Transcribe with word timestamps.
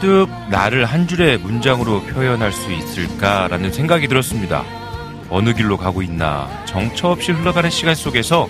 문득 0.00 0.28
나를 0.48 0.86
한 0.86 1.06
줄의 1.06 1.36
문장으로 1.38 2.00
표현할 2.04 2.52
수 2.52 2.72
있을까라는 2.72 3.70
생각이 3.70 4.08
들었습니다. 4.08 4.64
어느 5.28 5.52
길로 5.52 5.76
가고 5.76 6.00
있나 6.00 6.48
정처 6.64 7.08
없이 7.08 7.32
흘러가는 7.32 7.68
시간 7.68 7.94
속에서 7.94 8.48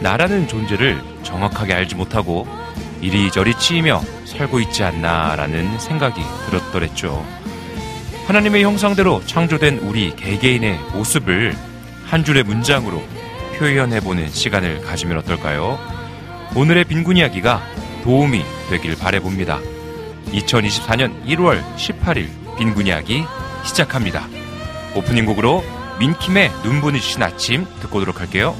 나라는 0.00 0.48
존재를 0.48 0.98
정확하게 1.22 1.74
알지 1.74 1.96
못하고 1.96 2.48
이리저리 3.02 3.58
치이며 3.58 4.00
살고 4.24 4.58
있지 4.60 4.84
않나라는 4.84 5.78
생각이 5.78 6.22
들었더랬죠. 6.46 7.22
하나님의 8.26 8.64
형상대로 8.64 9.22
창조된 9.26 9.80
우리 9.80 10.16
개개인의 10.16 10.78
모습을 10.94 11.54
한 12.06 12.24
줄의 12.24 12.42
문장으로 12.44 13.02
표현해보는 13.58 14.30
시간을 14.30 14.80
가지면 14.80 15.18
어떨까요? 15.18 15.78
오늘의 16.54 16.84
빈곤 16.84 17.18
이야기가 17.18 17.60
도움이 18.02 18.42
되길 18.70 18.96
바래봅니다. 18.96 19.75
2024년 20.32 21.24
1월 21.24 21.62
18일 21.76 22.28
빈곤 22.58 22.86
이야기 22.86 23.22
시작합니다. 23.64 24.26
오프닝 24.94 25.26
곡으로 25.26 25.62
민킴의 25.98 26.50
눈 26.62 26.80
부니신 26.80 27.22
아침 27.22 27.66
듣고 27.80 27.98
오도록 27.98 28.20
할게요. 28.20 28.54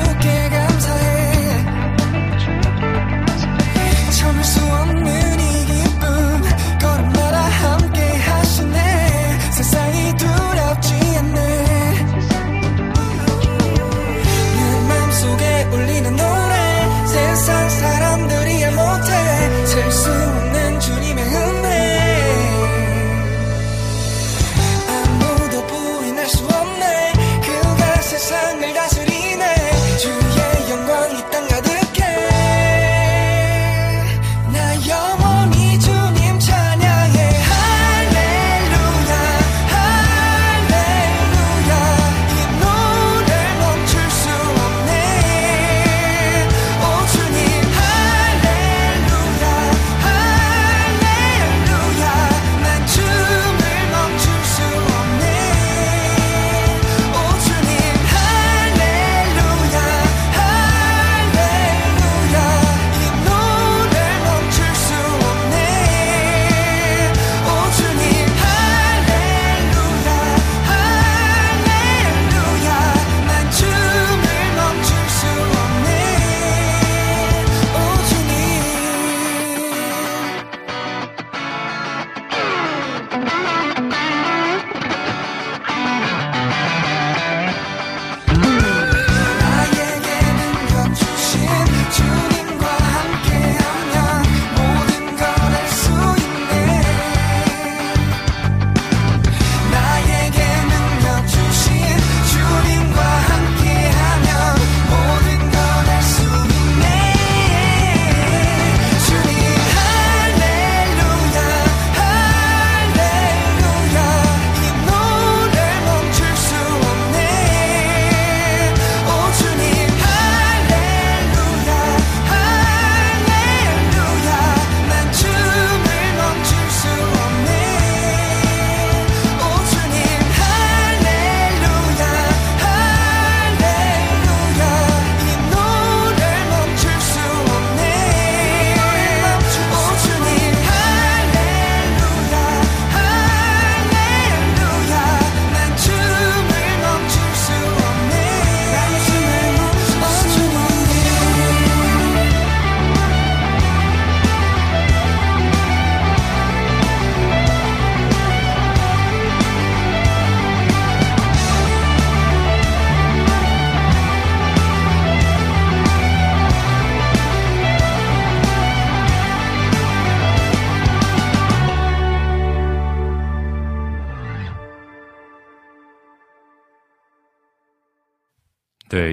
together 0.00 0.41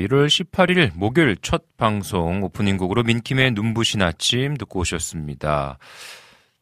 1월 0.09 0.27
18일 0.27 0.91
목요일 0.95 1.37
첫 1.41 1.77
방송 1.77 2.43
오프닝 2.43 2.77
곡으로 2.77 3.03
민킴의 3.03 3.51
눈부신 3.51 4.01
아침 4.01 4.57
듣고 4.57 4.79
오셨습니다. 4.81 5.77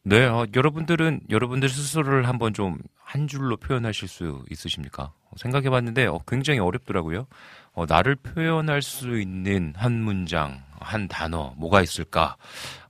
네, 0.04 0.24
어, 0.24 0.46
여러분들은 0.54 1.20
여러분들 1.30 1.68
스스로를 1.68 2.28
한번 2.28 2.54
좀 2.54 2.78
한 3.08 3.26
줄로 3.26 3.56
표현하실 3.56 4.06
수 4.06 4.44
있으십니까? 4.50 5.12
생각해 5.36 5.70
봤는데 5.70 6.04
어, 6.04 6.20
굉장히 6.26 6.58
어렵더라고요. 6.60 7.26
어, 7.72 7.86
나를 7.88 8.16
표현할 8.16 8.82
수 8.82 9.18
있는 9.18 9.72
한 9.78 10.02
문장, 10.02 10.62
한 10.78 11.08
단어, 11.08 11.54
뭐가 11.56 11.80
있을까? 11.80 12.36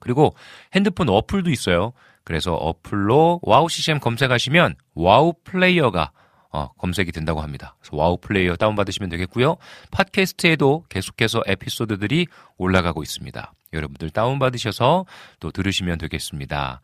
그리고 0.00 0.36
핸드폰 0.74 1.08
어플도 1.08 1.50
있어요. 1.50 1.92
그래서 2.24 2.54
어플로 2.54 3.40
와우 3.42 3.68
CCM 3.68 3.98
검색하시면 4.00 4.74
와우 4.94 5.32
플레이어가 5.44 6.12
어, 6.50 6.72
검색이 6.78 7.12
된다고 7.12 7.40
합니다. 7.40 7.76
그래서 7.80 7.96
와우 7.96 8.16
플레이어 8.18 8.56
다운받으시면 8.56 9.10
되겠고요. 9.10 9.56
팟캐스트에도 9.90 10.84
계속해서 10.88 11.42
에피소드들이 11.46 12.26
올라가고 12.56 13.02
있습니다. 13.02 13.52
여러분들 13.72 14.10
다운받으셔서 14.10 15.06
또 15.40 15.50
들으시면 15.50 15.98
되겠습니다. 15.98 16.80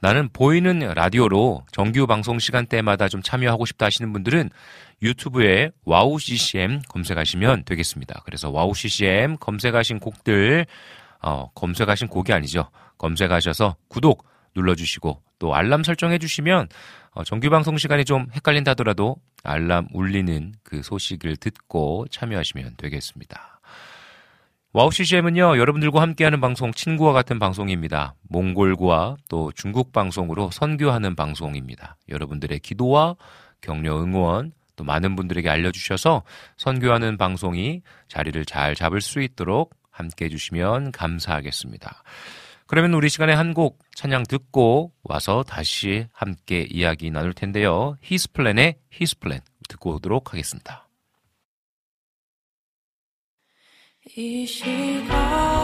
나는 0.00 0.28
보이는 0.32 0.78
라디오로 0.78 1.64
정규 1.72 2.06
방송 2.06 2.38
시간대마다 2.38 3.08
좀 3.08 3.22
참여하고 3.22 3.66
싶다 3.66 3.86
하시는 3.86 4.12
분들은 4.12 4.50
유튜브에 5.02 5.70
와우 5.84 6.18
CCM 6.18 6.80
검색하시면 6.88 7.64
되겠습니다. 7.64 8.22
그래서 8.24 8.50
와우 8.50 8.74
CCM 8.74 9.36
검색하신 9.38 9.98
곡들 9.98 10.66
어, 11.22 11.50
검색하신 11.54 12.08
곡이 12.08 12.32
아니죠. 12.32 12.70
검색하셔서 12.98 13.76
구독 13.88 14.26
눌러주시고 14.54 15.22
또 15.38 15.54
알람 15.54 15.84
설정해 15.84 16.18
주시면 16.18 16.68
어, 17.12 17.24
정규 17.24 17.50
방송 17.50 17.76
시간이 17.76 18.04
좀 18.04 18.26
헷갈린다 18.32 18.70
하더라도 18.72 19.16
알람 19.42 19.88
울리는 19.92 20.52
그 20.62 20.82
소식을 20.82 21.36
듣고 21.36 22.06
참여하시면 22.10 22.74
되겠습니다. 22.76 23.49
와우 24.72 24.92
CCM은요, 24.92 25.58
여러분들과 25.58 26.00
함께하는 26.00 26.40
방송, 26.40 26.72
친구와 26.72 27.12
같은 27.12 27.40
방송입니다. 27.40 28.14
몽골과 28.28 29.16
또 29.28 29.50
중국 29.56 29.90
방송으로 29.92 30.52
선교하는 30.52 31.16
방송입니다. 31.16 31.96
여러분들의 32.08 32.60
기도와 32.60 33.16
격려 33.62 34.00
응원, 34.00 34.52
또 34.76 34.84
많은 34.84 35.16
분들에게 35.16 35.48
알려주셔서 35.48 36.22
선교하는 36.56 37.16
방송이 37.16 37.82
자리를 38.06 38.44
잘 38.44 38.76
잡을 38.76 39.00
수 39.00 39.20
있도록 39.20 39.74
함께 39.90 40.26
해주시면 40.26 40.92
감사하겠습니다. 40.92 42.04
그러면 42.68 42.94
우리 42.94 43.08
시간에 43.08 43.32
한 43.32 43.52
곡 43.52 43.80
찬양 43.96 44.22
듣고 44.28 44.92
와서 45.02 45.42
다시 45.42 46.06
함께 46.12 46.64
이야기 46.70 47.10
나눌 47.10 47.34
텐데요. 47.34 47.96
히스플랜의 48.02 48.76
His 48.92 49.13
Plan 49.13 49.40
듣고 49.68 49.96
오도록 49.96 50.32
하겠습니다. 50.32 50.86
이 54.16 54.44
시간 54.44 55.59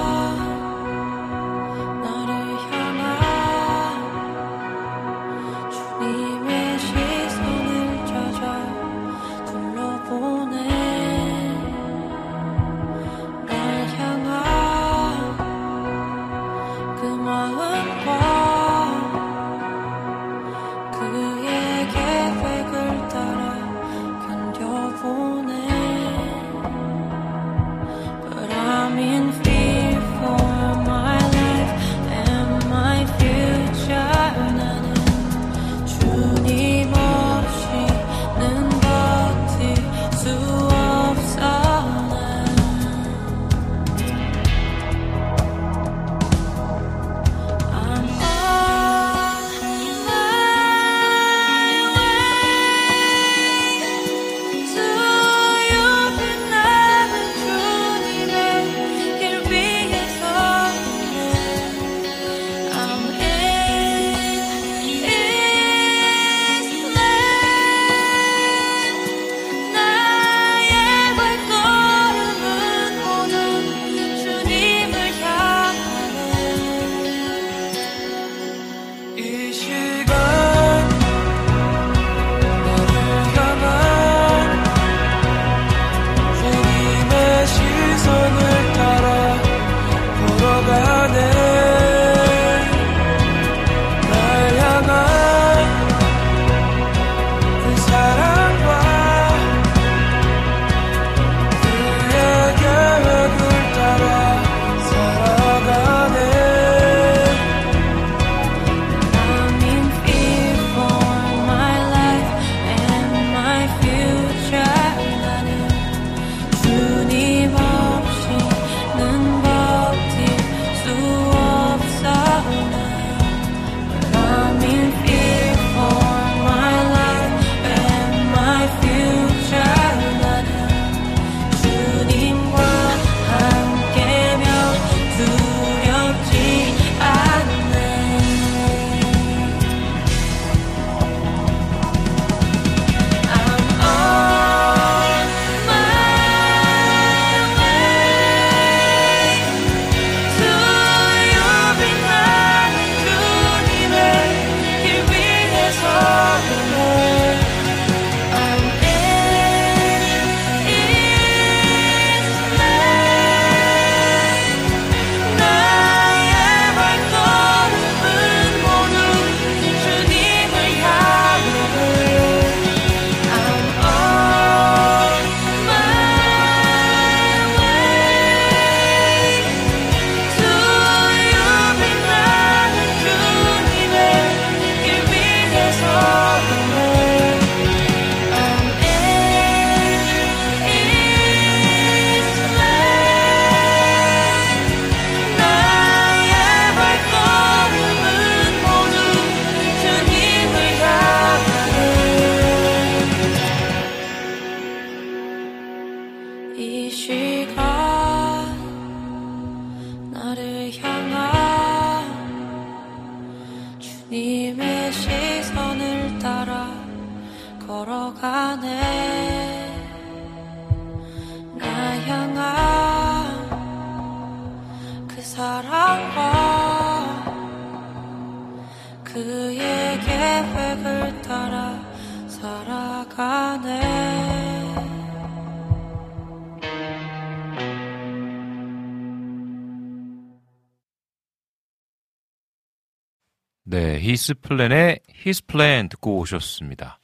네, 244.27 244.33
히스플랜의 244.33 245.01
His 245.15 245.47
Plan 245.47 245.89
듣고 245.89 246.19
오셨습니다. 246.19 246.99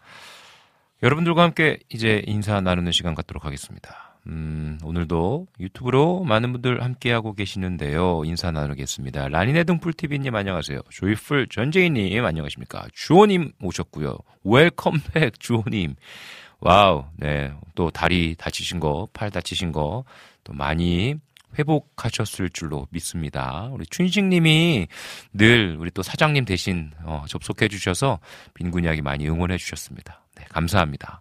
여러분들과 1.05 1.45
함께 1.45 1.79
이제 1.89 2.21
인사 2.27 2.61
나누는 2.61 2.91
시간 2.91 3.15
갖도록 3.15 3.45
하겠습니다. 3.45 4.17
음, 4.27 4.79
오늘도 4.83 5.47
유튜브로 5.61 6.25
많은 6.25 6.53
분들 6.53 6.83
함께하고 6.83 7.35
계시는데요. 7.35 8.23
인사 8.25 8.51
나누겠습니다. 8.51 9.29
라니네 9.29 9.63
등불TV님 9.65 10.35
안녕하세요. 10.35 10.81
조이풀 10.91 11.47
전재희님 11.49 12.25
안녕하십니까. 12.25 12.87
주호님 12.93 13.53
오셨고요. 13.63 14.19
welcome 14.43 15.04
back 15.04 15.39
주호님. 15.39 15.95
와우, 16.59 17.05
네. 17.17 17.53
또 17.77 17.91
다리 17.91 18.35
다치신 18.37 18.81
거, 18.81 19.07
팔 19.13 19.31
다치신 19.31 19.71
거, 19.71 20.05
또 20.43 20.53
많이 20.53 21.15
회복하셨을 21.59 22.51
줄로 22.51 22.87
믿습니다. 22.91 23.69
우리 23.73 23.87
춘식님이 23.87 24.89
늘 25.33 25.77
우리 25.79 25.91
또 25.91 26.03
사장님 26.03 26.45
대신 26.45 26.91
어, 27.05 27.25
접속해 27.29 27.69
주셔서 27.69 28.19
빈군 28.55 28.85
이야기 28.85 29.03
많이 29.03 29.29
응원해 29.29 29.59
주셨습니다. 29.59 30.25
네, 30.37 30.45
감사합니다. 30.49 31.21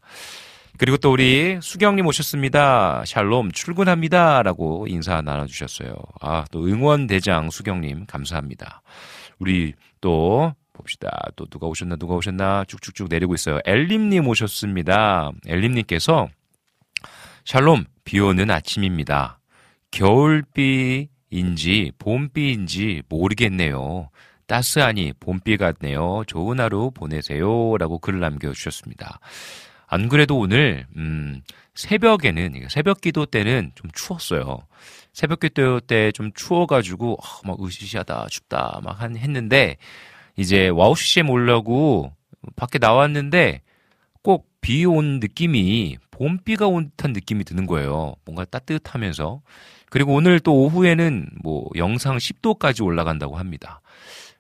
그리고 0.77 0.97
또 0.97 1.11
우리 1.11 1.59
수경님 1.61 2.07
오셨습니다. 2.07 3.03
샬롬 3.05 3.51
출근합니다. 3.51 4.41
라고 4.41 4.87
인사 4.87 5.21
나눠주셨어요. 5.21 5.93
아, 6.21 6.45
또 6.51 6.65
응원대장 6.65 7.49
수경님 7.51 8.05
감사합니다. 8.07 8.81
우리 9.37 9.73
또 9.99 10.55
봅시다. 10.73 11.11
또 11.35 11.45
누가 11.45 11.67
오셨나 11.67 11.97
누가 11.97 12.15
오셨나 12.15 12.65
쭉쭉쭉 12.67 13.09
내리고 13.09 13.33
있어요. 13.35 13.59
엘림님 13.65 14.27
오셨습니다. 14.27 15.31
엘림님께서 15.45 16.29
샬롬 17.45 17.85
비 18.03 18.19
오는 18.19 18.49
아침입니다. 18.49 19.40
겨울비인지 19.91 21.91
봄비인지 21.99 23.03
모르겠네요. 23.09 24.09
따스하니 24.47 25.13
봄비 25.19 25.57
같네요. 25.57 26.23
좋은 26.27 26.59
하루 26.59 26.91
보내세요. 26.91 27.77
라고 27.77 27.99
글을 27.99 28.19
남겨주셨습니다. 28.19 29.19
안 29.87 30.09
그래도 30.09 30.37
오늘, 30.39 30.85
음, 30.97 31.41
새벽에는, 31.75 32.67
새벽 32.69 33.01
기도 33.01 33.25
때는 33.25 33.71
좀 33.75 33.91
추웠어요. 33.93 34.59
새벽 35.13 35.41
기도 35.41 35.79
때 35.81 36.11
좀 36.13 36.31
추워가지고, 36.33 37.13
어, 37.13 37.17
막 37.45 37.61
으시시하다, 37.63 38.27
춥다, 38.29 38.79
막 38.83 39.01
한, 39.01 39.17
했는데, 39.17 39.77
이제 40.37 40.69
와우씨씨에 40.69 41.23
몰려고 41.23 42.13
밖에 42.55 42.79
나왔는데, 42.79 43.61
꼭 44.23 44.49
비 44.61 44.85
온 44.85 45.19
느낌이 45.19 45.97
봄비가 46.11 46.67
온 46.67 46.91
듯한 46.91 47.13
느낌이 47.13 47.43
드는 47.45 47.65
거예요. 47.65 48.13
뭔가 48.25 48.45
따뜻하면서. 48.45 49.41
그리고 49.91 50.15
오늘 50.15 50.39
또 50.39 50.55
오후에는 50.55 51.27
뭐 51.43 51.69
영상 51.75 52.17
10도까지 52.17 52.83
올라간다고 52.83 53.37
합니다. 53.37 53.81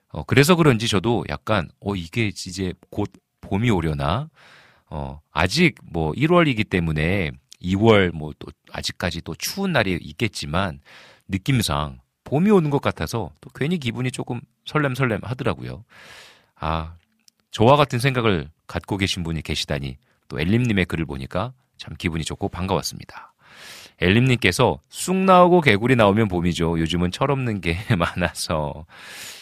어, 0.07 0.23
그래서 0.23 0.55
그런지 0.55 0.87
저도 0.87 1.25
약간, 1.29 1.69
어, 1.81 1.93
이게 1.95 2.27
이제 2.27 2.73
곧 2.89 3.11
봄이 3.41 3.69
오려나? 3.69 4.29
어, 4.89 5.19
아직 5.31 5.75
뭐 5.83 6.13
1월이기 6.13 6.69
때문에 6.69 7.31
2월 7.61 8.11
뭐 8.11 8.31
또 8.39 8.47
아직까지 8.71 9.21
또 9.21 9.35
추운 9.35 9.73
날이 9.73 9.97
있겠지만 10.01 10.79
느낌상 11.27 11.99
봄이 12.23 12.49
오는 12.49 12.69
것 12.69 12.81
같아서 12.81 13.31
또 13.41 13.49
괜히 13.53 13.77
기분이 13.77 14.11
조금 14.11 14.39
설렘설렘 14.65 15.19
하더라고요. 15.21 15.83
아, 16.55 16.95
저와 17.51 17.75
같은 17.75 17.99
생각을 17.99 18.49
갖고 18.67 18.95
계신 18.97 19.23
분이 19.23 19.41
계시다니 19.41 19.97
또 20.29 20.39
엘림님의 20.39 20.85
글을 20.85 21.05
보니까 21.05 21.53
참 21.77 21.93
기분이 21.97 22.23
좋고 22.23 22.47
반가웠습니다. 22.49 23.30
엘림님께서 24.01 24.79
쑥 24.89 25.15
나오고 25.15 25.61
개구리 25.61 25.95
나오면 25.95 26.27
봄이죠. 26.27 26.79
요즘은 26.79 27.11
철없는 27.11 27.61
게 27.61 27.77
많아서. 27.95 28.85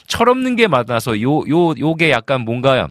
철없는 0.08 0.56
게 0.56 0.68
많아서 0.68 1.22
요, 1.22 1.40
요, 1.48 1.74
요게 1.78 2.12
약간 2.12 2.42
뭔가 2.42 2.90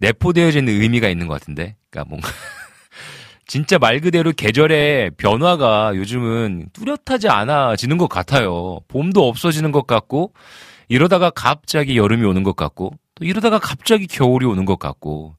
내포되어지는 0.00 0.72
의미가 0.72 1.08
있는 1.08 1.26
것 1.26 1.34
같은데. 1.34 1.76
그러니까 1.90 2.08
뭔가. 2.08 2.28
진짜 3.46 3.78
말 3.78 4.00
그대로 4.00 4.32
계절의 4.32 5.12
변화가 5.16 5.92
요즘은 5.96 6.70
뚜렷하지 6.72 7.28
않아지는 7.28 7.98
것 7.98 8.08
같아요. 8.08 8.80
봄도 8.88 9.28
없어지는 9.28 9.70
것 9.70 9.86
같고, 9.86 10.32
이러다가 10.88 11.30
갑자기 11.30 11.96
여름이 11.96 12.24
오는 12.24 12.42
것 12.42 12.56
같고, 12.56 12.94
또 13.14 13.24
이러다가 13.24 13.58
갑자기 13.58 14.06
겨울이 14.06 14.46
오는 14.46 14.64
것 14.64 14.78
같고, 14.78 15.36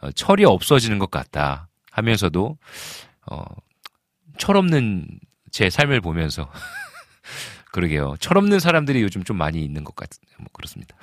어, 0.00 0.10
철이 0.12 0.44
없어지는 0.44 0.98
것 1.00 1.10
같다 1.10 1.68
하면서도, 1.90 2.56
어, 3.30 3.44
철없는 4.38 5.06
제 5.50 5.70
삶을 5.70 6.00
보면서 6.00 6.50
그러게요. 7.72 8.16
철없는 8.20 8.60
사람들이 8.60 9.02
요즘 9.02 9.24
좀 9.24 9.36
많이 9.36 9.62
있는 9.62 9.84
것 9.84 9.94
같, 9.94 10.08
뭐 10.38 10.46
그렇습니다. 10.52 10.96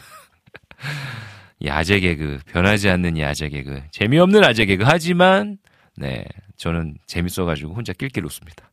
야제 1.63 2.00
개그, 2.00 2.39
변하지 2.48 2.89
않는 2.89 3.18
야제 3.18 3.50
개그, 3.50 3.82
재미없는 3.92 4.44
야제 4.44 4.65
개그 4.65 4.84
하지만 4.86 5.58
네 5.96 6.25
저는 6.58 6.98
재밌어가지고 7.08 7.74
혼자 7.74 7.94
낄낄 7.94 8.25
웃습니다. 8.25 8.70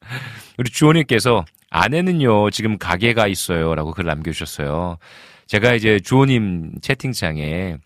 우리 0.58 0.70
주호님께서 0.70 1.44
아내는요 1.70 2.50
지금 2.50 2.78
가게가 2.78 3.26
있어요라고 3.26 3.92
글 3.92 4.04
남겨주셨어요. 4.06 4.98
제가 5.46 5.74
이제 5.74 6.00
주호님 6.00 6.80
채팅창에 6.80 7.76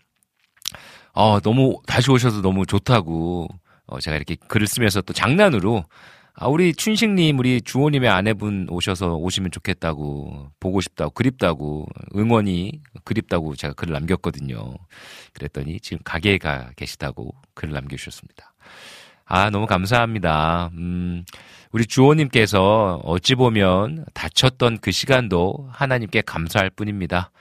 어 1.13 1.39
너무 1.39 1.81
다시 1.87 2.11
오셔서 2.11 2.41
너무 2.41 2.65
좋다고 2.65 3.47
어, 3.87 3.99
제가 3.99 4.17
이렇게 4.17 4.35
글을 4.47 4.67
쓰면서 4.67 5.01
또 5.01 5.13
장난으로 5.13 5.85
아, 6.39 6.47
우리 6.47 6.71
춘식님, 6.71 7.39
우리 7.39 7.61
주호님의 7.61 8.07
아내분 8.11 8.67
오셔서 8.69 9.15
오시면 9.15 9.49
좋겠다고, 9.49 10.51
보고 10.59 10.81
싶다고, 10.81 11.09
그립다고, 11.09 11.87
응원이 12.15 12.79
그립다고 13.05 13.55
제가 13.55 13.73
글을 13.73 13.91
남겼거든요. 13.93 14.75
그랬더니 15.33 15.79
지금 15.79 15.97
가게에 16.03 16.37
가 16.37 16.69
계시다고 16.75 17.33
글을 17.55 17.73
남겨주셨습니다. 17.73 18.53
아, 19.25 19.49
너무 19.49 19.65
감사합니다. 19.65 20.69
음, 20.73 21.25
우리 21.71 21.87
주호님께서 21.87 23.01
어찌 23.03 23.33
보면 23.33 24.05
다쳤던 24.13 24.77
그 24.77 24.91
시간도 24.91 25.69
하나님께 25.71 26.21
감사할 26.21 26.69
뿐입니다. 26.69 27.31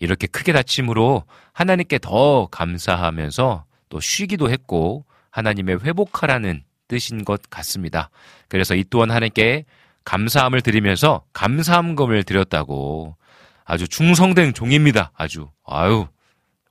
이렇게 0.00 0.26
크게 0.26 0.54
다침으로 0.54 1.24
하나님께 1.52 1.98
더 1.98 2.46
감사하면서 2.46 3.66
또 3.90 4.00
쉬기도 4.00 4.50
했고 4.50 5.04
하나님의 5.28 5.80
회복하라는 5.84 6.62
뜻인 6.88 7.24
것 7.24 7.42
같습니다. 7.50 8.10
그래서 8.48 8.74
이 8.74 8.84
또한 8.90 9.10
하나님께 9.10 9.64
감사함을 10.04 10.62
드리면서 10.62 11.22
감사함금을 11.34 12.24
드렸다고 12.24 13.16
아주 13.64 13.86
충성된 13.86 14.54
종입니다. 14.54 15.12
아주 15.14 15.50
아유 15.66 16.06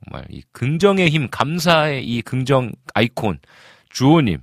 정말 0.03 0.25
이 0.29 0.41
긍정의 0.51 1.09
힘 1.09 1.29
감사의 1.29 2.03
이 2.05 2.21
긍정 2.21 2.71
아이콘 2.93 3.39
주호님 3.89 4.39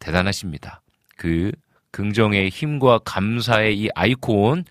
대단하십니다. 0.00 0.82
그 1.16 1.50
긍정의 1.90 2.50
힘과 2.50 2.98
감사의 2.98 3.78
이 3.78 3.88
아이콘 3.94 4.64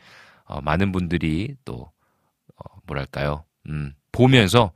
어, 0.45 0.62
많은 0.62 0.91
분들이 0.91 1.55
또 1.65 1.91
어, 2.55 2.79
뭐랄까요 2.86 3.45
음, 3.67 3.93
보면서 4.12 4.71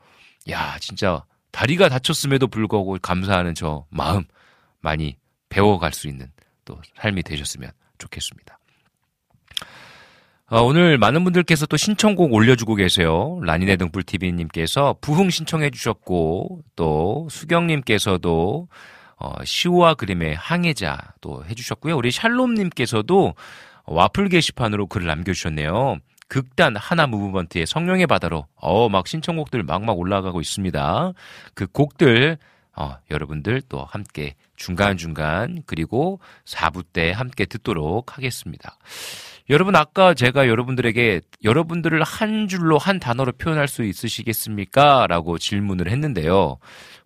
야 0.49 0.79
진짜 0.79 1.23
다리가 1.51 1.89
다쳤음에도 1.89 2.47
불구하고 2.47 2.97
감사하는 3.01 3.53
저 3.53 3.86
마음 3.89 4.23
많이 4.82 5.17
배워갈 5.49 5.93
수 5.93 6.07
있는 6.07 6.27
또 6.65 6.79
삶이 6.95 7.23
되셨으면 7.23 7.71
좋겠습니다. 7.97 8.57
어, 10.51 10.62
오늘 10.62 10.97
많은 10.97 11.23
분들께서 11.23 11.67
또 11.67 11.77
신청곡 11.77 12.33
올려주고 12.33 12.73
계세요. 12.73 13.39
라니네 13.43 13.75
등불TV님께서 13.77 14.95
부흥 14.99 15.29
신청해 15.29 15.69
주셨고, 15.69 16.62
또 16.75 17.27
수경님께서도 17.29 18.67
어, 19.17 19.33
시와 19.43 19.93
그림의 19.95 20.35
항해자 20.35 20.97
또 21.21 21.43
해주셨고요. 21.45 21.95
우리 21.95 22.09
샬롬님께서도 22.09 23.35
와플 23.85 24.29
게시판으로 24.29 24.88
글을 24.88 25.05
남겨주셨네요. 25.07 25.97
극단 26.29 26.75
하나 26.77 27.05
무브먼트의 27.05 27.65
성령의 27.67 28.07
바다로 28.07 28.45
어 28.55 28.88
막 28.88 29.07
신청곡들 29.07 29.63
막막 29.63 29.97
올라가고 29.99 30.41
있습니다. 30.41 31.13
그 31.53 31.67
곡들 31.67 32.38
어, 32.75 32.97
여러분들 33.12 33.62
또 33.67 33.84
함께 33.84 34.36
중간중간 34.55 35.63
그리고 35.65 36.19
4부 36.45 36.86
때 36.93 37.12
함께 37.12 37.45
듣도록 37.45 38.17
하겠습니다. 38.17 38.77
여러분 39.49 39.75
아까 39.75 40.13
제가 40.13 40.47
여러분들에게 40.47 41.21
여러분들을 41.43 42.03
한 42.03 42.47
줄로 42.47 42.77
한 42.77 42.99
단어로 42.99 43.32
표현할 43.34 43.67
수 43.67 43.84
있으시겠습니까? 43.84 45.08
라고 45.08 45.38
질문을 45.39 45.89
했는데요. 45.89 46.58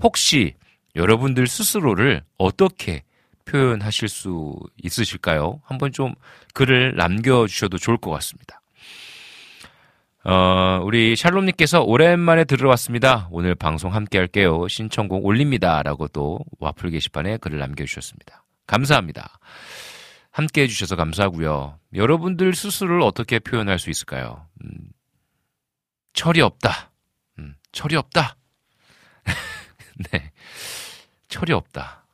혹시 0.01 0.55
여러분들 0.95 1.47
스스로를 1.47 2.23
어떻게 2.37 3.03
표현하실 3.45 4.09
수 4.09 4.55
있으실까요? 4.81 5.61
한번 5.63 5.91
좀 5.91 6.13
글을 6.53 6.95
남겨주셔도 6.95 7.77
좋을 7.77 7.97
것 7.97 8.11
같습니다. 8.11 8.62
어, 10.25 10.79
우리 10.83 11.17
샬롬님께서 11.17 11.81
오랜만에 11.81 12.45
들어왔습니다. 12.45 13.27
오늘 13.29 13.55
방송 13.55 13.93
함께 13.93 14.17
할게요. 14.17 14.67
신청곡 14.69 15.25
올립니다. 15.25 15.83
라고 15.83 16.07
또 16.07 16.39
와플 16.59 16.91
게시판에 16.91 17.37
글을 17.37 17.59
남겨주셨습니다. 17.59 18.45
감사합니다. 18.65 19.37
함께 20.31 20.61
해주셔서 20.61 20.95
감사하고요. 20.95 21.77
여러분들 21.93 22.55
스스로를 22.55 23.01
어떻게 23.01 23.39
표현할 23.39 23.79
수 23.79 23.89
있을까요? 23.89 24.47
음, 24.63 24.71
철이 26.13 26.39
없다. 26.39 26.91
음, 27.39 27.55
철이 27.73 27.97
없다. 27.97 28.37
네. 30.11 30.31
철이 31.27 31.51
없다. 31.51 32.05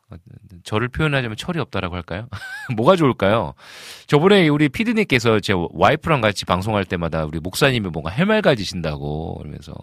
저를 0.69 0.87
표현하자면 0.87 1.35
철이 1.35 1.59
없다라고 1.59 1.95
할까요? 1.95 2.27
뭐가 2.77 2.95
좋을까요? 2.95 3.55
저번에 4.05 4.47
우리 4.49 4.69
피드님께서 4.69 5.39
제 5.39 5.51
와이프랑 5.71 6.21
같이 6.21 6.45
방송할 6.45 6.85
때마다 6.85 7.25
우리 7.25 7.39
목사님이 7.39 7.89
뭔가 7.89 8.11
해맑아지신다고 8.11 9.39
그러면서 9.39 9.73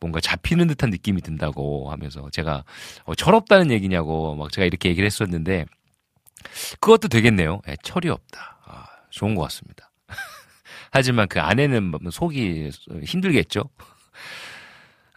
뭔가 0.00 0.20
잡히는 0.20 0.68
듯한 0.68 0.90
느낌이 0.90 1.20
든다고 1.22 1.90
하면서 1.90 2.30
제가 2.30 2.62
어, 3.06 3.14
철없다는 3.16 3.72
얘기냐고 3.72 4.36
막 4.36 4.52
제가 4.52 4.66
이렇게 4.66 4.88
얘기를 4.90 5.04
했었는데 5.04 5.64
그것도 6.78 7.08
되겠네요. 7.08 7.60
네, 7.66 7.74
철이 7.82 8.08
없다. 8.08 8.58
아, 8.66 8.86
좋은 9.10 9.34
것 9.34 9.42
같습니다. 9.42 9.90
하지만 10.92 11.26
그 11.26 11.40
안에는 11.40 11.82
뭐 11.82 11.98
속이 12.08 12.70
힘들겠죠? 13.02 13.64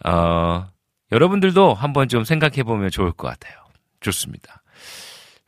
어, 0.06 0.68
여러분들도 1.12 1.76
한번 1.76 2.08
좀 2.08 2.24
생각해 2.24 2.64
보면 2.64 2.90
좋을 2.90 3.12
것 3.12 3.28
같아요. 3.28 3.60
좋습니다. 4.00 4.63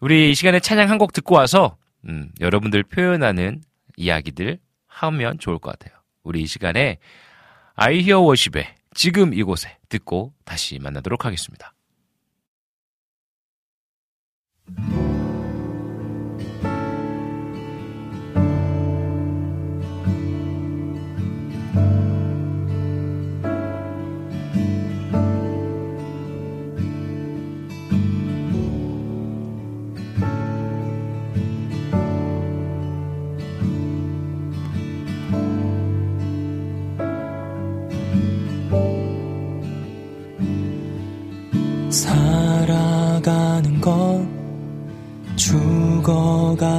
우리 0.06 0.30
이 0.30 0.36
시간에 0.36 0.60
찬양 0.60 0.92
한 0.92 1.00
곡 1.00 1.14
듣고 1.14 1.34
와서, 1.34 1.78
음, 2.08 2.30
여러분들 2.40 2.84
표현하는 2.84 3.64
이야기들 3.98 4.60
하면 4.86 5.40
좋을 5.40 5.58
것 5.58 5.72
같아요. 5.72 6.00
우리 6.24 6.44
이 6.44 6.46
시간에 6.46 7.00
아이히어 7.74 8.20
워십의 8.20 8.68
지금 8.94 9.34
이곳에 9.34 9.78
듣고 9.90 10.36
다시 10.46 10.78
만나도록 10.78 11.26
하겠습니다. 11.26 11.74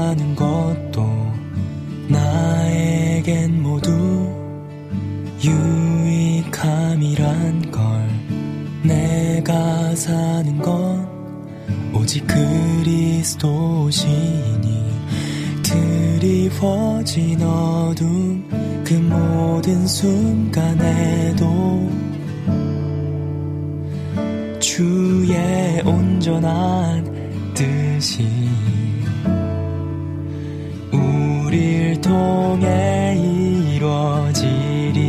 죽어가는 0.06 0.36
것도 0.36 1.04
나에겐 2.08 3.60
모두 3.62 3.90
유익함이란 6.42 7.72
걸 7.72 8.08
내가 8.84 9.96
사는 9.96 10.58
건 10.58 11.08
오직 11.92 12.24
그리스도시니 12.28 13.36
드리워진 15.64 17.42
어둠 17.42 18.84
그 18.84 18.94
모든 18.94 19.86
순간에도 19.86 21.46
주의 24.60 25.82
온전한 25.84 27.04
뜻이 27.54 28.28
통해 32.16 33.14
이루어지리. 33.74 35.00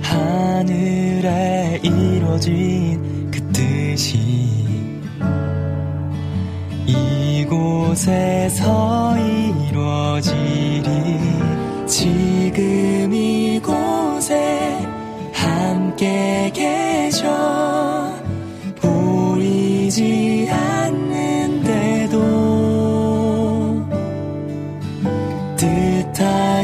하늘에 0.00 1.80
이루어진 1.82 3.30
그 3.32 3.40
뜻이 3.52 4.18
이곳에서 6.86 8.62
이루어지리. 9.18 10.84
지금 11.86 13.12
이곳에 13.12 14.63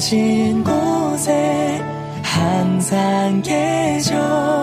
뜻하신 0.01 0.65
곳에 0.65 1.79
항상 2.23 3.43
계셔 3.43 4.60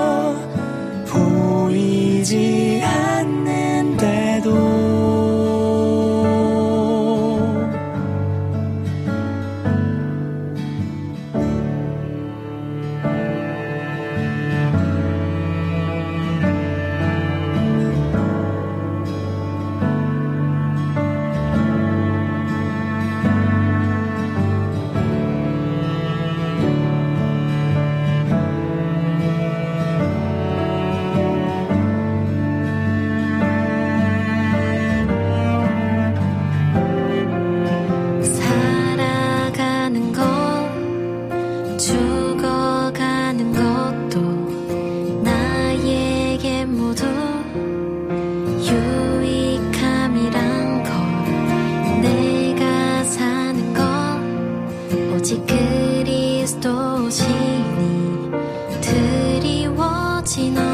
드 60.37 60.66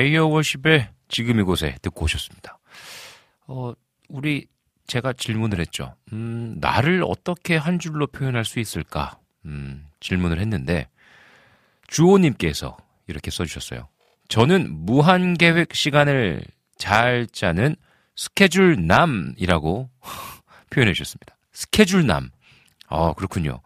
네, 0.00 0.06
아이어 0.06 0.26
워십의 0.28 0.88
지금 1.08 1.40
이곳에 1.40 1.76
듣고 1.82 2.04
오셨습니다. 2.04 2.58
어, 3.48 3.74
우리 4.08 4.46
제가 4.86 5.12
질문을 5.12 5.60
했죠. 5.60 5.94
음, 6.14 6.56
나를 6.58 7.04
어떻게 7.06 7.54
한 7.56 7.78
줄로 7.78 8.06
표현할 8.06 8.46
수 8.46 8.60
있을까? 8.60 9.18
음, 9.44 9.86
질문을 10.00 10.40
했는데 10.40 10.88
주호님께서 11.88 12.78
이렇게 13.08 13.30
써주셨어요. 13.30 13.88
저는 14.28 14.72
무한 14.72 15.34
계획 15.34 15.74
시간을 15.74 16.44
잘 16.78 17.26
짜는 17.30 17.76
스케줄 18.16 18.86
남이라고 18.86 19.90
표현해 20.70 20.94
주셨습니다. 20.94 21.36
스케줄 21.52 22.06
남. 22.06 22.30
아, 22.88 23.12
그렇군요. 23.12 23.60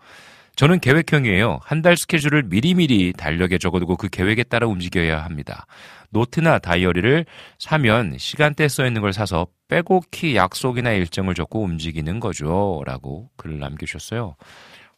저는 0.57 0.81
계획형이에요. 0.81 1.61
한 1.63 1.83
달 1.83 1.97
스케줄을 1.97 2.45
미리미리 2.45 3.13
달력에 3.13 3.59
적어두고 3.59 3.97
그 3.97 4.09
계획에 4.09 4.43
따라 4.45 4.67
움직여야 4.67 5.25
합니다. 5.25 5.67
노트나 6.15 6.61
다이어리를 6.61 7.27
사면 7.59 8.17
시간대 8.19 8.69
써 8.69 8.87
있는 8.87 9.03
걸 9.03 9.13
사서 9.13 9.49
빼곡히 9.69 10.37
약속이나 10.37 10.93
일정을 10.93 11.35
적고 11.35 11.63
움직이는 11.63 12.21
거죠. 12.21 12.83
라고 12.87 13.29
글을 13.37 13.59
남겨주셨어요. 13.59 14.37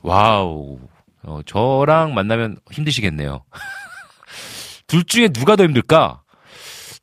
와우. 0.01 0.79
어, 1.23 1.41
저랑 1.45 2.15
만나면 2.15 2.59
힘드시겠네요. 2.71 3.45
둘 4.87 5.03
중에 5.05 5.29
누가 5.29 5.57
더 5.57 5.65
힘들까? 5.65 6.23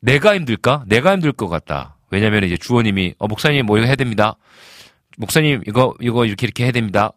내가 0.00 0.34
힘들까? 0.34 0.84
내가 0.86 1.12
힘들 1.12 1.32
것 1.32 1.48
같다. 1.48 1.98
왜냐면 2.10 2.44
이제 2.44 2.56
주호님이, 2.56 3.14
어, 3.18 3.26
목사님 3.26 3.66
뭐 3.66 3.76
이거 3.76 3.86
해야 3.86 3.96
됩니다. 3.96 4.36
목사님 5.18 5.62
이거, 5.66 5.94
이거 6.00 6.24
이렇게 6.24 6.46
이렇게 6.46 6.64
해야 6.64 6.72
됩니다. 6.72 7.12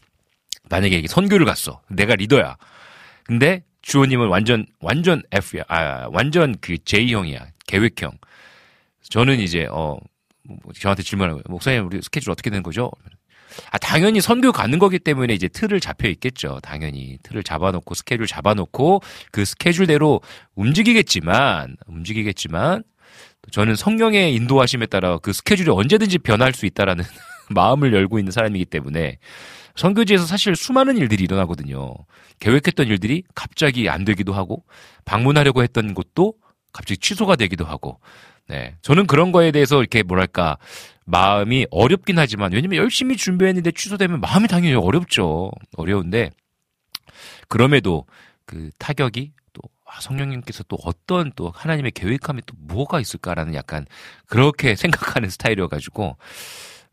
만약에 0.68 1.02
선교를 1.08 1.46
갔어. 1.46 1.80
내가 1.88 2.14
리더야. 2.14 2.56
근데 3.24 3.64
주호님은 3.88 4.28
완전 4.28 4.66
완전 4.80 5.22
F야. 5.32 5.64
아 5.66 6.08
완전 6.12 6.54
그 6.60 6.76
J형이야. 6.84 7.46
계획형. 7.66 8.12
저는 9.08 9.40
이제 9.40 9.66
어 9.70 9.96
저한테 10.78 11.02
질문하고 11.02 11.40
목사님 11.46 11.86
우리 11.86 12.02
스케줄 12.02 12.30
어떻게 12.30 12.50
되는 12.50 12.62
거죠? 12.62 12.90
아 13.70 13.78
당연히 13.78 14.20
선교 14.20 14.52
가는 14.52 14.78
거기 14.78 14.98
때문에 14.98 15.32
이제 15.32 15.48
틀을 15.48 15.80
잡혀 15.80 16.08
있겠죠. 16.10 16.60
당연히 16.62 17.16
틀을 17.22 17.42
잡아놓고 17.42 17.94
스케줄 17.94 18.26
잡아놓고 18.26 19.00
그 19.32 19.46
스케줄대로 19.46 20.20
움직이겠지만 20.54 21.76
움직이겠지만 21.86 22.82
저는 23.52 23.74
성령의 23.74 24.34
인도하심에 24.34 24.84
따라 24.84 25.16
그 25.16 25.32
스케줄이 25.32 25.70
언제든지 25.70 26.18
변할 26.18 26.52
수 26.52 26.66
있다라는 26.66 27.04
마음을 27.48 27.94
열고 27.94 28.18
있는 28.18 28.32
사람이기 28.32 28.66
때문에 28.66 29.16
선교지에서 29.78 30.26
사실 30.26 30.56
수많은 30.56 30.96
일들이 30.96 31.22
일어나거든요. 31.22 31.94
계획했던 32.40 32.88
일들이 32.88 33.22
갑자기 33.34 33.88
안 33.88 34.04
되기도 34.04 34.32
하고, 34.32 34.64
방문하려고 35.04 35.62
했던 35.62 35.94
곳도 35.94 36.34
갑자기 36.72 36.98
취소가 36.98 37.36
되기도 37.36 37.64
하고, 37.64 38.00
네. 38.48 38.74
저는 38.82 39.06
그런 39.06 39.30
거에 39.30 39.52
대해서 39.52 39.78
이렇게 39.78 40.02
뭐랄까, 40.02 40.58
마음이 41.04 41.66
어렵긴 41.70 42.18
하지만, 42.18 42.52
왜냐면 42.52 42.78
열심히 42.78 43.16
준비했는데 43.16 43.70
취소되면 43.70 44.20
마음이 44.20 44.48
당연히 44.48 44.74
어렵죠. 44.74 45.52
어려운데, 45.76 46.30
그럼에도 47.46 48.04
그 48.46 48.70
타격이 48.78 49.32
또, 49.52 49.62
아, 49.86 50.00
성령님께서 50.00 50.64
또 50.64 50.76
어떤 50.82 51.30
또 51.36 51.52
하나님의 51.54 51.92
계획함이 51.92 52.42
또 52.46 52.54
뭐가 52.58 52.98
있을까라는 52.98 53.54
약간 53.54 53.86
그렇게 54.26 54.74
생각하는 54.76 55.30
스타일이어가지고, 55.30 56.16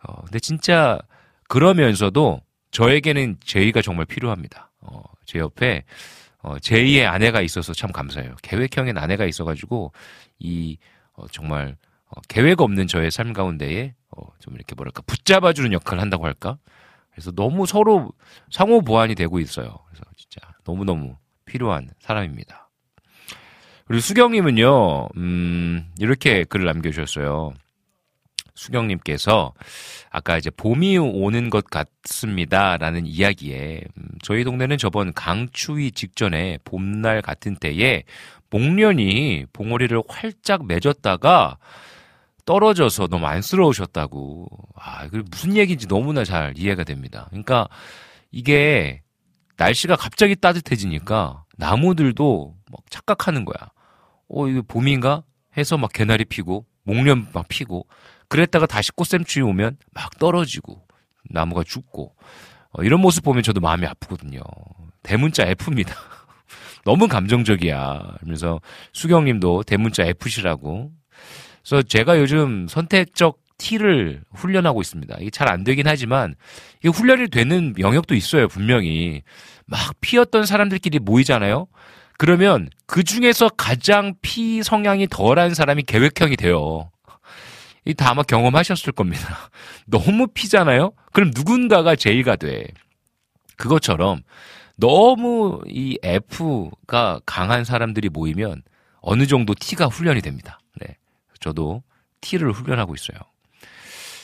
어, 0.04 0.22
근데 0.22 0.40
진짜 0.40 1.00
그러면서도 1.48 2.45
저에게는 2.76 3.38
제이가 3.40 3.82
정말 3.82 4.06
필요합니다. 4.06 4.70
어, 4.82 5.02
제 5.24 5.40
옆에 5.40 5.86
어, 6.40 6.60
제이의 6.60 7.08
아내가 7.08 7.40
있어서 7.40 7.72
참 7.72 7.94
감사해요. 7.94 8.36
계획형인 8.42 8.98
아내가 8.98 9.24
있어가지고 9.26 9.94
이 10.40 10.78
어, 11.14 11.26
정말 11.30 11.78
어, 12.08 12.20
계획 12.28 12.60
없는 12.60 12.88
저의 12.88 13.12
삶 13.12 13.32
가운데에 13.32 13.94
어, 14.12 14.24
좀 14.40 14.56
이렇게 14.56 14.76
뭐랄까 14.76 15.04
붙잡아주는 15.04 15.72
역할을 15.72 16.02
한다고 16.02 16.26
할까. 16.26 16.58
그래서 17.12 17.32
너무 17.32 17.66
서로 17.66 18.12
상호 18.52 18.82
보완이 18.82 19.16
되고 19.16 19.40
있어요. 19.40 19.78
그래서 19.88 20.04
진짜 20.18 20.42
너무 20.66 20.84
너무 20.84 21.16
필요한 21.46 21.90
사람입니다. 22.00 22.70
그리고 23.86 24.02
수경님은요, 24.02 25.10
음, 25.16 25.94
이렇게 25.98 26.44
글을 26.44 26.66
남겨주셨어요. 26.66 27.54
수경님께서 28.56 29.54
아까 30.10 30.38
이제 30.38 30.50
봄이 30.50 30.98
오는 30.98 31.50
것 31.50 31.66
같습니다라는 31.66 33.06
이야기에 33.06 33.82
음, 33.98 34.08
저희 34.24 34.44
동네는 34.44 34.78
저번 34.78 35.14
강추위 35.14 35.92
직전에 35.92 36.60
봄날 36.64 37.22
같은 37.22 37.56
때에 37.56 38.04
목련이 38.50 39.46
봉오리를 39.54 40.02
활짝 40.08 40.66
맺었다가 40.66 41.58
떨어져서 42.46 43.08
너무 43.08 43.26
안쓰러우셨다고. 43.26 44.48
아, 44.76 45.08
그 45.10 45.24
무슨 45.30 45.58
얘기인지 45.58 45.88
너무나 45.88 46.24
잘 46.24 46.54
이해가 46.56 46.84
됩니다. 46.84 47.26
그러니까 47.30 47.68
이게 48.32 49.02
날씨가 49.58 49.96
갑자기 49.96 50.36
따뜻해지니까 50.36 51.44
나무들도 51.58 52.56
막 52.72 52.82
착각하는 52.90 53.46
거야. 53.46 53.72
어, 54.28 54.48
이거 54.48 54.62
봄인가? 54.68 55.24
해서 55.58 55.78
막 55.78 55.92
개나리 55.94 56.26
피고, 56.26 56.66
목련 56.84 57.28
막 57.34 57.48
피고, 57.48 57.88
그랬다가 58.30 58.66
다시 58.66 58.92
꽃샘추위 58.92 59.44
오면 59.44 59.78
막 59.94 60.18
떨어지고 60.20 60.82
나무가 61.30 61.64
죽고 61.64 62.16
어, 62.72 62.84
이런 62.84 63.00
모습 63.02 63.24
보면 63.24 63.44
저도 63.44 63.62
마음이 63.62 63.86
아프거든요. 63.88 64.42
대문자 65.04 65.44
F입니다. 65.48 65.96
너무 66.86 67.08
감정적이야. 67.08 68.18
그래서 68.24 68.60
수경님도 68.94 69.64
대문자 69.64 70.04
F시라고. 70.04 70.92
그래서 71.64 71.82
제가 71.82 72.20
요즘 72.20 72.68
선택적 72.68 73.40
T를 73.58 74.22
훈련하고 74.34 74.82
있습니다. 74.82 75.16
이게 75.22 75.30
잘 75.30 75.48
안 75.48 75.64
되긴 75.64 75.88
하지만 75.88 76.36
이게 76.80 76.90
훈련이 76.90 77.30
되는 77.30 77.74
영역도 77.80 78.14
있어요. 78.14 78.48
분명히 78.50 79.24
막 79.66 79.80
피었던 80.02 80.46
사람들끼리 80.46 81.00
모이잖아요. 81.00 81.68
그러면 82.18 82.70
그 82.86 83.04
중에서 83.04 83.50
가장 83.50 84.14
피 84.22 84.62
성향이 84.62 85.08
덜한 85.10 85.54
사람이 85.54 85.84
계획형이 85.84 86.36
돼요. 86.36 86.92
이 87.86 87.94
다 87.94 88.12
아마 88.12 88.24
경험하셨을 88.24 88.94
겁니다. 88.94 89.50
너무 89.86 90.28
피잖아요? 90.28 90.92
그럼 91.14 91.32
누군가가 91.34 91.96
제이가 91.96 92.36
돼. 92.36 92.68
그것처럼 93.58 94.24
너무 94.76 95.62
이 95.68 95.98
F가 96.04 97.22
강한 97.26 97.64
사람들이 97.64 98.10
모이면 98.10 98.64
어느 99.00 99.28
정도 99.28 99.54
T가 99.54 99.86
훈련이 99.86 100.22
됩니다. 100.22 100.60
네. 100.82 100.98
저도 101.40 101.84
T를 102.22 102.52
훈련하고 102.52 102.96
있어요. 102.96 103.18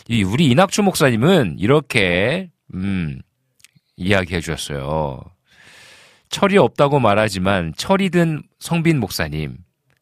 이 0.10 0.24
우리 0.24 0.48
이낙주 0.48 0.82
목사님은 0.84 1.58
이렇게 1.60 2.50
음 2.74 3.22
이야기해 3.96 4.42
주셨어요. 4.42 5.22
철이 6.30 6.58
없다고 6.58 7.00
말하지만 7.00 7.74
철이 7.78 8.10
든 8.10 8.42
성빈 8.60 9.00
목사님 9.00 9.58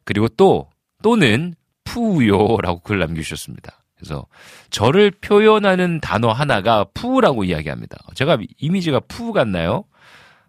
그리고 0.05 0.29
또 0.29 0.69
또는 1.03 1.55
푸요라고 1.89 2.79
글 2.81 2.99
남겨주셨습니다. 2.99 3.83
그래서 3.95 4.25
저를 4.69 5.11
표현하는 5.11 5.99
단어 5.99 6.31
하나가 6.31 6.85
푸라고 6.93 7.43
이야기합니다. 7.43 7.97
제가 8.15 8.37
이미지가 8.59 9.01
푸 9.01 9.33
같나요? 9.33 9.85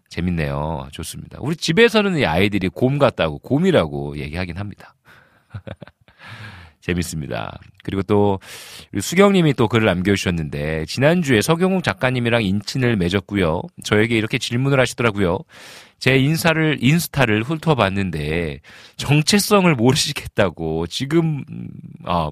재밌네요. 0.09 0.87
좋습니다. 0.91 1.37
우리 1.41 1.55
집에서는 1.55 2.17
이 2.17 2.25
아이들이 2.25 2.69
곰 2.69 2.97
같다고 2.99 3.39
곰이라고 3.39 4.17
얘기하긴 4.17 4.57
합니다. 4.57 4.95
재밌습니다. 6.81 7.59
그리고 7.83 8.03
또 8.03 8.39
수경님이 8.99 9.53
또 9.53 9.67
글을 9.67 9.85
남겨주셨는데 9.85 10.85
지난주에 10.85 11.41
서경욱 11.41 11.83
작가님이랑 11.83 12.43
인친을 12.43 12.97
맺었고요. 12.97 13.61
저에게 13.83 14.17
이렇게 14.17 14.37
질문을 14.37 14.79
하시더라고요. 14.79 15.39
제 15.99 16.17
인사를 16.17 16.79
인스타를 16.81 17.43
훑어봤는데 17.43 18.61
정체성을 18.97 19.73
모르시겠다고 19.75 20.87
지금 20.87 21.43
아 22.05 22.31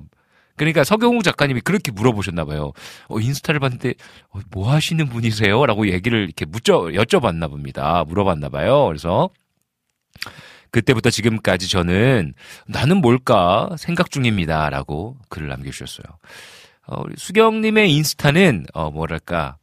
그러니까 0.55 0.83
서경욱 0.83 1.23
작가님이 1.23 1.62
그렇게 1.62 1.91
물어보셨나 1.91 2.43
봐요. 2.43 2.73
어, 3.07 3.19
인스타를 3.19 3.62
봤는데 3.62 3.93
어, 4.31 4.39
뭐 4.51 4.71
하시는 4.71 5.07
분이세요? 5.07 5.65
라고 5.65 5.88
얘기를 5.88 6.23
이렇게 6.23 6.45
묻죠 6.45 6.89
여쭤봤나 6.89 7.49
봅니다. 7.49 8.03
물어봤나 8.05 8.49
봐요. 8.49 8.88
그래서 8.88 9.29
그때부터 10.71 11.10
지금까지 11.10 11.67
저는 11.67 12.34
나는 12.67 12.97
뭘까 12.97 13.69
생각 13.77 14.12
중입니다. 14.12 14.69
라고 14.69 15.17
글을 15.29 15.47
남겨주셨어요. 15.47 16.05
어, 16.88 17.01
우리 17.03 17.13
수경님의 17.17 17.93
인스타는, 17.93 18.65
어, 18.73 18.89
뭐랄까, 18.89 19.58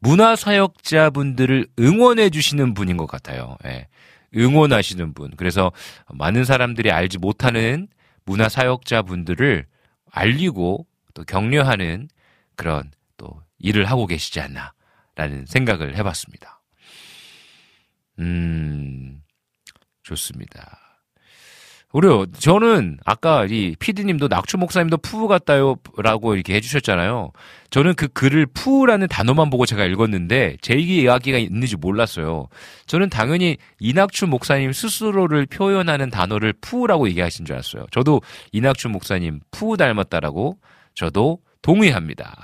문화사역자분들을 0.00 1.66
응원해주시는 1.78 2.74
분인 2.74 2.96
것 2.96 3.06
같아요. 3.06 3.56
예. 3.66 3.86
응원하시는 4.34 5.12
분. 5.12 5.30
그래서 5.36 5.72
많은 6.08 6.44
사람들이 6.44 6.90
알지 6.90 7.18
못하는 7.18 7.88
문화사역자분들을 8.24 9.66
알리고 10.10 10.86
또 11.14 11.24
격려하는 11.24 12.08
그런 12.56 12.90
또 13.16 13.42
일을 13.58 13.84
하고 13.84 14.06
계시지 14.06 14.40
않나. 14.40 14.72
라는 15.16 15.44
생각을 15.44 15.96
해봤습니다. 15.96 16.62
음, 18.20 19.22
좋습니다. 20.10 20.90
그래요. 21.92 22.24
저는 22.38 22.98
아까 23.04 23.46
이 23.46 23.74
피디님도 23.76 24.28
낙추 24.28 24.58
목사님도 24.58 24.98
푸우 24.98 25.26
같다요라고 25.26 26.34
이렇게 26.34 26.54
해주셨잖아요. 26.54 27.32
저는 27.70 27.94
그 27.94 28.06
글을 28.06 28.46
푸우라는 28.46 29.08
단어만 29.08 29.50
보고 29.50 29.66
제가 29.66 29.84
읽었는데 29.86 30.58
제 30.60 30.74
이야기가 30.74 31.38
있는지 31.38 31.76
몰랐어요. 31.76 32.46
저는 32.86 33.10
당연히 33.10 33.56
이낙추 33.80 34.28
목사님 34.28 34.72
스스로를 34.72 35.46
표현하는 35.46 36.10
단어를 36.10 36.52
푸우라고 36.60 37.08
얘기하신 37.08 37.44
줄 37.44 37.54
알았어요. 37.56 37.86
저도 37.90 38.20
이낙추 38.52 38.88
목사님 38.88 39.40
푸우 39.50 39.76
닮았다라고 39.76 40.58
저도 40.94 41.40
동의합니다. 41.60 42.36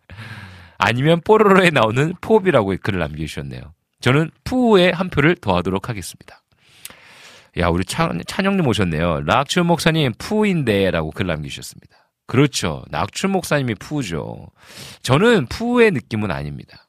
아니면 0.76 1.22
뽀로로에 1.24 1.70
나오는 1.70 2.12
포비라고 2.20 2.76
글을 2.82 3.00
남겨주셨네요. 3.00 3.62
저는 4.00 4.30
푸우에 4.44 4.90
한 4.90 5.08
표를 5.08 5.36
더하도록 5.36 5.88
하겠습니다. 5.88 6.37
야, 7.56 7.68
우리 7.68 7.84
찬, 7.84 8.20
찬영님 8.26 8.66
오셨네요. 8.66 9.22
낙춘 9.26 9.66
목사님 9.66 10.12
푸인데 10.18 10.90
라고 10.90 11.10
글 11.10 11.26
남기셨습니다. 11.26 11.96
그렇죠. 12.26 12.84
낙춘 12.90 13.30
목사님이 13.30 13.74
푸죠. 13.76 14.48
저는 15.02 15.46
푸의 15.46 15.90
느낌은 15.92 16.30
아닙니다. 16.30 16.88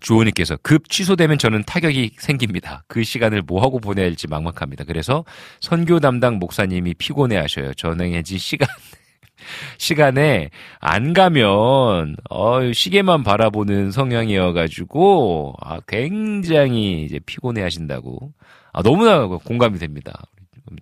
주호님께서 0.00 0.58
급 0.62 0.88
취소되면 0.88 1.38
저는 1.38 1.64
타격이 1.64 2.12
생깁니다. 2.18 2.84
그 2.86 3.02
시간을 3.02 3.42
뭐하고 3.42 3.80
보내야 3.80 4.06
할지 4.06 4.28
막막합니다. 4.28 4.84
그래서 4.84 5.24
선교 5.60 6.00
담당 6.00 6.38
목사님이 6.38 6.94
피곤해 6.94 7.36
하셔요. 7.36 7.74
전행해진 7.74 8.38
시간, 8.38 8.68
시간에 9.78 10.50
안 10.80 11.12
가면, 11.12 12.16
어 12.30 12.72
시계만 12.72 13.24
바라보는 13.24 13.90
성향이어가지고, 13.90 15.54
아, 15.60 15.80
굉장히 15.86 17.04
이제 17.04 17.18
피곤해 17.24 17.62
하신다고. 17.62 18.32
아, 18.72 18.82
너무나 18.82 19.26
공감이 19.26 19.78
됩니다. 19.78 20.22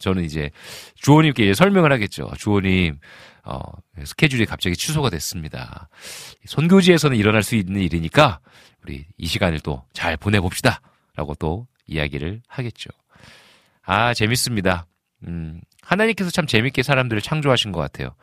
저는 0.01 0.25
이제 0.25 0.51
주호님께 0.96 1.55
설명을 1.55 1.92
하겠죠. 1.92 2.31
주호님, 2.38 2.99
어, 3.44 3.61
스케줄이 4.05 4.44
갑자기 4.46 4.77
취소가 4.77 5.11
됐습니다. 5.11 5.88
선교지에서는 6.46 7.16
일어날 7.16 7.42
수 7.44 7.55
있는 7.55 7.81
일이니까 7.81 8.40
우리 8.83 9.05
이 9.16 9.27
시간을 9.27 9.61
또 9.61 9.85
잘 9.92 10.16
보내봅시다. 10.16 10.81
라고 11.14 11.35
또 11.37 11.66
이야기를 11.87 12.42
하겠죠. 12.49 12.90
아, 13.85 14.12
재밌습니다. 14.14 14.87
음, 15.27 15.61
하나님께서 15.83 16.31
참 16.31 16.46
재밌게 16.46 16.83
사람들을 16.83 17.22
창조하신 17.22 17.72
것 17.72 17.81
같아요. 17.81 18.14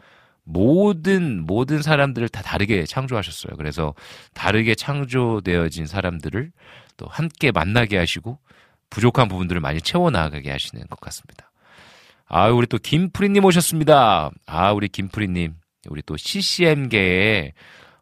모든, 0.44 1.46
모든 1.46 1.82
사람들을 1.82 2.28
다 2.30 2.42
다르게 2.42 2.84
창조하셨어요. 2.86 3.56
그래서 3.56 3.96
다르게 4.34 4.76
창조되어진 4.76 5.86
사람들을 5.88 6.52
또 6.98 7.06
함께 7.10 7.52
만나게 7.52 7.98
하시고 7.98 8.38
부족한 8.94 9.28
부분들을 9.28 9.60
많이 9.60 9.82
채워나가게 9.82 10.52
하시는 10.52 10.86
것 10.88 11.00
같습니다. 11.00 11.52
아, 12.28 12.50
우리 12.50 12.68
또 12.68 12.78
김프리님 12.78 13.44
오셨습니다. 13.44 14.30
아, 14.46 14.72
우리 14.72 14.88
김프리님. 14.88 15.56
우리 15.90 16.02
또 16.04 16.16
CCM계에 16.16 17.54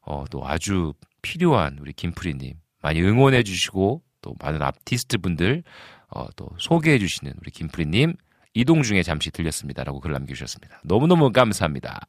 어, 0.01 0.25
또 0.29 0.45
아주 0.45 0.93
필요한 1.21 1.77
우리 1.79 1.93
김프리님. 1.93 2.53
많이 2.81 3.01
응원해 3.01 3.43
주시고 3.43 4.01
또 4.21 4.35
많은 4.39 4.61
아티스트 4.61 5.19
분들 5.19 5.63
어, 6.09 6.27
또 6.35 6.49
소개해 6.57 6.99
주시는 6.99 7.33
우리 7.41 7.51
김프리님. 7.51 8.15
이동 8.53 8.83
중에 8.83 9.01
잠시 9.01 9.31
들렸습니다라고 9.31 10.01
글 10.01 10.11
남겨주셨습니다. 10.11 10.81
너무너무 10.83 11.31
감사합니다. 11.31 12.01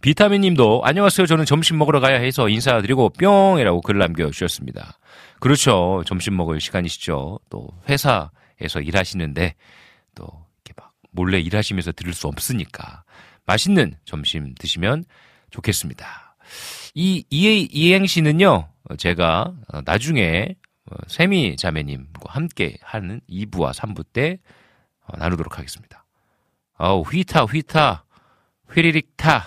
비타민 0.00 0.40
님도 0.40 0.82
안녕하세요. 0.84 1.26
저는 1.26 1.44
점심 1.44 1.78
먹으러 1.78 2.00
가야 2.00 2.18
해서 2.18 2.48
인사드리고 2.48 3.10
뿅이라고 3.10 3.80
글 3.82 3.98
남겨주셨습니다. 3.98 4.98
그렇죠. 5.40 6.02
점심 6.06 6.36
먹을 6.36 6.60
시간이시죠. 6.60 7.38
또 7.50 7.68
회사에서 7.88 8.80
일하시는데 8.82 9.54
또 10.14 10.26
이렇게 10.64 10.74
막 10.76 10.92
몰래 11.10 11.38
일하시면서 11.40 11.92
들을 11.92 12.12
수 12.12 12.26
없으니까 12.26 13.04
맛있는 13.46 13.94
점심 14.04 14.54
드시면 14.54 15.04
좋겠습니다. 15.50 16.36
이 16.94 17.24
이행시는요. 17.30 18.68
제가 18.98 19.54
나중에 19.84 20.54
세미 21.06 21.56
자매님과 21.56 22.32
함께 22.32 22.78
하는 22.82 23.20
2부와 23.28 23.72
3부 23.72 24.04
때 24.12 24.38
나누도록 25.18 25.58
하겠습니다. 25.58 26.04
아우 26.76 27.02
휘타 27.02 27.44
휘타 27.44 28.04
휘리릭타 28.72 29.44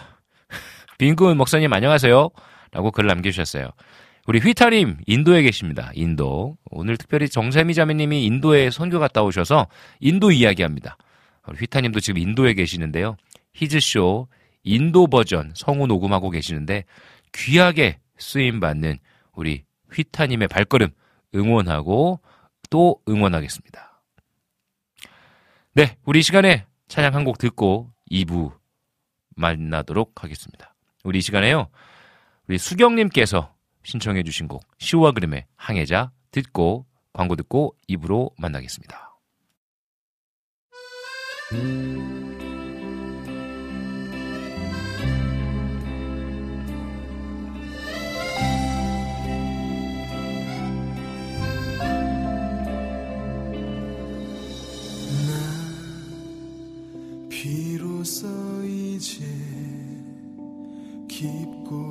빈군 0.97 1.37
목사님 1.37 1.71
안녕하세요. 1.73 2.29
라고 2.71 2.91
글 2.91 3.05
남겨주셨어요. 3.07 3.69
우리 4.27 4.39
휘타님 4.39 4.97
인도에 5.07 5.41
계십니다. 5.41 5.91
인도. 5.95 6.57
오늘 6.69 6.97
특별히 6.97 7.27
정세미 7.27 7.73
자매님이 7.73 8.25
인도에 8.25 8.69
선교 8.69 8.99
갔다 8.99 9.23
오셔서 9.23 9.67
인도 9.99 10.31
이야기합니다. 10.31 10.97
우리 11.47 11.57
휘타님도 11.57 11.99
지금 11.99 12.21
인도에 12.21 12.53
계시는데요. 12.53 13.17
히즈쇼 13.53 14.27
인도 14.63 15.07
버전 15.07 15.51
성우 15.55 15.87
녹음하고 15.87 16.29
계시는데 16.29 16.85
귀하게 17.33 17.97
쓰임 18.17 18.59
받는 18.59 18.99
우리 19.33 19.63
휘타님의 19.91 20.47
발걸음 20.49 20.89
응원하고 21.33 22.19
또 22.69 23.01
응원하겠습니다. 23.09 24.03
네, 25.73 25.97
우리 26.05 26.21
시간에 26.21 26.65
찬양 26.89 27.15
한 27.15 27.23
곡 27.23 27.37
듣고 27.37 27.89
2부 28.11 28.51
만나도록 29.35 30.23
하겠습니다. 30.23 30.75
우리 31.03 31.19
이 31.19 31.21
시간에요. 31.21 31.69
우리 32.47 32.57
수경님께서 32.57 33.50
신청해 33.83 34.23
주신 34.23 34.47
곡 34.47 34.63
시와 34.77 35.11
그림의 35.11 35.45
항해자 35.55 36.11
듣고 36.31 36.85
광고 37.13 37.35
듣고 37.35 37.75
입으로 37.87 38.31
만나겠습니다. 38.37 39.11
비로소 57.29 58.27
이제 58.63 59.25
깊고 61.07 61.90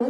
네, 0.00 0.08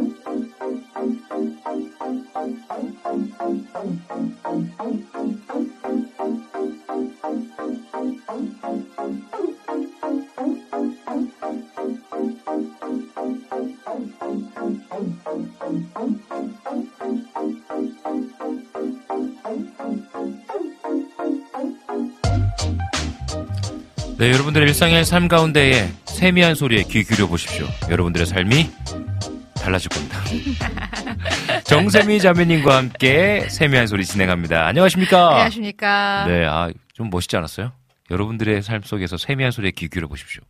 여러분들의 24.31 24.69
일상의 24.69 25.03
삶 25.03 25.27
가운데에 25.27 25.89
세미한 26.05 26.55
소리에 26.55 26.83
귀 26.83 27.03
기울여 27.03 27.27
보십시오. 27.27 27.67
여러분들의 27.89 28.25
삶이 28.25 28.69
달라질 29.61 29.89
겁니다. 29.89 30.19
정세미 31.65 32.19
자매님과 32.19 32.75
함께 32.75 33.47
세미한 33.49 33.87
소리 33.87 34.05
진행합니다. 34.05 34.65
안녕하십니까? 34.65 35.29
안녕하십니까. 35.29 36.25
네, 36.27 36.45
아, 36.45 36.69
좀 36.93 37.09
멋있지 37.09 37.37
않았어요? 37.37 37.71
여러분들의 38.09 38.61
삶 38.63 38.81
속에서 38.83 39.17
세미한 39.17 39.51
소리에 39.51 39.71
귀 39.71 39.87
기울여 39.87 40.07
보십시오. 40.07 40.41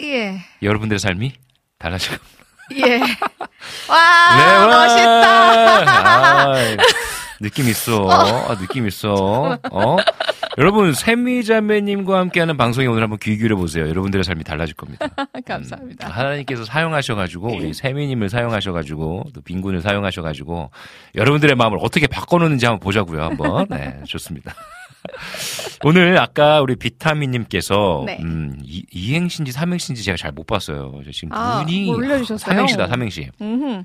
예. 0.00 0.40
여러분들의 0.62 0.98
삶이 0.98 1.32
달라질 1.78 2.18
겁니다. 2.18 2.44
예. 2.86 3.00
와, 3.88 4.66
멋있다. 4.86 5.90
아, 5.90 6.54
느낌 7.40 7.68
있어. 7.68 8.08
아, 8.10 8.56
느낌 8.58 8.86
있어. 8.86 9.58
어? 9.70 9.96
여러분, 10.56 10.92
세미자매님과 10.92 12.16
함께하는 12.18 12.56
방송에 12.56 12.86
오늘 12.86 13.02
한번 13.02 13.18
귀 13.20 13.36
기울여 13.36 13.56
보세요. 13.56 13.88
여러분들의 13.88 14.22
삶이 14.22 14.44
달라질 14.44 14.74
겁니다. 14.76 15.08
감사합니다. 15.46 16.06
음, 16.06 16.12
하나님께서 16.12 16.64
사용하셔가지고 16.64 17.56
우리 17.56 17.74
세미님을 17.74 18.28
사용하셔가지고 18.30 19.24
또 19.34 19.40
빈군을 19.40 19.80
사용하셔가지고 19.80 20.70
여러분들의 21.16 21.56
마음을 21.56 21.78
어떻게 21.82 22.06
바꿔놓는지 22.06 22.66
한번 22.66 22.78
보자고요. 22.80 23.22
한번. 23.22 23.66
네, 23.68 24.00
좋습니다. 24.06 24.54
오늘 25.82 26.18
아까 26.18 26.60
우리 26.60 26.76
비타민님께서 26.76 28.04
네. 28.06 28.18
음, 28.22 28.56
이, 28.62 28.84
이행신지 28.92 29.50
삼행신지 29.52 30.02
제가 30.04 30.16
잘 30.16 30.32
못 30.32 30.46
봤어요. 30.46 31.00
저 31.04 31.10
지금 31.10 31.32
아, 31.32 31.60
눈이 31.60 31.86
뭐 31.86 31.96
올려주셨어요? 31.96 32.38
삼행시다 32.38 32.86
삼행시. 32.88 33.28
음흠. 33.40 33.82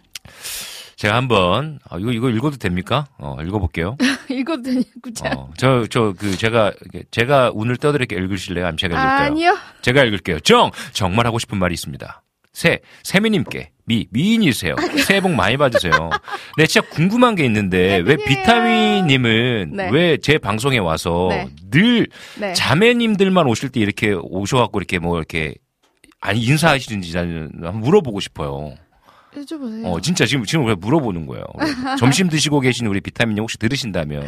제가 0.99 1.15
한번 1.15 1.79
아, 1.89 1.97
이거 1.97 2.11
이거 2.11 2.29
읽어도 2.29 2.57
됩니까? 2.57 3.07
어, 3.17 3.37
읽어볼게요. 3.41 3.95
이것도 4.29 4.63
되겠구나. 4.63 5.31
어, 5.33 5.49
저저 5.57 6.13
그 6.19 6.35
제가 6.35 6.73
제가 7.09 7.51
운을 7.53 7.77
떠드릴게 7.77 8.17
읽으실래요? 8.17 8.65
아니면 8.65 8.77
제가 8.77 8.95
읽을까요? 8.95 9.25
아니요. 9.27 9.57
제가 9.81 10.03
읽을게요. 10.03 10.41
정 10.41 10.71
정말 10.91 11.25
하고 11.25 11.39
싶은 11.39 11.57
말이 11.57 11.73
있습니다. 11.73 12.21
세 12.51 12.79
세미님께 13.03 13.71
미 13.85 14.07
미인이세요. 14.11 14.75
새해 15.07 15.21
복 15.21 15.31
많이 15.31 15.55
받으세요. 15.55 16.09
네, 16.57 16.65
진짜 16.67 16.85
궁금한 16.89 17.35
게 17.35 17.45
있는데 17.45 17.99
왜 17.99 18.17
혜민이에요. 18.17 18.27
비타민님은 18.27 19.71
네. 19.77 19.89
왜제 19.93 20.37
방송에 20.37 20.79
와서 20.79 21.27
네. 21.29 21.47
늘 21.71 22.07
네. 22.37 22.51
자매님들만 22.51 23.47
오실 23.47 23.69
때 23.69 23.79
이렇게 23.79 24.11
오셔갖고 24.11 24.77
이렇게 24.79 24.99
뭐 24.99 25.17
이렇게 25.17 25.55
아니 26.19 26.41
인사하시는지 26.41 27.17
한번 27.17 27.79
물어보고 27.79 28.19
싶어요. 28.19 28.75
여쭤보세요. 29.35 29.85
어, 29.85 30.01
진짜 30.01 30.25
지금, 30.25 30.43
지금 30.45 30.65
왜 30.65 30.75
물어보는 30.75 31.25
거예요. 31.27 31.43
점심 31.99 32.29
드시고 32.29 32.59
계신 32.59 32.87
우리 32.87 32.99
비타민님 33.01 33.41
혹시 33.43 33.57
들으신다면. 33.57 34.25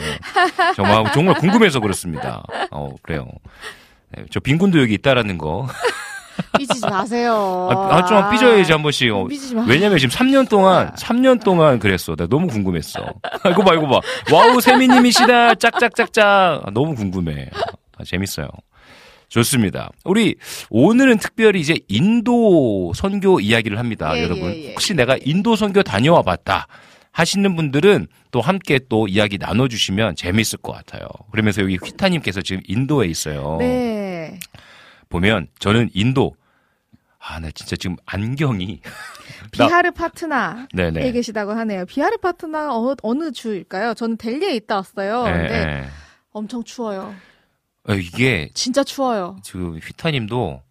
정말, 0.76 1.12
정말 1.14 1.36
궁금해서 1.36 1.80
그렇습니다. 1.80 2.44
어, 2.72 2.94
그래요. 3.02 3.28
네, 4.16 4.24
저 4.30 4.40
빈군도 4.40 4.80
여기 4.82 4.94
있다라는 4.96 5.38
거. 5.38 5.68
삐지지 6.58 6.86
마세요. 6.88 7.70
아, 7.72 7.98
아, 7.98 8.06
좀 8.06 8.30
삐져야지 8.32 8.72
한 8.72 8.82
번씩. 8.82 9.12
어, 9.14 9.28
삐지지 9.28 9.56
마. 9.56 9.64
왜냐면 9.68 9.98
지금 9.98 10.14
3년 10.16 10.50
동안, 10.50 10.92
3년 10.96 11.44
동안 11.44 11.78
그랬어. 11.78 12.16
내가 12.16 12.28
너무 12.30 12.48
궁금했어. 12.48 13.02
아, 13.44 13.50
이거 13.50 13.64
봐, 13.64 13.74
이거 13.74 13.88
봐. 13.88 14.00
와우, 14.32 14.60
세미님이시다. 14.62 15.56
짝짝짝짝. 15.56 16.26
아, 16.66 16.72
너무 16.74 16.96
궁금해. 16.96 17.50
아, 17.98 18.04
재밌어요. 18.06 18.48
좋습니다. 19.32 19.90
우리 20.04 20.36
오늘은 20.70 21.18
특별히 21.18 21.62
이제 21.62 21.80
인도 21.88 22.92
선교 22.94 23.40
이야기를 23.40 23.80
합니다. 23.80 24.16
예, 24.18 24.24
여러분. 24.24 24.52
예, 24.54 24.66
예. 24.66 24.72
혹시 24.72 24.94
내가 24.94 25.18
인도 25.24 25.56
선교 25.56 25.82
다녀와 25.82 26.22
봤다. 26.22 26.68
하시는 27.14 27.56
분들은 27.56 28.08
또 28.32 28.42
함께 28.42 28.80
또 28.90 29.08
이야기 29.08 29.38
나눠주시면 29.38 30.16
재밌을 30.16 30.60
것 30.60 30.74
같아요. 30.74 31.08
그러면서 31.32 31.62
여기 31.62 31.78
휘타님께서 31.78 32.42
지금 32.42 32.62
인도에 32.68 33.08
있어요. 33.08 33.58
네. 33.60 34.38
보면 35.10 35.48
저는 35.60 35.90
인도, 35.94 36.36
아, 37.20 37.40
나 37.40 37.52
진짜 37.52 37.76
지금 37.78 37.96
안경이. 38.06 38.80
나- 39.58 39.68
비하르 39.68 39.92
파트나에. 39.92 41.12
계시다고 41.14 41.52
하네요. 41.52 41.86
비하르 41.86 42.18
파트나가 42.18 42.78
어, 42.78 42.96
어느 43.02 43.32
주일까요? 43.32 43.94
저는 43.94 44.18
델리에 44.18 44.56
있다 44.56 44.76
왔어요. 44.76 45.26
예, 45.28 45.32
근데 45.32 45.54
예. 45.56 45.84
엄청 46.32 46.64
추워요. 46.64 47.14
어, 47.90 47.94
이게 47.94 48.50
진짜 48.54 48.84
추워요. 48.84 49.38
지금 49.44 49.78
휘타님도 49.78 50.62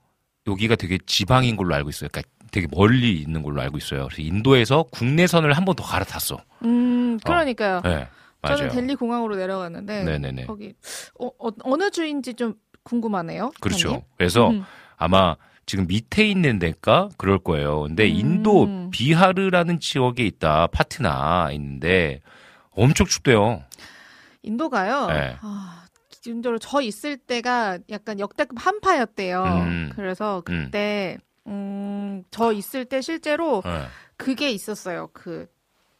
여기가 0.46 0.76
되게 0.76 0.98
지방인 1.06 1.56
걸로 1.56 1.74
알고 1.74 1.90
있어요. 1.90 2.08
그러니까 2.12 2.30
되게 2.50 2.66
멀리 2.70 3.20
있는 3.20 3.42
걸로 3.42 3.60
알고 3.60 3.78
있어요. 3.78 4.06
그래서 4.08 4.22
인도에서 4.22 4.84
국내선을 4.90 5.52
한 5.52 5.64
번 5.64 5.74
더 5.76 5.82
갈아탔어. 5.84 6.38
음, 6.64 7.18
그러니까요. 7.24 7.80
네, 7.84 8.08
맞아요. 8.42 8.56
저는 8.56 8.68
델리 8.74 8.94
공항으로 8.96 9.36
내려갔는데 9.36 10.04
네네네. 10.04 10.46
거기 10.46 10.74
어, 11.18 11.30
어, 11.38 11.76
느 11.76 11.90
주인지 11.90 12.34
좀 12.34 12.54
궁금하네요. 12.82 13.52
그렇죠. 13.60 13.78
사장님. 13.78 14.00
그래서 14.16 14.50
음. 14.50 14.64
아마 14.96 15.36
지금 15.66 15.86
밑에 15.86 16.26
있는 16.28 16.58
데가 16.58 17.08
그럴 17.16 17.38
거예요. 17.38 17.82
근데 17.82 18.04
음. 18.10 18.16
인도 18.16 18.90
비하르라는 18.90 19.78
지역에 19.78 20.24
있다 20.26 20.66
파트나 20.68 21.50
있는데 21.52 22.20
엄청 22.72 23.06
춥대요. 23.06 23.62
인도가요. 24.42 25.06
네. 25.08 25.36
아, 25.42 25.79
기본적으로 26.20 26.58
저 26.58 26.80
있을 26.80 27.16
때가 27.16 27.78
약간 27.90 28.20
역대급 28.20 28.56
한파였대요. 28.58 29.42
음. 29.44 29.92
그래서 29.94 30.42
그때 30.44 31.18
음, 31.46 32.24
저 32.30 32.52
있을 32.52 32.84
때 32.84 33.00
실제로 33.00 33.62
네. 33.64 33.86
그게 34.16 34.50
있었어요. 34.50 35.08
그 35.12 35.48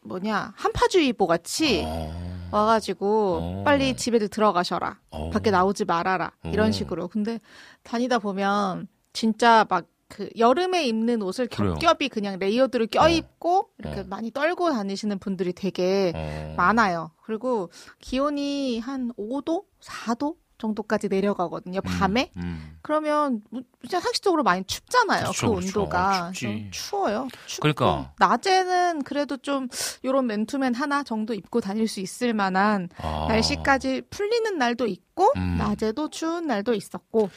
뭐냐 0.03 0.53
한파주의보 0.57 1.27
같이 1.27 1.83
어, 1.85 2.49
와가지고 2.51 3.39
어. 3.43 3.62
빨리 3.64 3.97
집에들 3.97 4.29
들어가셔라. 4.29 4.99
어. 5.11 5.31
밖에 5.31 5.51
나오지 5.51 5.87
말아라. 5.87 6.33
이런 6.45 6.68
어. 6.68 6.73
식으로. 6.73 7.09
근데 7.09 7.39
다니다 7.83 8.18
보면 8.18 8.89
진짜 9.12 9.66
막 9.68 9.87
그 10.11 10.29
여름에 10.37 10.85
입는 10.87 11.23
옷을. 11.23 11.47
겹겹이 11.47 12.09
그냥 12.11 12.39
layered로 12.38 12.84
어. 12.85 12.87
껴입고 12.91 13.71
이렇게 13.79 14.01
어. 14.01 14.05
많이 14.09 14.31
떨고 14.31 14.71
다니시는 14.71 15.18
분들이 15.21 15.53
되게 15.53 16.12
어. 16.14 16.55
많아요. 16.57 17.12
그리고 17.23 17.71
기온이 18.01 18.81
한 18.81 19.12
5도, 19.16 19.64
4도 19.81 20.37
정도까지 20.61 21.09
내려가거든요. 21.09 21.81
밤에. 21.81 22.31
음, 22.37 22.43
음. 22.43 22.76
그러면 22.83 23.43
뭐 23.51 23.62
진짜 23.81 23.99
상식적으로 23.99 24.43
많이 24.43 24.62
춥잖아요. 24.64 25.22
그렇죠, 25.22 25.49
그 25.49 25.55
그렇죠. 25.55 25.81
온도가. 25.81 26.33
그래서 26.37 26.70
추워요. 26.70 27.28
춥고 27.47 27.62
그러니까. 27.62 28.12
낮에는 28.18 29.03
그래도 29.03 29.39
좀 29.39 29.68
요런 30.05 30.26
맨투맨 30.26 30.74
하나 30.74 31.03
정도 31.03 31.35
입고 31.35 31.61
다닐 31.61 31.89
수 31.89 32.01
있을 32.01 32.35
만한 32.35 32.89
아. 32.99 33.26
날씨까지 33.28 34.03
풀리는 34.11 34.59
날도 34.59 34.87
있고 34.87 35.33
음. 35.37 35.57
낮에도 35.59 36.11
추운 36.11 36.47
날도 36.47 36.74
있었고 36.74 37.31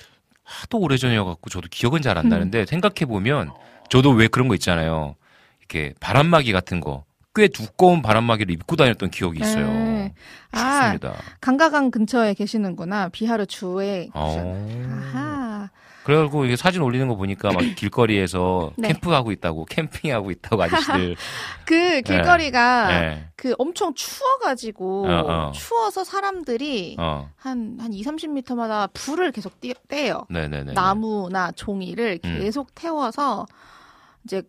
하도 0.44 0.80
오래전이어 0.80 1.24
갖고 1.24 1.50
저도 1.50 1.68
기억은 1.72 2.02
잘안 2.02 2.26
음. 2.26 2.30
나는데 2.30 2.66
생각해 2.66 3.06
보면 3.08 3.52
저도 3.90 4.12
왜 4.12 4.28
그런 4.28 4.48
거 4.48 4.56
있잖아요. 4.56 5.16
이렇게 5.60 5.94
바람막이 6.02 6.52
같은 6.52 6.82
거 6.82 7.06
꽤 7.36 7.48
두꺼운 7.48 8.02
바람막이를 8.02 8.54
입고 8.54 8.76
다녔던 8.76 9.10
기억이 9.10 9.40
있어요. 9.42 9.66
네. 9.68 10.14
아. 10.52 10.96
강가강 11.42 11.90
근처에 11.90 12.36
계시는구나. 12.36 13.10
비하르 13.10 13.46
주에. 13.48 14.10
어. 14.14 14.86
아하. 14.90 15.70
그래가지고 16.04 16.46
이게 16.46 16.56
사진 16.56 16.82
올리는 16.82 17.08
거 17.08 17.16
보니까 17.16 17.52
막 17.52 17.60
길거리에서 17.78 18.72
네. 18.76 18.90
캠프하고 18.90 19.32
있다고 19.32 19.66
캠핑하고 19.66 20.32
있다고 20.32 20.62
아저씨들. 20.64 21.16
그 21.66 22.02
길거리가 22.02 22.88
네. 22.88 23.30
그 23.36 23.56
엄청 23.58 23.94
추워가지고 23.96 25.08
어, 25.08 25.26
어. 25.28 25.52
추워서 25.54 26.04
사람들이 26.04 26.98
어. 27.00 27.30
한, 27.38 27.78
한 27.80 27.94
2, 27.94 28.04
30m마다 28.04 28.92
불을 28.94 29.32
계속 29.32 29.60
띄, 29.60 29.74
떼요. 29.88 30.28
네네네. 30.30 30.74
나무나 30.74 31.52
종이를 31.52 32.20
음. 32.26 32.40
계속 32.40 32.76
태워서 32.76 33.46
이제 34.26 34.44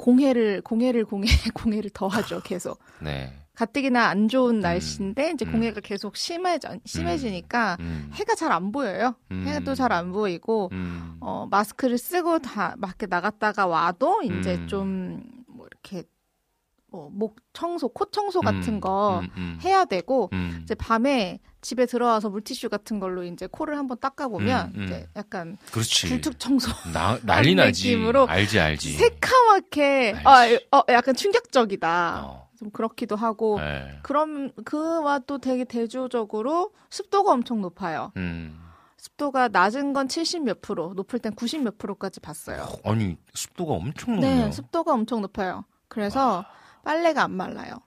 공해를, 0.00 0.62
공해를, 0.62 1.04
공해, 1.04 1.28
공해를 1.54 1.90
더하죠, 1.90 2.40
계속. 2.42 2.80
네. 3.00 3.32
가뜩이나 3.54 4.06
안 4.06 4.28
좋은 4.28 4.60
날씨인데 4.60 5.32
이제 5.32 5.44
음. 5.44 5.52
공해가 5.52 5.80
계속 5.80 6.16
심해져, 6.16 6.78
심해지니까 6.86 7.76
음. 7.80 8.10
해가 8.14 8.34
잘 8.34 8.50
안 8.50 8.72
보여요. 8.72 9.14
음. 9.30 9.44
해도 9.46 9.74
잘안 9.74 10.12
보이고, 10.12 10.70
음. 10.72 11.18
어, 11.20 11.46
마스크를 11.50 11.98
쓰고 11.98 12.38
다 12.38 12.74
밖에 12.80 13.06
나갔다가 13.06 13.66
와도 13.66 14.22
이제 14.22 14.54
음. 14.54 14.66
좀뭐 14.66 15.66
이렇게 15.66 16.04
뭐 16.90 17.10
목 17.12 17.36
청소, 17.52 17.88
코 17.88 18.06
청소 18.06 18.40
같은 18.40 18.74
음. 18.74 18.80
거 18.80 19.20
음, 19.20 19.28
음. 19.36 19.58
해야 19.62 19.84
되고 19.84 20.30
음. 20.32 20.60
이제 20.62 20.74
밤에 20.74 21.38
집에 21.60 21.86
들어와서 21.86 22.30
물티슈 22.30 22.68
같은 22.68 23.00
걸로 23.00 23.22
이제 23.22 23.46
코를 23.46 23.76
한번 23.76 23.98
닦아 23.98 24.28
보면 24.28 24.72
음, 24.74 24.80
음. 24.80 24.84
이제 24.84 25.06
약간 25.16 25.58
그렇지. 25.72 26.08
불특 26.08 26.38
청소 26.38 26.70
나, 26.92 27.18
난리 27.22 27.54
나지. 27.54 27.90
느낌으로 27.90 28.26
알지, 28.26 28.58
알지. 28.58 28.92
새카맣게 28.92 30.14
알지. 30.24 30.68
아, 30.70 30.78
어, 30.78 30.82
약간 30.88 31.14
충격적이다. 31.14 32.22
어. 32.24 32.48
좀 32.58 32.70
그렇기도 32.70 33.16
하고 33.16 33.58
네. 33.58 33.98
그럼 34.02 34.52
그와 34.64 35.20
또 35.20 35.38
되게 35.38 35.64
대조적으로 35.64 36.72
습도가 36.90 37.32
엄청 37.32 37.60
높아요. 37.60 38.12
음. 38.16 38.58
습도가 38.98 39.48
낮은 39.48 39.94
건 39.94 40.08
70 40.08 40.42
몇 40.42 40.60
프로, 40.60 40.92
높을 40.94 41.18
땐 41.20 41.32
90 41.34 41.62
몇 41.62 41.78
프로까지 41.78 42.20
봤어요. 42.20 42.68
아니, 42.84 43.16
습도가 43.32 43.72
엄청 43.72 44.16
높네요. 44.16 44.44
네, 44.46 44.52
습도가 44.52 44.92
엄청 44.92 45.22
높아요. 45.22 45.64
그래서 45.88 46.44
빨래가 46.84 47.24
안 47.24 47.32
말라요. 47.32 47.80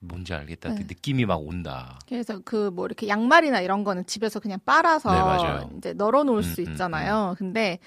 뭔지 0.00 0.32
알겠다. 0.32 0.70
네. 0.70 0.74
그 0.76 0.82
느낌이 0.86 1.24
막 1.26 1.36
온다. 1.36 1.98
그래서 2.08 2.38
그 2.44 2.70
뭐 2.70 2.86
이렇게 2.86 3.08
양말이나 3.08 3.60
이런 3.60 3.82
거는 3.84 4.06
집에서 4.06 4.38
그냥 4.40 4.58
빨아서 4.64 5.68
네. 5.70 5.76
이제 5.78 5.92
널어 5.94 6.22
놓을 6.24 6.38
음, 6.38 6.42
수 6.42 6.60
음, 6.62 6.66
있잖아요. 6.70 7.34
근데 7.38 7.78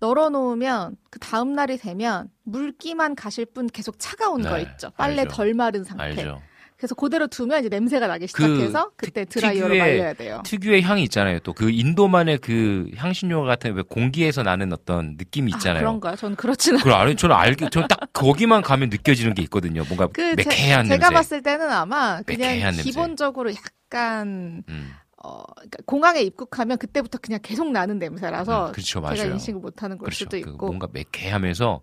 널어 0.00 0.28
놓으면 0.30 0.96
그 1.10 1.18
다음 1.20 1.52
날이 1.54 1.78
되면 1.78 2.30
물기만 2.42 3.14
가실 3.14 3.46
뿐 3.46 3.66
계속 3.68 3.98
차가운 3.98 4.42
네, 4.42 4.48
거 4.48 4.58
있죠. 4.58 4.90
빨래 4.96 5.20
알죠. 5.22 5.28
덜 5.36 5.54
마른 5.54 5.84
상태. 5.84 6.02
알죠. 6.04 6.42
그래서 6.76 6.94
그대로 6.96 7.26
두면 7.28 7.60
이제 7.60 7.68
냄새가 7.68 8.06
나기 8.08 8.26
그 8.26 8.42
시작해서 8.42 8.90
그, 8.96 9.10
때 9.10 9.24
특- 9.24 9.40
드라이어로 9.40 9.74
특유의- 9.74 9.78
말려야 9.78 10.12
돼요. 10.14 10.42
특유의 10.44 10.82
향이 10.82 11.02
있잖아요. 11.04 11.38
또 11.40 11.54
그 11.54 11.70
인도만의 11.70 12.38
그 12.38 12.90
향신료 12.96 13.44
같은 13.44 13.74
왜 13.74 13.82
공기에서 13.82 14.42
나는 14.42 14.72
어떤 14.72 15.16
느낌이 15.16 15.52
아, 15.52 15.56
있잖아요. 15.56 15.80
그런가요? 15.82 16.16
저는 16.16 16.36
그렇지는 16.36 16.78
그걸 16.78 16.94
아니 16.94 17.14
저는 17.16 17.34
알게 17.36 17.70
저는 17.70 17.88
딱 17.88 18.00
거기만 18.12 18.62
가면 18.62 18.88
느껴지는 18.90 19.34
게 19.34 19.42
있거든요. 19.42 19.84
뭔가 19.84 20.08
그 20.08 20.20
매캐한 20.36 20.86
제, 20.86 20.98
가 20.98 21.08
냄새. 21.08 21.14
봤을 21.14 21.42
때는 21.42 21.70
아마 21.70 22.20
그냥 22.22 22.40
매캐한 22.50 22.74
냄새. 22.74 22.82
기본적으로 22.82 23.50
약간 23.52 24.64
음, 24.68 24.92
어 25.22 25.42
그러니까 25.54 25.78
공항에 25.86 26.20
입국하면 26.22 26.76
그때부터 26.76 27.18
그냥 27.18 27.38
계속 27.42 27.70
나는 27.70 27.98
냄새라서 28.00 28.66
음, 28.68 28.72
그렇죠, 28.72 29.00
제가. 29.14 29.32
인식을 29.32 29.60
못하는 29.60 29.96
걸 29.96 30.06
그렇죠. 30.06 30.18
수도 30.24 30.30
그 30.32 30.38
있고 30.50 30.66
뭔가 30.66 30.88
매캐하면서 30.92 31.80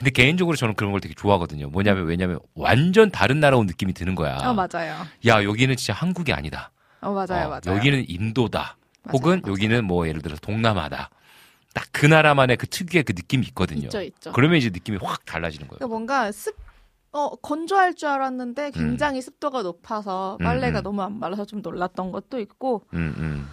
근데 0.00 0.10
개인적으로 0.12 0.56
저는 0.56 0.74
그런 0.76 0.92
걸 0.92 1.00
되게 1.02 1.12
좋아하거든요. 1.14 1.68
뭐냐면 1.68 2.06
왜냐면 2.06 2.38
완전 2.54 3.10
다른 3.10 3.38
나라 3.38 3.58
온 3.58 3.66
느낌이 3.66 3.92
드는 3.92 4.14
거야. 4.14 4.36
어 4.36 4.54
맞아요. 4.54 4.96
야 5.26 5.44
여기는 5.44 5.76
진짜 5.76 5.92
한국이 5.92 6.32
아니다. 6.32 6.72
어 7.02 7.12
맞아요, 7.12 7.46
어, 7.46 7.48
맞아요. 7.50 7.76
여기는 7.76 8.06
인도다. 8.08 8.78
맞아요, 9.02 9.12
혹은 9.12 9.42
맞아요. 9.42 9.52
여기는 9.52 9.84
뭐 9.84 10.08
예를 10.08 10.22
들어서 10.22 10.40
동남아다. 10.40 11.10
딱 11.74 11.84
그 11.92 12.06
나라만의 12.06 12.56
그 12.56 12.66
특유의 12.66 13.04
그 13.04 13.12
느낌이 13.14 13.44
있거든요. 13.48 13.82
있죠, 13.84 14.00
있죠. 14.00 14.32
그러면 14.32 14.56
이제 14.56 14.70
느낌이 14.70 14.96
확 15.02 15.26
달라지는 15.26 15.68
거예요. 15.68 15.78
그러니까 15.80 15.86
뭔가 15.94 16.32
습, 16.32 16.56
어, 17.12 17.36
건조할 17.36 17.94
줄 17.94 18.08
알았는데 18.08 18.70
굉장히 18.70 19.20
습도가 19.20 19.60
높아서 19.60 20.38
음, 20.40 20.44
빨래가 20.44 20.80
음. 20.80 20.82
너무 20.82 21.02
안 21.02 21.18
말라서 21.18 21.44
좀 21.44 21.60
놀랐던 21.60 22.10
것도 22.10 22.40
있고, 22.40 22.86
음, 22.94 23.14
음. 23.18 23.48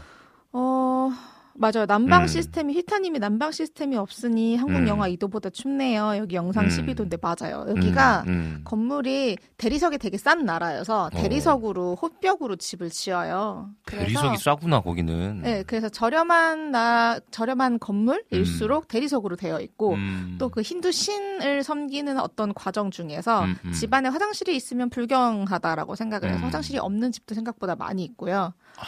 어, 0.53 1.11
맞아요. 1.59 1.85
난방 1.87 2.23
음. 2.23 2.27
시스템이, 2.27 2.73
휘타님이 2.75 3.19
난방 3.19 3.51
시스템이 3.51 3.97
없으니 3.97 4.55
한국 4.57 4.77
음. 4.77 4.87
영하 4.87 5.09
2도보다 5.09 5.51
춥네요. 5.51 6.17
여기 6.17 6.35
영상 6.35 6.65
음. 6.65 6.69
12도인데 6.69 7.19
맞아요. 7.19 7.65
여기가 7.67 8.23
음, 8.27 8.29
음. 8.29 8.61
건물이 8.63 9.37
대리석이 9.57 9.97
되게 9.97 10.17
싼 10.17 10.45
나라여서 10.45 11.09
대리석으로 11.13 11.95
호벽으로 11.95 12.55
집을 12.57 12.89
지어요. 12.91 13.69
그래서- 13.85 14.05
대리석이 14.05 14.37
싸구나 14.37 14.81
거기는. 14.81 15.41
네, 15.41 15.63
그래서 15.65 15.89
저렴한 15.89 16.71
나 16.71 17.19
저렴한 17.31 17.79
건물일수록 17.79 18.87
대리석으로 18.87 19.35
되어 19.35 19.59
있고 19.61 19.93
음. 19.95 20.35
또그 20.39 20.61
힌두 20.61 20.91
신을 20.91 21.63
섬기는 21.63 22.19
어떤 22.19 22.53
과정 22.53 22.91
중에서 22.91 23.43
음, 23.45 23.55
음. 23.65 23.71
집안에 23.71 24.09
화장실이 24.09 24.55
있으면 24.55 24.89
불경하다라고 24.89 25.95
생각을 25.95 26.29
해서 26.29 26.39
음. 26.39 26.45
화장실이 26.45 26.77
없는 26.77 27.11
집도 27.11 27.33
생각보다 27.35 27.75
많이 27.75 28.03
있고요. 28.03 28.53
아, 28.77 28.83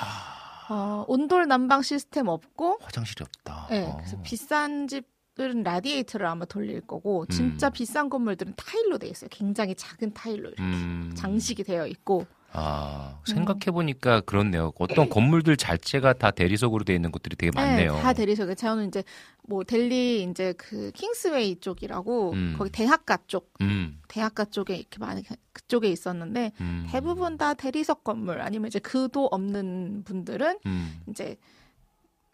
어, 0.69 1.03
온돌 1.07 1.47
난방 1.47 1.81
시스템 1.81 2.27
없고, 2.27 2.79
화장실이 2.81 3.23
없다. 3.23 3.67
네, 3.69 3.87
어. 3.87 3.97
그래서 3.97 4.21
비싼 4.21 4.87
집들은 4.87 5.63
라디에이터를 5.63 6.25
아마 6.27 6.45
돌릴 6.45 6.81
거고, 6.81 7.25
진짜 7.25 7.69
음. 7.69 7.71
비싼 7.73 8.09
건물들은 8.09 8.53
타일로 8.55 8.99
돼 8.99 9.07
있어요. 9.07 9.29
굉장히 9.31 9.75
작은 9.75 10.13
타일로 10.13 10.49
이렇게 10.49 10.61
음. 10.61 11.11
장식이 11.15 11.63
되어 11.63 11.87
있고, 11.87 12.25
아, 12.51 13.19
음. 13.19 13.33
생각해보니까 13.33 14.21
그렇네요. 14.21 14.71
어떤 14.79 15.09
건물들 15.09 15.55
자체가 15.55 16.13
다 16.13 16.31
대리석으로 16.31 16.83
되어 16.83 16.95
있는 16.95 17.11
곳들이 17.11 17.35
되게 17.35 17.51
많네요. 17.53 17.95
네, 17.95 18.01
다 18.01 18.13
대리석에 18.13 18.55
저는 18.55 18.87
이제 18.87 19.03
뭐 19.47 19.63
델리 19.63 20.23
이제 20.23 20.53
그 20.57 20.91
킹스웨이 20.93 21.59
쪽이라고 21.59 22.31
음. 22.31 22.55
거기 22.57 22.71
대학가 22.71 23.17
쪽, 23.27 23.53
음, 23.61 23.99
대학가 24.07 24.45
쪽에 24.45 24.75
이렇게 24.75 24.97
많이 24.99 25.23
그쪽에 25.53 25.89
있었는데 25.89 26.51
음. 26.61 26.87
대부분 26.89 27.37
다 27.37 27.53
대리석 27.53 28.03
건물 28.03 28.41
아니면 28.41 28.67
이제 28.67 28.79
그도 28.79 29.27
없는 29.27 30.03
분들은 30.05 30.59
음, 30.65 31.01
이제 31.07 31.37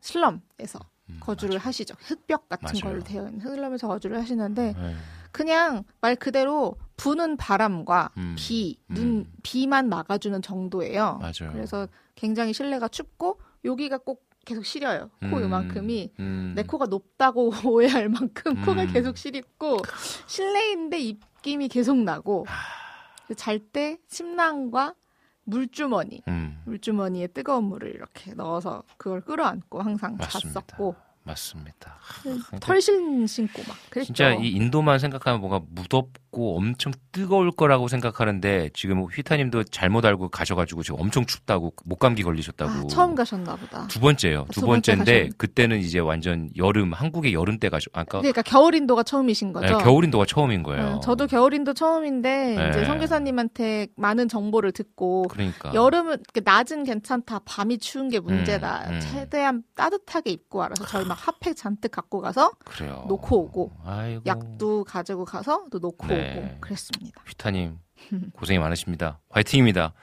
슬럼에서 0.01 0.79
음, 1.09 1.17
거주를 1.19 1.55
맞아. 1.55 1.67
하시죠. 1.67 1.95
흙벽 1.99 2.49
같은 2.49 2.79
맞아요. 2.81 2.81
걸로 2.81 3.03
되어 3.03 3.27
있는 3.27 3.39
슬럼에서 3.41 3.87
거주를 3.87 4.17
하시는데 4.19 4.73
네. 4.73 4.95
그냥 5.35 5.83
말 5.99 6.15
그대로 6.15 6.77
부는 6.95 7.35
바람과 7.35 8.11
음, 8.15 8.35
비, 8.37 8.79
눈, 8.87 9.03
음. 9.03 9.33
비만 9.43 9.89
막아주는 9.89 10.41
정도예요. 10.41 11.19
맞아요. 11.19 11.51
그래서 11.51 11.89
굉장히 12.15 12.53
실내가 12.53 12.87
춥고 12.87 13.41
여기가 13.65 13.97
꼭 13.97 14.23
계속 14.45 14.63
시려요. 14.63 15.09
코 15.19 15.25
음, 15.25 15.41
요만큼이 15.41 16.13
음. 16.19 16.53
내 16.55 16.63
코가 16.63 16.85
높다고 16.85 17.51
오해할 17.67 18.07
만큼 18.07 18.55
코가 18.63 18.83
음. 18.83 18.93
계속 18.93 19.17
시립고 19.17 19.79
실내인데 20.25 20.99
입김이 20.99 21.67
계속 21.67 21.97
나고 21.97 22.45
잘 23.35 23.59
때 23.59 23.97
침낭과 24.07 24.95
물주머니 25.43 26.21
음, 26.29 26.61
물주머니에 26.65 27.27
뜨거운 27.27 27.65
물을 27.65 27.93
이렇게 27.93 28.33
넣어서 28.35 28.83
그걸 28.95 29.19
끌어안고 29.19 29.81
항상 29.81 30.15
맞습니다. 30.15 30.61
잤었고 30.61 30.95
맞습니다. 31.25 31.97
털신 32.61 33.25
신고 33.27 33.63
막 33.67 33.77
그랬죠. 33.89 34.05
진짜 34.13 34.33
이 34.35 34.49
인도만 34.49 34.99
생각하면 34.99 35.41
뭔가 35.41 35.59
무덥 35.69 36.09
고 36.35 36.57
엄청 36.57 36.91
뜨거울 37.13 37.49
거라고 37.49 37.87
생각하는데 37.87 38.69
지금 38.73 39.03
휘타님도 39.05 39.63
잘못 39.65 40.03
알고 40.03 40.27
가셔가지고 40.27 40.83
지금 40.83 40.99
엄청 40.99 41.25
춥다고 41.25 41.71
목감기 41.85 42.23
걸리셨다고. 42.23 42.71
아, 42.71 42.83
처음 42.87 43.15
가셨나 43.15 43.55
보다. 43.55 43.87
두 43.87 44.01
번째요. 44.01 44.45
두 44.51 44.59
두 44.59 44.65
번째 44.67 44.95
번째인데 44.97 45.29
가셨- 45.29 45.37
그때는 45.37 45.79
이제 45.79 45.99
완전 45.99 46.49
여름 46.57 46.91
한국의 46.91 47.33
여름 47.33 47.57
때 47.57 47.69
가셔. 47.69 47.85
아까 47.93 48.17
그러니까 48.19 48.41
겨울 48.41 48.75
인도가 48.75 49.01
처음이신 49.03 49.53
거죠. 49.53 49.77
네, 49.77 49.81
겨울 49.83 50.03
인도가 50.03 50.25
처음인 50.25 50.61
거예요. 50.63 50.95
네, 50.95 50.99
저도 51.01 51.27
겨울 51.27 51.53
인도 51.53 51.73
처음인데 51.73 52.55
네. 52.57 52.69
이제 52.69 52.83
선교사님한테 52.83 53.87
많은 53.95 54.27
정보를 54.27 54.73
듣고 54.73 55.23
그러니까 55.29 55.73
여름은 55.73 56.17
낮은 56.43 56.83
괜찮다, 56.83 57.39
밤이 57.45 57.77
추운 57.77 58.09
게 58.09 58.19
문제다. 58.19 58.89
음, 58.89 58.93
음. 58.95 58.99
최대한 58.99 59.63
따뜻하게 59.75 60.31
입고. 60.31 60.59
그래서 60.59 60.85
저희 60.85 61.05
막 61.05 61.13
핫팩 61.15 61.55
잔뜩 61.55 61.91
갖고 61.91 62.19
가서 62.19 62.51
그래요. 62.65 63.05
놓고 63.07 63.37
오고 63.43 63.71
아이고. 63.85 64.23
약도 64.25 64.83
가지고 64.83 65.23
가서 65.23 65.63
또 65.71 65.79
놓고 65.79 66.07
네. 66.33 66.57
그랬습니다. 66.59 67.21
휘타님 67.27 67.77
고생이 68.33 68.59
많으십니다. 68.59 69.19
화이팅입니다. 69.29 69.93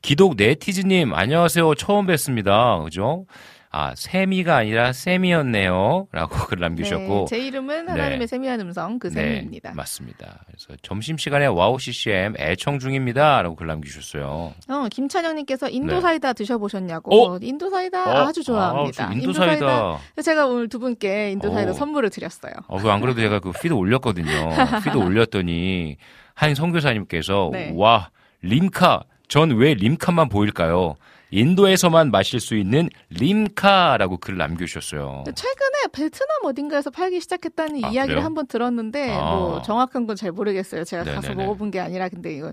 기독 0.00 0.34
네티즈님 0.36 1.14
안녕하세요. 1.14 1.74
처음 1.76 2.06
뵙습니다. 2.06 2.80
그죠? 2.82 3.26
아 3.74 3.94
세미가 3.96 4.54
아니라 4.56 4.92
세미였네요. 4.92 6.06
라고 6.12 6.36
글 6.46 6.60
남기셨고 6.60 7.20
네, 7.20 7.24
제 7.26 7.38
이름은 7.46 7.88
하나님의 7.88 8.28
세미한 8.28 8.60
음성 8.60 8.98
그 8.98 9.08
세미입니다. 9.08 9.70
네, 9.70 9.74
맞습니다. 9.74 10.40
그래서 10.46 10.76
점심시간에 10.82 11.46
와우 11.46 11.78
CCM 11.78 12.34
애청 12.38 12.78
중입니다. 12.78 13.40
라고 13.40 13.56
글 13.56 13.66
남기셨어요. 13.68 14.52
어, 14.68 14.88
김찬영님께서 14.90 15.70
인도 15.70 15.94
네. 15.94 16.00
사이다 16.02 16.34
드셔보셨냐고. 16.34 17.32
어? 17.34 17.38
인도 17.40 17.70
사이다 17.70 18.04
어? 18.24 18.26
아주 18.28 18.44
좋아합니다. 18.44 19.04
아, 19.04 19.08
저 19.08 19.12
인도 19.14 19.32
사이다. 19.32 19.98
제가 20.22 20.46
오늘 20.46 20.68
두 20.68 20.78
분께 20.78 21.30
인도 21.32 21.50
사이다 21.50 21.70
어. 21.70 21.74
선물을 21.74 22.10
드렸어요. 22.10 22.52
어, 22.68 22.78
그 22.78 22.90
안 22.92 23.00
그래도 23.00 23.20
제가 23.20 23.40
그 23.40 23.52
feed 23.52 23.72
올렸거든요. 23.72 24.28
feed 24.84 24.98
올렸더니 24.98 25.96
한 26.34 26.54
선교사님께서 26.54 27.48
네. 27.52 27.72
와 27.74 28.10
Limca 28.42 29.04
전 29.32 29.52
왜 29.52 29.72
Limca만 29.72 30.28
보일까요? 30.28 30.94
인도에서만 31.30 32.10
마실 32.10 32.38
수 32.38 32.54
있는 32.54 32.90
Limca라고 33.08 34.18
글을 34.18 34.36
남겨주셨어요. 34.36 35.24
최근에 35.24 35.86
베트남 35.94 36.28
어딘가에서 36.44 36.90
팔기 36.90 37.18
시작했다는 37.22 37.82
아, 37.82 37.88
이야기를 37.88 38.16
그래요? 38.16 38.24
한번 38.26 38.46
들었는데 38.46 39.10
아. 39.16 39.34
뭐 39.34 39.62
정확한 39.62 40.06
건 40.06 40.16
잘 40.16 40.32
모르겠어요. 40.32 40.84
제가 40.84 41.04
가서 41.04 41.28
네네네. 41.28 41.44
먹어본 41.44 41.70
게 41.70 41.80
아니라 41.80 42.10
근데 42.10 42.36
이거 42.36 42.52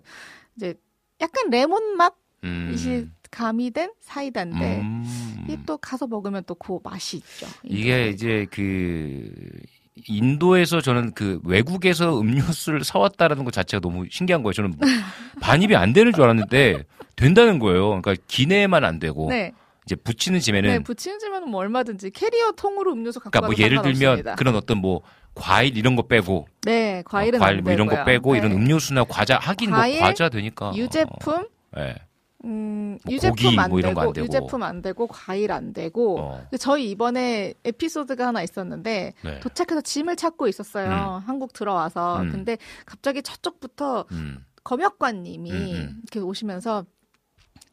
이제 0.56 0.74
약간 1.20 1.50
레몬 1.50 1.98
맛이 1.98 2.14
음. 2.46 3.14
가미된 3.30 3.92
사이다인데 4.00 4.80
음. 4.80 5.44
이게 5.44 5.58
또 5.66 5.78
가서 5.78 6.08
먹으면 6.08 6.44
또 6.48 6.56
그 6.56 6.80
맛이 6.82 7.18
있죠. 7.18 7.46
이게 7.66 8.08
이제 8.08 8.48
그 8.50 9.30
인도에서 10.08 10.82
저는 10.82 11.14
그 11.14 11.39
외국에서 11.43 12.20
음료수를 12.20 12.84
사왔다라는 12.84 13.43
것 13.43 13.54
자체가 13.54 13.82
너무 13.82 14.06
신기한 14.10 14.43
거예요. 14.43 14.54
저는 14.54 14.74
반입이 15.41 15.76
안 15.76 15.93
되는 15.93 16.12
줄 16.14 16.24
알았는데 16.24 16.84
된다는 17.16 17.60
거예요. 17.60 18.02
그러니까 18.02 18.16
기내만 18.28 18.84
안 18.86 19.00
되고 19.00 19.30
네, 19.30 19.54
이제 19.86 19.95
붙이는 19.95 20.39
짐에는 20.39 20.70
네 20.70 20.80
부치는 20.80 21.20
집에는 21.20 21.50
뭐 21.50 21.62
얼마든지 21.62 22.12
캐리어 22.12 22.52
통으로 22.54 22.93
음료수 22.93 23.20
갖고 23.20 23.32
그러니까 23.32 23.47
뭐 23.47 23.56
예를 23.58 23.82
들면 23.82 23.93
상관없습니다. 24.00 24.36
그런 24.36 24.56
어떤 24.56 24.78
뭐 24.78 25.02
과일 25.36 25.78
이런 25.78 25.95
거 25.95 26.04
빼고 26.04 26.47
네 26.64 27.04
과일은 27.06 27.41
어, 27.41 27.43
과일 27.43 27.58
안뭐 27.60 27.74
이런 27.74 27.88
거. 27.88 28.04
빼고 28.04 28.34
네. 28.34 28.39
이런 28.39 28.52
음료수나 28.52 29.04
과자 29.06 29.38
하긴 29.38 29.72
과일, 29.72 30.00
뭐 30.00 30.08
과자 30.08 30.30
되니까 30.30 30.72
유제품 30.76 31.34
어, 31.34 31.80
예. 31.80 31.95
음, 32.46 32.98
뭐 33.04 33.14
유제품 33.14 33.36
고기 33.36 33.60
안, 33.60 33.70
뭐 33.70 33.82
거안 33.82 33.94
되고, 33.96 34.14
되고. 34.14 34.26
유제품 34.26 34.64
안 34.64 34.82
되고 34.82 35.08
과일 35.08 35.52
안 35.52 35.74
되고 35.74 36.20
어. 36.20 36.48
저희 36.60 36.90
이번에 36.92 37.54
에피소드가 37.66 38.28
하나 38.28 38.42
있었는데 38.42 39.14
네. 39.22 39.40
도착해서 39.42 39.82
짐을 39.82 40.16
찾고 40.16 40.48
있었어요. 40.48 41.22
한국 41.26 41.54
들어와서. 41.54 42.22
음. 42.22 42.32
근데 42.32 42.58
갑자기 42.86 43.22
저쪽부터 43.22 44.06
음. 44.12 44.46
검역관님이 44.64 45.52
음, 45.52 45.58
음. 45.58 46.02
이렇게 46.04 46.20
오시면서 46.20 46.86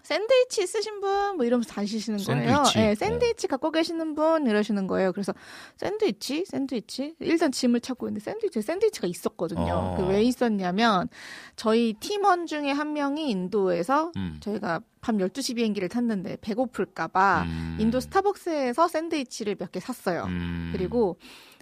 샌드위치 0.07 0.63
있으신 0.63 1.01
분 1.01 1.37
뭐 1.37 1.45
이러면서 1.45 1.69
다니시는 1.75 2.19
거예요. 2.25 2.65
샌드위치? 2.65 2.79
네, 2.79 2.95
샌드위치 2.95 3.47
갖고 3.49 3.71
계시는 3.71 4.15
분 4.15 4.47
이러시는 4.47 4.87
거예요. 4.87 5.13
그래서 5.13 5.35
샌드위치, 5.77 6.45
샌드위치 6.47 7.15
일단 7.21 7.51
짐을 7.53 7.81
찾고 7.81 8.07
있는데 8.09 8.23
샌드위치, 8.25 8.63
샌드위치가 8.63 9.07
있었거든요. 9.09 9.73
어. 9.73 9.97
그왜 9.97 10.23
있었냐면 10.23 11.09
저희 11.57 11.95
팀원 12.01 12.47
중에 12.47 12.71
한 12.71 12.93
명이 12.93 13.29
인도에서 13.31 14.13
음. 14.17 14.39
저희가 14.41 14.81
밤 15.01 15.19
12시 15.19 15.57
비행기를 15.57 15.89
탔는데 15.89 16.39
배고플까봐 16.41 17.43
음. 17.43 17.77
인도 17.81 18.01
스타벅스에서 18.01 18.89
샌드위치를 18.89 19.57
몇 19.59 19.73
개 19.73 19.81
샀어요. 19.81 20.25
음. 20.29 20.71
그리고 20.73 21.19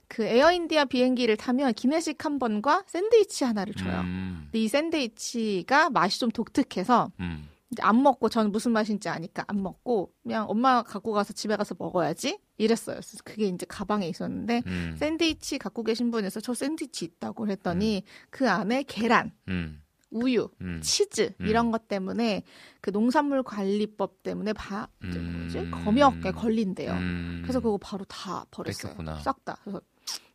그 0.07 0.23
에어인디아 0.23 0.85
비행기를 0.85 1.37
타면 1.39 1.73
기내식 1.73 2.25
한 2.25 2.39
번과 2.39 2.85
샌드위치 2.87 3.45
하나를 3.45 3.75
줘요. 3.75 4.01
음. 4.01 4.43
근데 4.45 4.59
이 4.61 4.69
샌드위치가 4.69 5.89
맛이 5.91 6.21
좀 6.21 6.31
독특해서 6.31 7.11
음. 7.21 7.49
안 7.83 8.03
먹고 8.03 8.29
저는 8.29 8.53
무슨 8.53 8.73
맛인지 8.73 9.09
아니까 9.09 9.45
안 9.47 9.63
먹고 9.63 10.13
그냥 10.23 10.47
엄마 10.49 10.83
갖고 10.83 11.13
가서 11.13 11.33
집에 11.33 11.57
가서 11.57 11.75
먹어야지 11.79 12.39
이랬어요. 12.59 12.97
그래서 12.97 13.19
그게 13.25 13.47
이제 13.47 13.67
가방에 13.69 14.09
있었는데 14.09 14.63
음. 14.67 14.97
샌드위치 14.99 15.59
갖고 15.59 15.83
계신 15.83 16.11
분에서 16.11 16.41
저 16.41 16.55
샌드위치 16.55 17.05
있다고 17.05 17.49
했더니 17.49 18.05
그 18.31 18.49
안에 18.49 18.85
계란, 18.85 19.33
음. 19.49 19.83
우유, 20.11 20.49
음. 20.61 20.81
치즈 20.83 21.35
음. 21.41 21.47
이런 21.47 21.71
것 21.71 21.89
때문에 21.89 22.45
그 22.81 22.91
농산물 22.91 23.43
관리법 23.43 24.23
때문에 24.23 24.53
바 24.53 24.89
뭐지 25.03 25.19
음. 25.59 25.71
검역에 25.85 26.31
걸린대요. 26.31 26.93
음. 26.93 27.41
그래서 27.43 27.61
그거 27.61 27.77
바로 27.79 28.05
다 28.05 28.47
버렸어요. 28.51 28.95
싹 29.23 29.45
다. 29.45 29.57
그래서 29.63 29.81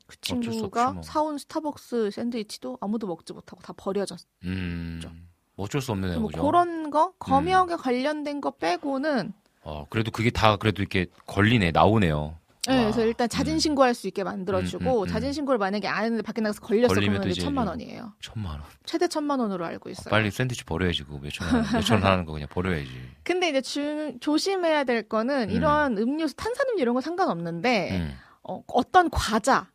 그 0.06 0.20
친구가 0.22 0.92
뭐. 0.94 1.04
사온 1.04 1.38
스타벅스 1.38 2.10
샌드위치도 2.12 2.80
아무도 2.82 3.08
먹지 3.08 3.32
못하고 3.32 3.62
다 3.62 3.74
버려졌어. 3.78 4.26
음. 5.60 5.64
어쩔 5.64 5.82
수 5.82 5.92
없네요. 5.92 6.20
뭐 6.20 6.30
그죠? 6.30 6.44
그런 6.44 6.90
거 6.90 7.12
검역에 7.20 7.76
관련된 7.76 8.42
거 8.42 8.52
빼고는 8.52 9.34
어, 9.64 9.86
그래도 9.90 10.10
그게 10.12 10.30
다 10.30 10.56
그래도 10.56 10.82
이렇게 10.82 11.08
걸리네, 11.28 11.72
나오네요. 11.72 12.36
네, 12.68 12.76
와. 12.76 12.82
그래서 12.84 13.06
일단 13.06 13.28
자진 13.30 13.58
신고할 13.60 13.94
수 13.94 14.08
있게 14.08 14.24
만들어주고 14.24 14.84
음, 14.84 14.98
음, 15.00 15.04
음. 15.04 15.08
자진 15.08 15.34
신고를 15.34 15.58
만약에 15.58 15.88
안 15.88 16.04
했는데 16.04 16.22
밖에 16.24 16.42
나가서 16.42 16.62
걸렸어 16.62 16.94
걸리면 16.94 17.22
그러면 17.22 17.36
천만 17.36 17.68
원이에요. 17.68 18.14
천만 18.22 18.54
원. 18.54 18.64
최대 18.86 19.08
천만 19.08 19.40
원으로 19.40 19.66
알고 19.66 19.90
있어요. 19.90 20.10
빨리 20.10 20.30
샌드위치 20.32 20.66
버려야지. 20.66 21.04
그거 21.04 21.20
몇천 21.20 21.48
원, 21.48 21.66
몇천 21.74 22.02
원 22.04 22.12
하는 22.12 22.26
거 22.26 22.34
그냥 22.34 22.48
버려야지. 22.52 22.90
근데 23.24 23.50
이제 23.50 23.62
주- 23.62 24.14
조심해야 24.20 24.84
될 24.84 25.08
거는 25.08 25.50
음. 25.50 25.56
이런 25.56 25.98
음료수 25.98 26.36
탄산음료 26.36 26.82
이런 26.82 26.96
거 26.96 27.02
상관없는데 27.02 27.92
음. 27.98 28.18
어, 28.44 28.62
어떤 28.68 29.10
과자 29.10 29.68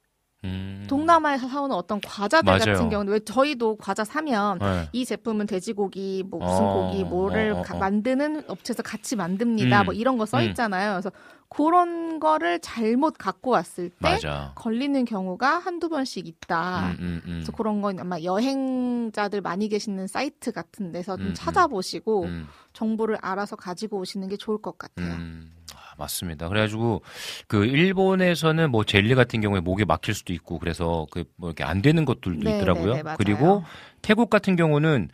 음. 0.44 0.84
동남아에서 0.88 1.48
사오는 1.48 1.74
어떤 1.74 2.00
과자들 2.00 2.44
맞아요. 2.46 2.58
같은 2.76 2.90
경우는 2.90 3.12
왜 3.12 3.18
저희도 3.20 3.76
과자 3.76 4.04
사면 4.04 4.58
네. 4.58 4.88
이 4.92 5.04
제품은 5.04 5.46
돼지고기 5.46 6.24
뭐 6.28 6.40
무슨 6.40 6.64
어, 6.64 6.74
고기 6.74 7.02
뭐를 7.04 7.52
어, 7.52 7.58
어, 7.60 7.62
가- 7.62 7.74
어. 7.76 7.78
만드는 7.78 8.44
업체에서 8.48 8.82
같이 8.82 9.16
만듭니다 9.16 9.80
음, 9.82 9.84
뭐 9.86 9.94
이런 9.94 10.18
거써 10.18 10.38
음. 10.38 10.44
있잖아요 10.44 10.92
그래서 10.92 11.10
그런 11.48 12.18
거를 12.20 12.58
잘못 12.60 13.14
갖고 13.16 13.50
왔을 13.50 13.88
때 13.88 13.96
맞아. 14.00 14.52
걸리는 14.56 15.04
경우가 15.04 15.58
한두 15.58 15.88
번씩 15.88 16.26
있다 16.26 16.88
음, 16.90 16.96
음, 16.98 17.22
음. 17.24 17.30
그래서 17.36 17.52
그런 17.52 17.80
건 17.80 17.98
아마 18.00 18.20
여행자들 18.20 19.40
많이 19.40 19.68
계시는 19.68 20.06
사이트 20.06 20.52
같은 20.52 20.92
데서 20.92 21.16
좀 21.16 21.26
음, 21.26 21.30
음. 21.30 21.34
찾아보시고 21.34 22.24
음, 22.24 22.46
정보를 22.72 23.16
알아서 23.22 23.56
가지고 23.56 23.98
오시는 23.98 24.28
게 24.28 24.36
좋을 24.36 24.58
것 24.58 24.76
같아요. 24.78 25.12
음. 25.14 25.52
아, 25.94 25.96
맞습니다. 25.98 26.48
그래가지고 26.48 27.02
그 27.46 27.64
일본에서는 27.64 28.70
뭐 28.70 28.84
젤리 28.84 29.14
같은 29.14 29.40
경우에 29.40 29.60
목에 29.60 29.84
막힐 29.84 30.14
수도 30.14 30.32
있고 30.32 30.58
그래서 30.58 31.06
그 31.10 31.24
뭐 31.36 31.48
이렇게 31.50 31.64
안 31.64 31.82
되는 31.82 32.04
것들도 32.04 32.48
네, 32.48 32.56
있더라고요. 32.58 32.94
네, 32.94 33.02
네. 33.02 33.14
그리고 33.18 33.64
태국 34.02 34.30
같은 34.30 34.56
경우는 34.56 35.08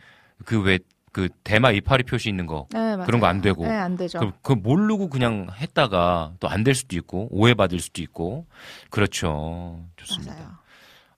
그왜 0.45 0.79
그 1.13 1.27
대마 1.43 1.71
이파리 1.71 2.03
표시 2.03 2.29
있는 2.29 2.45
거 2.45 2.67
네. 2.71 2.95
그런 3.05 3.19
거 3.19 3.27
안 3.27 3.41
되고. 3.41 3.63
네, 3.65 3.71
안 3.71 3.97
되죠. 3.97 4.19
그, 4.19 4.31
그 4.41 4.53
모르고 4.53 5.09
그냥 5.09 5.47
했다가 5.53 6.33
또 6.39 6.47
안 6.47 6.63
될 6.63 6.73
수도 6.75 6.95
있고 6.95 7.27
오해받을 7.31 7.79
수도 7.79 8.01
있고 8.01 8.45
그렇죠. 8.89 9.79
좋습니다. 9.97 10.33
맞아요. 10.35 10.47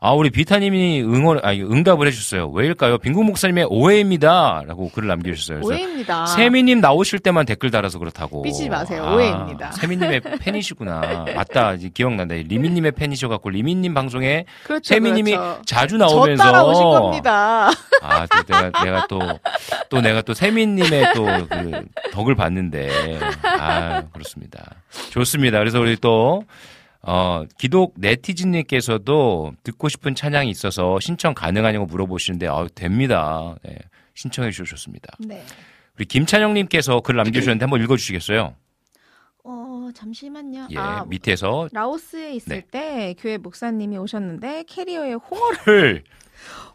아 0.06 0.12
우리 0.12 0.30
비타님이 0.32 1.02
응원 1.02 1.40
아니 1.44 1.62
응답을 1.64 2.08
해주셨어요. 2.08 2.50
왜일까요? 2.50 2.98
빈국 2.98 3.24
목사님의 3.24 3.68
오해입니다 3.70 4.64
라고 4.68 4.90
글을 4.90 5.08
남겨주셨어요. 5.08 5.62
오해입니다. 5.64 6.26
세미님 6.26 6.82
나오실 6.82 7.20
때만 7.20 7.46
댓글 7.46 7.72
달아서 7.72 8.00
그렇다고. 8.00 8.42
삐지지 8.42 8.68
마세요. 8.68 9.06
아, 9.06 9.14
오해입니다. 9.16 9.72
세미님의 9.72 10.20
팬이시구나. 10.44 11.26
맞다. 11.34 11.76
이제 11.76 11.90
기억난다. 11.94 12.36
리미님의 12.36 12.92
팬이셔갖고 12.92 13.50
리미님 13.50 13.94
방송에 13.94 14.44
그렇죠, 14.66 14.94
세미님이 14.94 15.38
그렇죠. 15.38 15.62
자주 15.66 15.98
저 15.98 16.06
나오면서 16.06 16.44
따라오신 16.44 16.84
겁니다. 16.84 17.70
아, 18.02 18.26
또 18.28 18.44
내가 18.44 18.84
내가 18.84 19.08
또 19.08 19.20
또 19.90 20.02
내가 20.02 20.22
또 20.22 20.34
세미님의 20.34 21.14
또 21.14 21.24
그 21.48 21.86
덕을 22.12 22.36
봤는데 22.36 22.90
아 23.44 24.04
그렇습니다. 24.12 24.76
좋습니다. 25.12 25.60
그래서 25.60 25.80
우리 25.80 25.96
또 25.96 26.44
어, 27.06 27.44
기독 27.58 27.94
네티즌님께서도 27.98 29.54
듣고 29.64 29.90
싶은 29.90 30.16
찬양이 30.16 30.50
있어서 30.50 31.00
신청 31.02 31.34
가능하냐고 31.34 31.86
물어보시는데, 31.86 32.48
아, 32.48 32.66
됩니다. 32.74 33.56
네, 33.64 33.78
신청해 34.16 34.52
주셨습니다. 34.52 35.16
네. 35.20 35.44
우리 35.98 36.06
김찬영님께서 36.06 37.02
글 37.02 37.18
남겨주셨는데 37.18 37.66
한번 37.66 37.82
읽어주시겠어요? 37.84 38.56
어, 39.44 39.90
잠시만요. 39.94 40.68
예, 40.72 40.78
아, 40.78 41.04
밑에서 41.08 41.68
라오스에 41.72 42.34
있을 42.36 42.62
네. 42.62 42.68
때 42.72 43.16
교회 43.20 43.38
목사님이 43.38 43.98
오셨는데 43.98 44.64
캐리어에 44.64 45.14
홍어를 45.14 45.58
헐, 45.68 46.04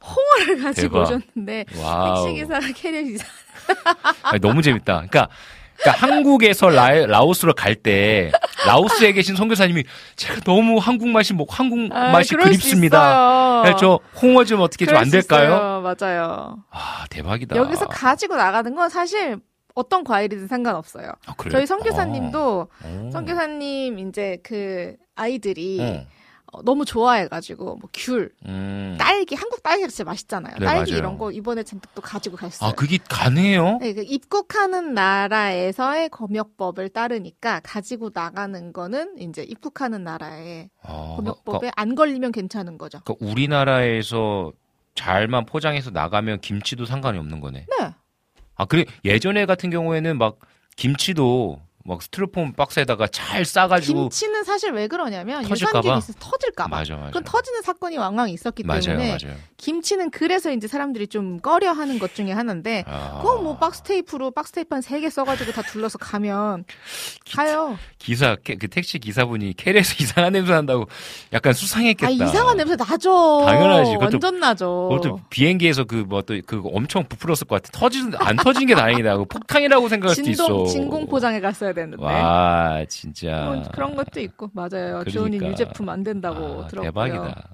홍어를 0.47 0.63
가지고 0.63 1.05
대박. 1.05 1.17
오셨는데 1.17 1.65
와우. 1.83 2.27
택시 2.27 2.41
기사가 2.43 2.67
캐리어 2.77 3.03
기사 3.03 3.25
너무 4.43 4.61
재밌다. 4.63 4.95
그러니까, 5.09 5.29
그러니까 5.81 6.07
한국에서 6.07 6.69
라, 6.69 6.89
라오스로 7.07 7.55
갈 7.55 7.75
때 7.79 8.33
라오스에 8.67 9.13
계신 9.13 9.37
선교사님이 9.37 9.85
제가 10.17 10.41
너무 10.41 10.79
한국 10.79 11.09
맛이 11.09 11.33
뭐 11.33 11.47
한국 11.49 11.95
아, 11.95 12.11
맛이 12.11 12.35
그립습니다. 12.35 13.63
네, 13.65 13.75
저 13.79 14.01
홍어 14.21 14.45
좀 14.45 14.61
어떻게 14.61 14.85
좀 14.87 14.95
공수 14.95 15.13
될까요? 15.13 15.81
맞아요. 15.83 16.59
아 16.71 17.05
대박이다. 17.11 17.55
여기서 17.57 17.87
가지고 17.87 18.37
나가는 18.37 18.75
건 18.75 18.89
사실 18.89 19.39
어떤 19.75 20.03
과일이든 20.03 20.49
상관없어요. 20.49 21.13
아? 21.27 21.35
저희 21.51 21.67
선교사님도 21.67 22.69
어. 22.83 23.11
선교사님 23.13 23.99
이제 24.01 24.39
그 24.43 24.97
아이들이 25.15 25.79
어. 25.81 26.07
어, 26.53 26.63
너무 26.63 26.85
좋아해가지고 26.85 27.77
뭐 27.77 27.91
귤, 27.93 28.33
음. 28.47 28.97
딸기, 28.99 29.35
한국 29.35 29.63
딸기가 29.63 29.89
진짜 29.89 30.05
맛있잖아요. 30.05 30.57
네, 30.59 30.65
딸기 30.65 30.93
맞아요. 30.93 30.99
이런 30.99 31.19
거 31.19 31.31
이번에 31.31 31.63
잔뜩 31.63 31.95
또 31.95 32.01
가지고 32.01 32.37
갔어요. 32.37 32.71
아 32.71 32.73
그게 32.73 32.99
가능해요? 33.09 33.79
네, 33.81 33.93
그 33.93 34.03
입국하는 34.03 34.95
나라에서의 34.95 36.09
검역법을 36.09 36.89
따르니까 36.91 37.61
가지고 37.63 38.11
나가는 38.15 38.73
거는 38.73 39.19
이제 39.19 39.43
입국하는 39.43 40.05
나라의 40.05 40.71
아, 40.83 41.15
검역법에 41.17 41.59
그러니까, 41.59 41.81
안 41.81 41.95
걸리면 41.95 42.33
괜찮은 42.33 42.79
거죠. 42.79 43.01
그러니까 43.05 43.27
우리나라에서 43.27 44.53
잘만 44.95 45.45
포장해서 45.45 45.91
나가면 45.91 46.41
김치도 46.41 46.87
상관이 46.87 47.19
없는 47.19 47.41
거네. 47.41 47.67
네. 47.79 47.95
아 48.55 48.65
그래 48.65 48.85
예전에 49.05 49.45
같은 49.45 49.71
경우에는 49.71 50.17
막 50.17 50.39
김치도 50.77 51.61
막 51.89 52.03
스티로폼 52.03 52.53
박스에다가 52.53 53.07
잘 53.09 53.45
싸가지고 53.47 54.03
김치는 54.11 54.45
사실 54.45 54.73
왜 54.73 54.87
그러냐면 54.89 55.43
터질까 55.43 55.71
유산균이 55.71 55.93
봐? 55.93 55.99
있어서 55.99 56.19
터질까봐. 56.21 56.69
맞아 56.69 56.95
맞아. 56.97 57.07
그건 57.07 57.25
터지는 57.25 57.63
사건이 57.63 57.97
왕왕 57.97 58.29
있었기 58.29 58.63
맞아요 58.65 58.81
때문에 58.83 59.17
맞아요. 59.23 59.37
김치는 59.57 60.11
그래서 60.11 60.53
이제 60.53 60.69
사람들이 60.69 61.09
좀 61.09 61.41
꺼려하는 61.41 61.99
것 61.99 62.15
중에 62.15 62.31
하나인데 62.33 62.85
아, 62.87 63.19
그거 63.23 63.39
뭐 63.41 63.57
박스 63.57 63.83
테이프로 63.83 64.31
박스 64.31 64.53
테이프 64.53 64.75
한 64.75 64.83
세 64.83 65.01
개 65.01 65.09
써가지고 65.11 65.53
다 65.53 65.63
둘러서 65.63 65.97
가면 65.99 66.65
가요. 67.35 67.79
기사 67.99 68.37
캐- 68.43 68.57
그 68.57 68.69
택시 68.69 68.99
기사분이 68.99 69.55
캐리에서 69.57 69.95
이상한 70.03 70.33
냄새 70.33 70.53
난다고 70.53 70.87
약간 71.33 71.53
수상했겠다. 71.53 72.07
아 72.07 72.11
이상한 72.11 72.57
냄새 72.57 72.77
나죠. 72.77 73.43
당연하지. 73.47 73.93
그것도- 73.93 74.01
완전 74.13 74.41
나죠. 74.41 74.89
그것도 74.91 75.21
비행기에서 75.31 75.85
그 75.85 76.05
뭐 76.09 76.23
또 76.23 76.35
그 76.47 76.63
엄청 76.73 77.05
부풀었을 77.09 77.47
것 77.47 77.63
같아. 77.63 77.79
터진 77.79 78.13
안 78.19 78.37
터진 78.37 78.67
게 78.67 78.75
다행이다. 78.77 79.17
그 79.19 79.25
폭탄이라고 79.25 79.89
생각할 79.89 80.15
수도 80.15 80.25
진동 80.33 80.65
있어. 80.67 80.73
진공 80.73 81.07
포장에 81.07 81.41
갔어야 81.41 81.73
되는데. 81.81 82.03
와 82.05 82.85
진짜. 82.89 83.45
뭐 83.45 83.63
그런 83.73 83.95
것도 83.97 84.21
있고 84.21 84.51
맞아요. 84.53 85.03
그러니까. 85.07 85.49
유제품 85.49 85.89
안 85.89 86.03
된다고 86.03 86.65
아, 86.65 86.67
들었고요. 86.69 86.91
대박이다. 86.91 87.49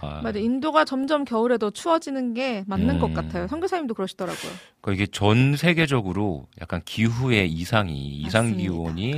아, 0.00 0.20
맞아 0.22 0.38
인도가 0.38 0.84
점점 0.84 1.24
겨울에 1.24 1.58
더 1.58 1.70
추워지는 1.70 2.32
게 2.34 2.62
맞는 2.66 2.96
음. 2.96 3.00
것 3.00 3.12
같아요. 3.14 3.48
선교사님도 3.48 3.94
그러시더라고요. 3.94 4.52
그러니까 4.80 5.02
이게 5.02 5.10
전 5.10 5.56
세계적으로 5.56 6.46
약간 6.60 6.82
기후의 6.84 7.50
이상이 7.50 7.96
이상. 8.20 8.56
기온이. 8.56 9.14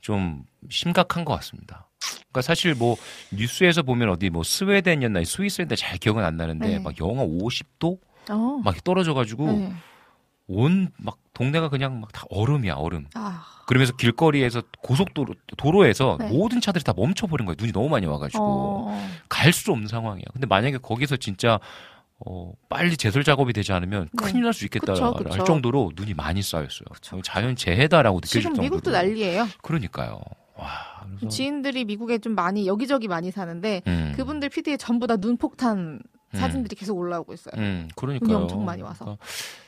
좀 0.00 0.44
심각한 0.70 1.24
것 1.24 1.34
같습니다. 1.36 1.88
그러니까 2.28 2.42
사실 2.42 2.74
뭐 2.74 2.96
뉴스에서 3.32 3.82
보면 3.82 4.10
어디 4.10 4.28
뭐 4.30 4.42
스웨덴이었나 4.42 5.24
스위스인데 5.24 5.74
잘 5.76 5.98
기억은 5.98 6.22
안 6.24 6.36
나는데 6.36 6.68
네. 6.68 6.78
막 6.78 6.98
영하 7.00 7.24
50도 7.24 7.98
어. 8.30 8.60
막 8.64 8.84
떨어져가지고 8.84 9.46
네. 9.46 9.72
온막 10.48 11.18
동네가 11.32 11.68
그냥 11.68 12.00
막 12.00 12.12
다 12.12 12.24
얼음이야 12.30 12.74
얼음. 12.74 13.06
아, 13.14 13.44
그러면서 13.66 13.94
길거리에서 13.96 14.62
고속도로 14.82 15.34
도로에서 15.56 16.16
네. 16.20 16.28
모든 16.28 16.60
차들이 16.60 16.84
다 16.84 16.92
멈춰버린 16.96 17.46
거예요. 17.46 17.56
눈이 17.58 17.72
너무 17.72 17.88
많이 17.88 18.06
와가지고 18.06 18.44
어. 18.88 19.08
갈수 19.28 19.72
없는 19.72 19.88
상황이야. 19.88 20.24
근데 20.32 20.46
만약에 20.46 20.78
거기서 20.78 21.16
진짜 21.16 21.58
어, 22.24 22.52
빨리 22.68 22.96
제설 22.96 23.24
작업이 23.24 23.52
되지 23.52 23.72
않으면 23.72 24.08
네. 24.12 24.24
큰일 24.24 24.44
날 24.44 24.52
수 24.54 24.64
있겠다 24.64 24.92
그쵸, 24.94 25.04
할 25.06 25.24
그쵸. 25.24 25.44
정도로 25.44 25.92
눈이 25.96 26.14
많이 26.14 26.40
쌓였어요. 26.42 26.86
자연 27.22 27.56
재해다라고 27.56 28.18
느껴질 28.18 28.40
지금 28.40 28.54
정도로. 28.54 28.62
미국도 28.64 28.90
난리예요. 28.92 29.46
그러니까요. 29.62 30.20
와. 30.54 30.68
그래서 31.08 31.28
지인들이 31.28 31.84
미국에 31.84 32.18
좀 32.18 32.34
많이 32.34 32.66
여기저기 32.66 33.08
많이 33.08 33.30
사는데 33.30 33.82
음, 33.86 34.12
그분들 34.16 34.48
피드에 34.48 34.76
전부 34.78 35.06
다 35.06 35.16
눈폭탄 35.16 36.00
사진들이 36.32 36.74
계속 36.76 36.96
올라오고 36.98 37.32
있어요. 37.34 37.52
음, 37.58 37.88
그러니까요. 37.96 38.28
눈이 38.30 38.42
엄청 38.44 38.64
많이 38.64 38.82
와서. 38.82 39.04
그러니까 39.04 39.24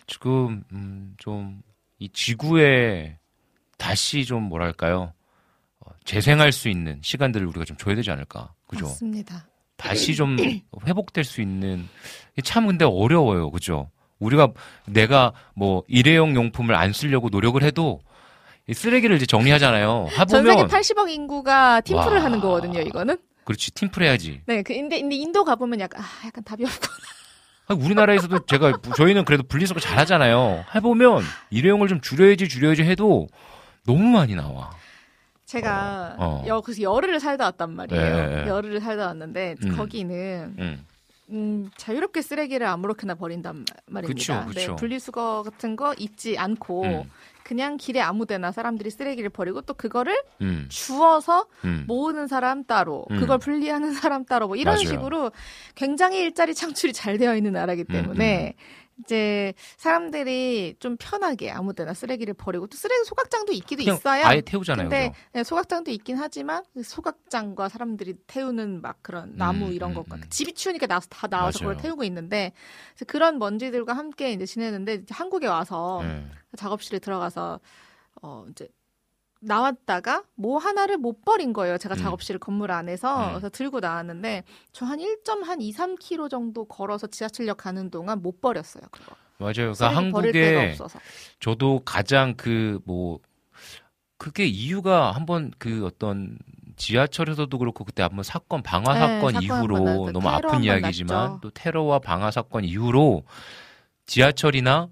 지금 0.07 0.63
음, 0.73 1.15
좀 1.19 1.61
이 2.01 2.09
지구에 2.11 3.19
다시 3.79 4.25
좀 4.25 4.43
뭐랄까요? 4.43 5.13
어, 5.81 5.91
재생할 6.05 6.53
수 6.53 6.69
있는 6.69 7.01
시간들을 7.03 7.47
우리가 7.47 7.65
좀 7.65 7.77
줘야 7.77 7.95
되지 7.95 8.11
않을까. 8.11 8.53
그죠? 8.67 8.85
맞습니다. 8.87 9.47
다시 9.77 10.15
좀 10.15 10.37
회복될 10.87 11.25
수 11.25 11.41
있는 11.41 11.89
참 12.45 12.67
근데 12.67 12.85
어려워요. 12.85 13.51
그죠? 13.51 13.91
우리가 14.19 14.49
내가 14.87 15.33
뭐 15.55 15.85
일회용 15.87 16.35
용품을 16.35 16.75
안 16.75 16.93
쓰려고 16.93 17.29
노력을 17.29 17.63
해도 17.63 18.01
이 18.67 18.75
쓰레기를 18.75 19.17
이제 19.17 19.25
정리하잖아요. 19.25 20.09
전 20.29 20.45
세계 20.45 20.51
해보면 20.51 20.69
80억 20.69 21.09
인구가 21.09 21.81
팀플을 21.81 22.19
와. 22.19 22.25
하는 22.25 22.41
거거든요, 22.41 22.81
이거는. 22.81 23.17
그렇지 23.45 23.71
팀플 23.71 24.03
해야지. 24.03 24.43
네, 24.45 24.63
그 24.63 24.75
근데, 24.75 25.01
근데 25.01 25.17
인도 25.17 25.43
가보면 25.43 25.81
약간, 25.81 26.03
아, 26.03 26.27
약간 26.27 26.45
답이 26.45 26.65
없고. 26.65 26.87
아니, 27.69 27.83
우리나라에서도 27.83 28.45
제가 28.47 28.79
저희는 28.97 29.25
그래도 29.25 29.43
분리수거 29.45 29.81
잘 29.81 29.97
하잖아요. 29.99 30.65
해보면 30.75 31.23
일회용을 31.51 31.89
좀 31.89 32.01
줄여야지 32.03 32.49
줄여야지 32.49 32.83
해도 32.83 33.29
너무 33.89 34.03
많이 34.11 34.35
나와. 34.35 34.71
제가 35.47 36.17
어. 36.19 36.45
여, 36.47 36.61
그래서 36.61 36.83
열흘을 36.83 37.21
살다 37.21 37.45
왔단 37.47 37.71
말이에요. 37.75 38.27
네. 38.45 38.47
열흘을 38.47 38.81
살다 38.83 39.07
왔는데 39.07 39.55
음. 39.65 39.77
거기는 39.79 40.55
응. 40.59 40.85
음, 41.31 41.71
자유롭게 41.79 42.21
쓰레기를 42.21 42.67
아무렇게나 42.67 43.15
버린단 43.15 43.57
마- 43.57 43.65
말입니다. 43.87 44.45
그쵸, 44.45 44.49
그쵸. 44.49 44.71
네, 44.73 44.77
분리수거 44.77 45.43
같은 45.45 45.75
거 45.77 45.95
있지 45.99 46.37
않고 46.37 46.83
음. 46.85 47.11
그냥 47.45 47.79
길에 47.79 48.01
아무데나 48.03 48.53
사람들이 48.53 48.91
쓰레기를 48.91 49.31
버리고 49.31 49.63
또 49.63 49.73
그거를 49.73 50.15
음. 50.43 50.67
주워서 50.69 51.47
음. 51.65 51.85
모으는 51.87 52.27
사람 52.29 52.65
따로, 52.65 53.07
음. 53.11 53.19
그걸 53.21 53.39
분리하는 53.39 53.95
사람 53.95 54.27
따로, 54.27 54.49
뭐 54.49 54.57
이런 54.57 54.75
맞아요. 54.75 54.87
식으로 54.87 55.33
굉장히 55.75 56.21
일자리 56.21 56.55
창출이 56.55 56.93
잘 56.93 57.17
되어 57.17 57.35
있는 57.37 57.53
나라기 57.53 57.85
음, 57.89 57.93
때문에 57.93 58.55
이제 59.01 59.55
사람들이 59.77 60.77
좀 60.81 60.97
편하게 60.99 61.51
아무 61.51 61.73
데나 61.75 61.95
쓰레기를 61.95 62.35
버리고 62.35 62.67
또 62.67 62.77
쓰레기 62.77 63.05
소각장도 63.05 63.53
있기도 63.53 63.83
있어요. 63.83 64.25
아예 64.27 64.41
태우잖아요. 64.41 64.89
근데 64.89 65.09
그죠? 65.09 65.21
네, 65.33 65.45
소각장도 65.45 65.91
있긴 65.91 66.17
하지만 66.17 66.65
그 66.75 66.83
소각장과 66.83 67.69
사람들이 67.69 68.15
태우는 68.27 68.83
막 68.83 68.99
그런 69.03 69.37
나무 69.37 69.67
음, 69.67 69.73
이런 69.73 69.91
음, 69.91 69.95
것과 69.95 70.17
음. 70.17 70.23
집이 70.31 70.55
추우니까 70.55 70.87
나와서 70.87 71.07
다 71.09 71.29
나와서 71.29 71.61
맞아요. 71.61 71.77
그걸 71.77 71.83
태우고 71.83 72.05
있는데 72.05 72.53
그런 73.07 73.39
먼지들과 73.39 73.93
함께 73.93 74.33
이제 74.33 74.47
지내는데 74.47 74.95
이제 74.95 75.15
한국에 75.15 75.47
와서 75.47 76.01
네. 76.03 76.27
작업실에 76.57 76.99
들어가서 76.99 77.61
어 78.23 78.47
이제 78.51 78.69
나왔다가 79.41 80.25
뭐 80.35 80.59
하나를 80.59 80.97
못 80.99 81.25
버린 81.25 81.53
거예요. 81.53 81.79
제가 81.79 81.95
음. 81.95 81.99
작업실 82.03 82.39
건물 82.39 82.71
안에서 82.73 83.27
음. 83.27 83.29
그래서 83.31 83.49
들고 83.49 83.81
나왔는데 83.81 84.45
저 84.73 84.87
한 84.87 84.99
1.2, 84.99 85.75
3km 85.75 86.29
정도 86.31 86.65
걸어서 86.65 87.07
지하철역 87.07 87.59
가는 87.59 87.91
동안 87.91 88.21
못 88.23 88.41
버렸어요. 88.41 88.85
그거. 88.91 89.15
맞아요. 89.39 89.73
그러니까 89.73 89.89
한국에. 89.97 90.77
저도 91.41 91.83
가장 91.85 92.35
그 92.35 92.81
뭐 92.85 93.21
그게 94.17 94.47
이유가 94.47 95.13
한번 95.13 95.53
그 95.59 95.87
어떤 95.87 96.39
지하철에서도 96.77 97.57
그렇고 97.57 97.85
그때 97.85 98.03
한번 98.03 98.25
사건 98.25 98.63
방화 98.63 98.95
네, 98.95 98.99
사건 99.01 99.33
사건 99.35 99.43
이후로 99.45 100.11
너무 100.13 100.29
아픈 100.29 100.65
이야기지만 100.65 101.17
났죠. 101.17 101.39
또 101.41 101.51
테러와 101.51 102.01
방화 102.01 102.33
사건 102.33 102.65
이후로 102.65 103.23
지하철이나 104.07 104.89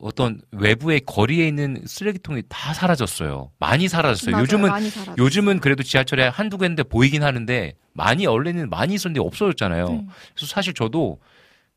어떤 0.00 0.40
외부의 0.52 1.00
거리에 1.04 1.46
있는 1.46 1.82
쓰레기통이 1.86 2.42
다 2.48 2.72
사라졌어요. 2.72 3.50
많이 3.58 3.88
사라졌어요. 3.88 4.32
맞아요. 4.32 4.42
요즘은 4.42 4.68
많이. 4.70 4.88
요즘은 5.18 5.60
그래도 5.60 5.82
지하철에 5.82 6.26
한두 6.28 6.58
군데 6.58 6.82
보이긴 6.82 7.22
하는데 7.22 7.74
많이 7.92 8.26
원래는 8.26 8.70
많이 8.70 8.94
있었는데 8.94 9.20
없어졌잖아요. 9.20 9.88
네. 9.88 10.06
그래서 10.34 10.46
사실 10.46 10.72
저도 10.74 11.18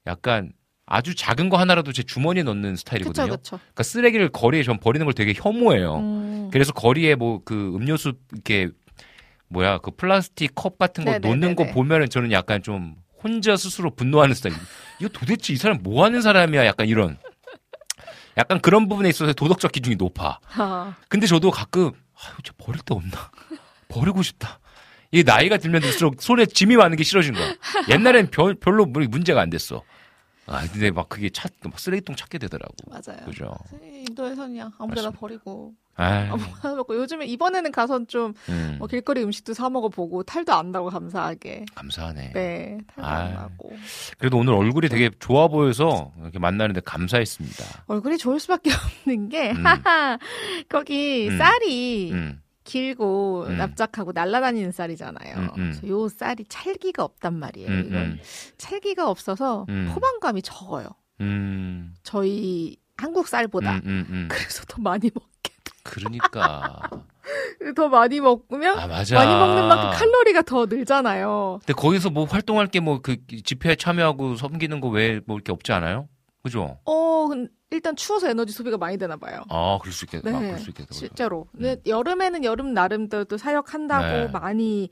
약간 0.08 0.52
아주 0.86 1.16
작은 1.16 1.50
거 1.50 1.58
하나라도 1.58 1.92
제 1.92 2.04
주머니에 2.04 2.44
넣는 2.44 2.72
그쵸, 2.72 2.80
스타일이거든요. 2.80 3.28
그쵸. 3.38 3.58
그러니까 3.58 3.84
쓰레기를 3.84 4.30
거리에 4.30 4.64
전 4.64 4.80
버리는 4.80 5.06
걸 5.06 5.14
되게 5.14 5.34
혐오해요. 5.36 5.98
음. 5.98 6.50
그래서 6.52 6.72
거리에 6.74 7.16
뭐 7.16 7.42
그 7.46 7.74
음료수 7.76 8.14
이렇게 8.32 8.70
뭐야 9.50 9.78
그 9.80 9.92
플라스틱 9.92 10.56
컵 10.56 10.78
같은 10.78 11.04
거 11.06 11.12
네네네네. 11.12 11.36
놓는 11.36 11.56
거 11.56 11.66
보면은 11.74 12.10
저는 12.10 12.32
약간 12.32 12.62
좀 12.64 12.96
혼자 13.24 13.56
스스로 13.56 13.92
분노하는 13.96 14.34
스타일. 14.36 14.56
이거 15.00 15.10
도대체 15.10 15.54
이 15.54 15.56
사람 15.58 15.80
뭐 15.84 16.04
하는 16.04 16.22
사람이야? 16.22 16.66
약간 16.66 16.88
이런. 16.88 17.18
약간 18.38 18.60
그런 18.60 18.88
부분에 18.88 19.10
있어서 19.10 19.34
도덕적 19.34 19.72
기준이 19.72 19.96
높아. 19.96 20.40
아, 20.56 20.96
근데 21.08 21.28
저도 21.28 21.52
가끔 21.52 21.92
아유, 22.16 22.34
저 22.44 22.54
버릴 22.58 22.82
데 22.82 22.94
없나? 22.94 23.32
버리고 23.88 24.24
싶다. 24.24 24.60
이게 25.12 25.24
나이가 25.24 25.58
들면 25.58 25.82
들수록 25.82 26.16
손에 26.20 26.46
짐이 26.48 26.76
많은 26.76 26.98
게 26.98 27.04
싫어진 27.04 27.34
거야. 27.34 27.54
옛날엔 27.90 28.32
별, 28.32 28.56
별로 28.56 28.86
뭐 28.86 29.04
문제가 29.08 29.42
안 29.42 29.50
됐어. 29.50 29.84
아, 30.46 30.68
근데 30.72 30.92
막 30.92 31.08
그게 31.10 31.30
찾, 31.30 31.52
막 31.64 31.80
쓰레기통 31.80 32.16
찾게 32.16 32.38
되더라고. 32.38 32.74
맞아요. 32.88 33.26
그죠. 33.26 33.56
인도에서는 33.82 34.50
그냥 34.50 34.72
아무데나. 34.78 35.12
버리고 35.12 35.74
아, 35.96 36.36
먹고 36.64 36.96
요즘에 36.98 37.26
이번에는 37.28 37.72
가서 37.72 38.04
좀 38.06 38.34
음, 38.50 38.76
뭐 38.80 38.88
길거리 38.88 39.24
음식도 39.24 39.54
사 39.54 39.70
먹어보고 39.70 40.24
탈도 40.24 40.52
안 40.54 40.72
나고 40.72 40.90
감사하게 40.90 41.66
감사하네. 41.76 42.32
네 42.34 42.78
탈도 42.88 43.08
안 43.10 43.28
아유. 43.28 43.34
나고 43.36 43.72
그래도 44.18 44.38
오늘 44.38 44.54
얼굴이 44.54 44.90
되게 44.90 45.12
좋아 45.20 45.48
보여서 45.48 46.12
이렇게 46.20 46.40
만나는데 46.40 46.82
감사했습니다. 46.82 47.84
얼굴이 47.86 48.18
좋을 48.18 48.40
수밖에 48.40 48.72
없는 49.06 49.30
게 49.30 49.52
음. 49.52 49.64
거기 50.68 51.30
음. 51.30 51.38
쌀이 51.38 52.12
음, 52.12 52.42
길고 52.64 53.46
음. 53.48 53.58
납작하고 53.58 54.12
날아다니는 54.14 54.72
쌀이잖아요. 54.72 55.36
음, 55.38 55.44
음. 55.44 55.52
그래서 55.56 55.88
요 55.88 56.08
쌀이 56.08 56.46
찰기가 56.48 57.04
없단 57.04 57.34
말이에요. 57.38 57.70
음, 57.70 57.84
이건 57.88 58.02
음, 58.02 58.20
찰기가 58.58 59.10
없어서 59.10 59.66
음. 59.70 59.92
포만감이 59.94 60.42
적어요. 60.42 60.88
음, 61.22 61.94
저희 62.04 62.78
한국 62.98 63.28
쌀보다. 63.28 63.82
그래서 63.82 64.64
더 64.68 64.82
많이 64.82 65.10
먹게 65.14 65.54
그러니까. 65.84 66.82
돼. 66.92 66.98
더 67.76 67.88
많이 67.88 68.20
먹으면 68.20 68.78
아. 68.78 68.88
많이 68.88 69.12
먹는 69.12 69.68
만큼 69.68 69.92
칼로리가 69.98 70.42
더 70.44 70.66
늘잖아요. 70.66 71.60
근데 71.66 71.74
거기서 71.74 72.10
뭐 72.10 72.26
활동할 72.26 72.68
게 72.68 72.80
뭐 72.80 73.00
그 73.02 73.18
집회에 73.44 73.76
참여하고 73.76 74.36
섬기는 74.36 74.80
거 74.82 74.90
외에 74.90 75.22
뭐 75.26 75.38
이렇게 75.38 75.52
없지 75.52 75.72
않아요? 75.72 76.08
그죠? 76.44 76.78
어, 76.86 77.28
근- 77.30 77.50
일단 77.74 77.96
추워서 77.96 78.30
에너지 78.30 78.54
소비가 78.54 78.78
많이 78.78 78.98
되나 78.98 79.18
봐요. 79.18 79.44
아, 79.50 79.80
그럴 79.82 79.92
수 79.92 80.06
있겠다. 80.06 80.30
네, 80.30 80.36
아, 80.36 80.40
그럴 80.40 80.60
수 80.60 80.70
있겠다. 80.70 80.88
그죠? 80.90 81.00
실제로. 81.00 81.48
근데 81.52 81.82
여름에는 81.86 82.44
여름 82.44 82.74
나름대로 82.74 83.24
또 83.26 83.38
사역한다고 83.38 84.06
네. 84.06 84.28
많이 84.28 84.90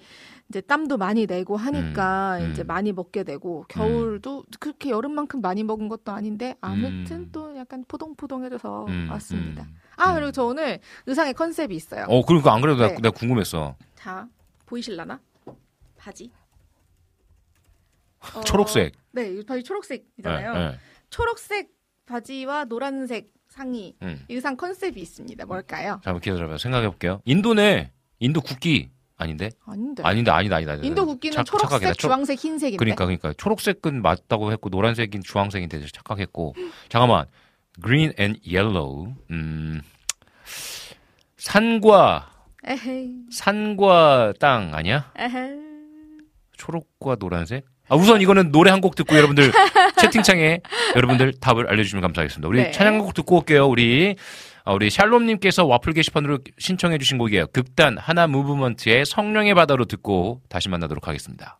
이제 0.49 0.59
땀도 0.59 0.97
많이 0.97 1.27
내고 1.27 1.55
하니까 1.55 2.37
음, 2.39 2.45
음. 2.45 2.51
이제 2.51 2.63
많이 2.63 2.91
먹게 2.91 3.23
되고 3.23 3.63
겨울도 3.69 4.45
그렇게 4.59 4.89
여름만큼 4.89 5.39
많이 5.41 5.63
먹은 5.63 5.87
것도 5.87 6.11
아닌데 6.11 6.55
아무튼 6.59 7.17
음. 7.17 7.29
또 7.31 7.55
약간 7.55 7.85
포동포동해져서 7.87 8.85
음, 8.89 9.07
왔습니다. 9.11 9.63
음. 9.63 9.75
아 9.95 10.09
음. 10.09 10.15
그리고 10.15 10.31
저 10.31 10.43
오늘 10.43 10.79
의상의 11.05 11.35
컨셉이 11.35 11.73
있어요. 11.73 12.05
어, 12.09 12.25
그러니까 12.25 12.53
안 12.53 12.59
그래도 12.59 12.81
나, 12.81 12.87
네. 12.89 12.95
내가 12.95 13.11
궁금했어. 13.11 13.75
자 13.95 14.27
보이실라나? 14.65 15.21
바지. 15.97 16.31
어, 18.35 18.41
초록색. 18.41 18.93
네, 19.11 19.31
이 19.31 19.45
바지 19.45 19.63
초록색이잖아요. 19.63 20.53
예, 20.53 20.59
예. 20.59 20.79
초록색 21.09 21.69
바지와 22.05 22.65
노란색 22.65 23.31
상의 23.49 23.95
음. 24.01 24.23
의상 24.29 24.55
컨셉이 24.55 24.99
있습니다. 25.01 25.45
뭘까요? 25.45 25.99
잠깐만 26.03 26.21
기다려봐요. 26.21 26.57
생각해 26.57 26.87
볼게요. 26.89 27.21
인도네. 27.25 27.91
인도 28.19 28.41
국기 28.41 28.89
아닌데? 29.17 29.49
아닌데. 29.65 30.03
아닌데 30.03 30.31
아니다 30.31 30.55
아니다. 30.55 30.71
아니다. 30.73 30.87
인도 30.87 31.05
국기는 31.05 31.35
착- 31.35 31.45
초록색, 31.45 31.69
착각이다. 31.69 31.93
초- 31.93 32.07
주황색, 32.07 32.39
흰색인데. 32.39 32.77
그러니까 32.77 33.05
그러니까 33.05 33.33
초록색은 33.33 34.01
맞다고 34.01 34.51
했고 34.51 34.69
노란색인 34.69 35.21
주황색인데 35.21 35.85
착각했고 35.93 36.55
잠깐만 36.89 37.25
green 37.83 38.13
and 38.19 38.39
yellow 38.47 39.13
음 39.31 39.81
산과 41.37 42.29
에헤이, 42.65 43.25
산과 43.31 44.33
땅 44.39 44.73
아니야? 44.75 45.11
에헤이. 45.17 45.59
초록과 46.57 47.15
노란색? 47.15 47.65
아 47.91 47.95
우선 47.95 48.21
이거는 48.21 48.51
노래 48.51 48.71
한 48.71 48.81
곡 48.81 48.95
듣고 48.95 49.15
여러분들 49.15 49.51
채팅창에 50.01 50.59
여러분들 50.95 51.33
답을 51.39 51.69
알려주시면 51.69 52.01
감사하겠습니다. 52.01 52.47
우리 52.47 52.63
네. 52.63 52.71
찬양곡 52.71 53.13
듣고 53.13 53.37
올게요. 53.37 53.67
우리 53.67 54.15
아, 54.63 54.73
우리 54.73 54.89
샬롬님께서 54.89 55.65
와플 55.65 55.93
게시판으로 55.93 56.39
신청해주신 56.57 57.17
곡이에요. 57.17 57.47
극단 57.53 57.97
하나 57.97 58.27
무브먼트의 58.27 59.05
성령의 59.05 59.53
바다로 59.55 59.85
듣고 59.85 60.41
다시 60.49 60.69
만나도록 60.69 61.07
하겠습니다. 61.07 61.59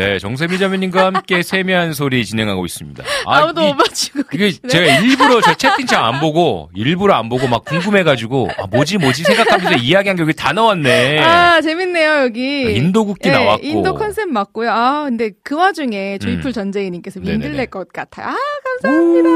네, 0.00 0.18
정세미 0.18 0.58
자매님과 0.58 1.04
함께 1.06 1.42
세미한 1.44 1.92
소리 1.92 2.24
진행하고 2.24 2.64
있습니다. 2.64 3.04
아, 3.26 3.38
아무도 3.42 3.60
이- 3.62 3.66
못 3.66 3.74
맞추고 3.74 4.22
이게. 4.32 4.50
제가 4.52 5.00
일부러 5.00 5.40
저 5.42 5.54
채팅창 5.54 6.04
안 6.04 6.20
보고 6.20 6.70
일부러 6.74 7.14
안 7.14 7.28
보고 7.28 7.46
막 7.48 7.64
궁금해가지고 7.66 8.48
아, 8.58 8.66
뭐지 8.68 8.98
뭐지 8.98 9.24
생각하면서 9.24 9.76
이야기한 9.78 10.16
게 10.16 10.22
여기 10.22 10.32
다 10.32 10.52
나왔네. 10.52 11.18
아, 11.20 11.60
재밌네요, 11.60 12.22
여기. 12.22 12.74
인도 12.74 13.04
국기 13.04 13.28
예, 13.28 13.32
나왔고. 13.32 13.66
인도 13.66 13.94
컨셉 13.94 14.28
맞고요. 14.28 14.70
아, 14.70 15.04
근데 15.04 15.30
그 15.44 15.54
와중에 15.56 16.18
조이풀 16.18 16.46
음. 16.50 16.52
전재희님께서. 16.52 17.20
민들레 17.20 17.66
것 17.66 17.92
같아요. 17.92 18.28
아, 18.28 18.36
감사합니다. 18.82 19.28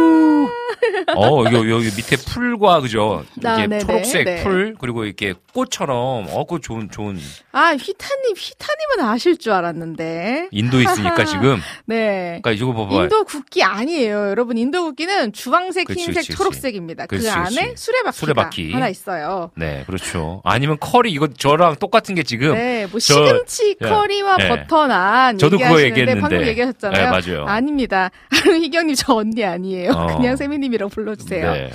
어, 1.16 1.44
여기, 1.52 1.70
여기 1.70 1.84
밑에 1.96 2.16
풀과, 2.16 2.80
그죠? 2.80 3.24
아, 3.44 3.60
이게 3.62 3.78
초록색 3.78 4.24
네. 4.24 4.42
풀, 4.42 4.74
그리고 4.80 5.04
이렇게 5.04 5.34
꽃처럼, 5.52 6.26
어, 6.30 6.44
그 6.46 6.60
좋은, 6.60 6.90
좋은, 6.90 7.18
아, 7.52 7.70
휘타님, 7.72 8.34
휘타님은 8.36 9.10
아실 9.12 9.36
줄 9.38 9.52
알았는데. 9.52 10.48
인도 10.54 10.80
있으니까 10.80 11.24
지금. 11.26 11.60
네. 11.86 12.40
그러니까 12.42 12.52
이거 12.52 12.72
봐봐. 12.72 13.02
인도 13.02 13.24
국기 13.24 13.62
아니에요. 13.62 14.30
여러분, 14.30 14.56
인도 14.56 14.84
국기는 14.84 15.32
주황색, 15.32 15.86
그치, 15.86 16.00
흰색, 16.04 16.22
그치. 16.22 16.32
초록색입니다. 16.34 17.06
그 17.06 17.16
그치, 17.16 17.28
안에 17.28 17.68
그치. 17.70 17.84
수레바퀴가 17.84 18.12
수레바퀴. 18.12 18.72
하나 18.72 18.88
있어요. 18.88 19.50
네, 19.56 19.84
그렇죠. 19.86 20.40
아니면 20.44 20.76
커리, 20.80 21.12
이거 21.12 21.26
저랑 21.28 21.76
똑같은 21.76 22.14
게 22.14 22.22
지금. 22.22 22.54
네, 22.54 22.86
뭐 22.90 23.00
저- 23.00 23.14
시금치 23.26 23.76
예, 23.82 23.88
커리와 23.88 24.36
예. 24.40 24.48
버터 24.48 24.86
난 24.86 25.36
저도 25.38 25.58
그거 25.58 25.82
얘기했는데. 25.82 26.20
방금 26.20 26.46
얘기하셨잖아요. 26.46 27.10
네, 27.10 27.10
맞아요. 27.10 27.46
아닙니다. 27.46 28.10
희경님 28.44 28.94
저 28.94 29.14
언니 29.14 29.44
아니에요. 29.44 29.90
어. 29.92 30.16
그냥 30.16 30.36
세미님이라고 30.36 30.90
불러주세요. 30.90 31.52
네. 31.52 31.70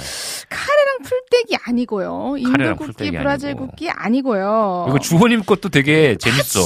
카레랑 0.50 0.98
풀떼기 1.04 1.58
아니고요. 1.64 2.36
인도 2.38 2.76
국기, 2.76 3.12
브라질 3.12 3.50
아니고. 3.50 3.68
국기 3.68 3.90
아니고요. 3.90 4.86
이거 4.90 5.00
주호님 5.00 5.44
것도 5.44 5.70
되게 5.70 6.16
재밌어. 6.20 6.62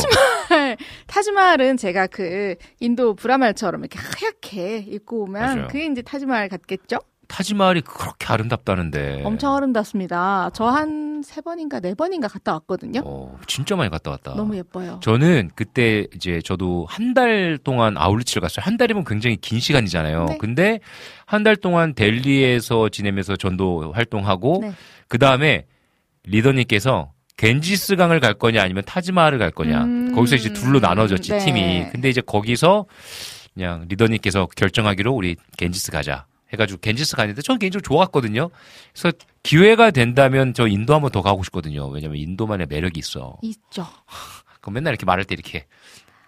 타지말은 1.07 1.77
제가 1.77 2.07
그 2.07 2.55
인도 2.79 3.13
브라말처럼 3.15 3.81
이렇게 3.81 3.99
하얗게 3.99 4.85
입고 4.89 5.23
오면 5.23 5.41
맞아요. 5.41 5.67
그게 5.67 5.85
이제 5.85 6.01
타지말 6.01 6.49
같겠죠? 6.49 6.97
타지마할이 7.29 7.81
그렇게 7.81 8.27
아름답다는데. 8.27 9.21
엄청 9.23 9.55
아름답습니다. 9.55 10.49
저 10.53 10.65
한 10.69 11.03
세 11.23 11.39
번인가 11.39 11.79
네 11.79 11.93
번인가 11.95 12.27
갔다 12.27 12.51
왔거든요. 12.51 13.01
어, 13.05 13.39
진짜 13.47 13.77
많이 13.77 13.89
갔다 13.89 14.11
왔다. 14.11 14.35
너무 14.35 14.57
예뻐요. 14.57 14.99
저는 15.01 15.51
그때 15.55 16.05
이제 16.13 16.41
저도 16.43 16.85
한 16.89 17.13
달 17.13 17.57
동안 17.63 17.95
아울리치를 17.97 18.41
갔어요. 18.41 18.61
한 18.65 18.75
달이면 18.75 19.05
굉장히 19.05 19.37
긴 19.37 19.61
시간이잖아요. 19.61 20.25
네. 20.25 20.37
근데 20.37 20.81
한 21.25 21.43
달 21.43 21.55
동안 21.55 21.93
델리에서 21.95 22.89
지내면서 22.89 23.37
전도 23.37 23.93
활동하고 23.93 24.59
네. 24.63 24.73
그 25.07 25.17
다음에 25.17 25.65
리더님께서 26.25 27.11
겐지스 27.37 27.95
강을 27.95 28.19
갈 28.19 28.33
거냐 28.33 28.61
아니면 28.61 28.83
타지마할을 28.85 29.39
갈 29.39 29.51
거냐. 29.51 29.83
음, 29.83 30.15
거기서 30.15 30.35
이제 30.35 30.53
둘로 30.53 30.79
나눠졌지 30.79 31.31
네. 31.31 31.39
팀이. 31.39 31.85
근데 31.91 32.09
이제 32.09 32.21
거기서 32.21 32.85
그냥 33.53 33.85
리더님께서 33.89 34.47
결정하기로 34.55 35.11
우리 35.13 35.35
겐지스 35.57 35.91
가자 35.91 36.25
해가지고 36.53 36.79
겐지스 36.81 37.15
가는데 37.15 37.41
저는 37.41 37.59
개인적으로 37.59 37.81
좋았거든요. 37.81 38.49
그래서 38.93 39.11
기회가 39.41 39.91
된다면 39.91 40.53
저 40.53 40.67
인도 40.67 40.93
한번 40.93 41.11
더 41.11 41.21
가고 41.21 41.43
싶거든요. 41.43 41.87
왜냐면 41.87 42.17
인도만의 42.17 42.67
매력이 42.69 42.99
있어. 42.99 43.37
있죠. 43.41 43.87
그럼 44.61 44.75
맨날 44.75 44.91
이렇게 44.91 45.05
말할 45.05 45.25
때 45.25 45.33
이렇게 45.33 45.65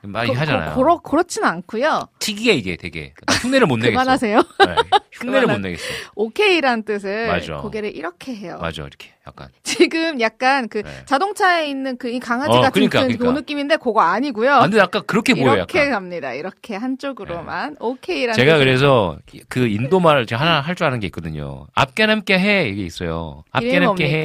막 0.07 0.22
그, 0.22 0.27
이게 0.27 0.36
하잖아요. 0.38 0.72
그, 0.76 0.82
그렇, 0.82 0.98
그렇진 0.99 1.44
않고요. 1.44 2.07
특이해 2.19 2.56
이게 2.56 2.76
되게 2.77 3.14
나 3.26 3.34
흉내를 3.36 3.68
못 3.68 3.77
내겠어. 3.77 3.91
그만하세요. 3.91 4.38
네, 4.38 4.76
흉내를 5.14 5.48
못 5.48 5.60
내겠어. 5.60 5.84
오케이란 6.15 6.84
뜻을 6.84 7.27
맞아. 7.27 7.57
고개를 7.57 7.95
이렇게 7.95 8.36
해요. 8.36 8.57
맞아 8.61 8.82
이렇게 8.84 9.10
약간 9.27 9.49
지금 9.64 10.19
약간 10.22 10.68
그 10.69 10.84
네. 10.84 10.91
자동차에 11.06 11.68
있는 11.68 11.98
그 11.98 12.10
이 12.15 12.19
강아지 12.19 12.52
어, 12.52 12.61
같은 12.61 12.72
그러니까, 12.73 12.99
그, 13.02 13.06
그러니까. 13.07 13.26
그 13.26 13.40
느낌인데 13.40 13.77
그거 13.77 14.02
아니고요. 14.02 14.53
아, 14.53 14.61
근데 14.61 14.77
약간 14.77 15.02
그렇게 15.07 15.34
보여 15.34 15.56
이렇게 15.56 15.80
약간. 15.80 15.90
네. 15.90 15.94
갑니다. 15.94 16.34
이렇게 16.34 16.76
한쪽으로만 16.76 17.77
오케이란 17.80 18.36
제가 18.36 18.57
그래서 18.60 19.18
그 19.49 19.68
인도 19.68 19.99
말을 19.99 20.26
제가 20.27 20.41
하나 20.41 20.61
할 20.61 20.76
줄 20.76 20.86
아는 20.88 20.99
게 20.99 21.07
있거든요. 21.07 21.68
앞게 21.73 22.06
남게 22.06 22.38
해 22.38 22.68
이게 22.69 22.84
있어요. 22.84 23.44
앞게 23.52 23.80
남게 23.80 24.06
해? 24.06 24.19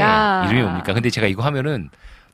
이름이 0.49 0.63
뭡니까? 0.63 0.93
근데 0.95 1.11
제가 1.11 1.27
이거 1.29 1.43
하면은 1.45 1.89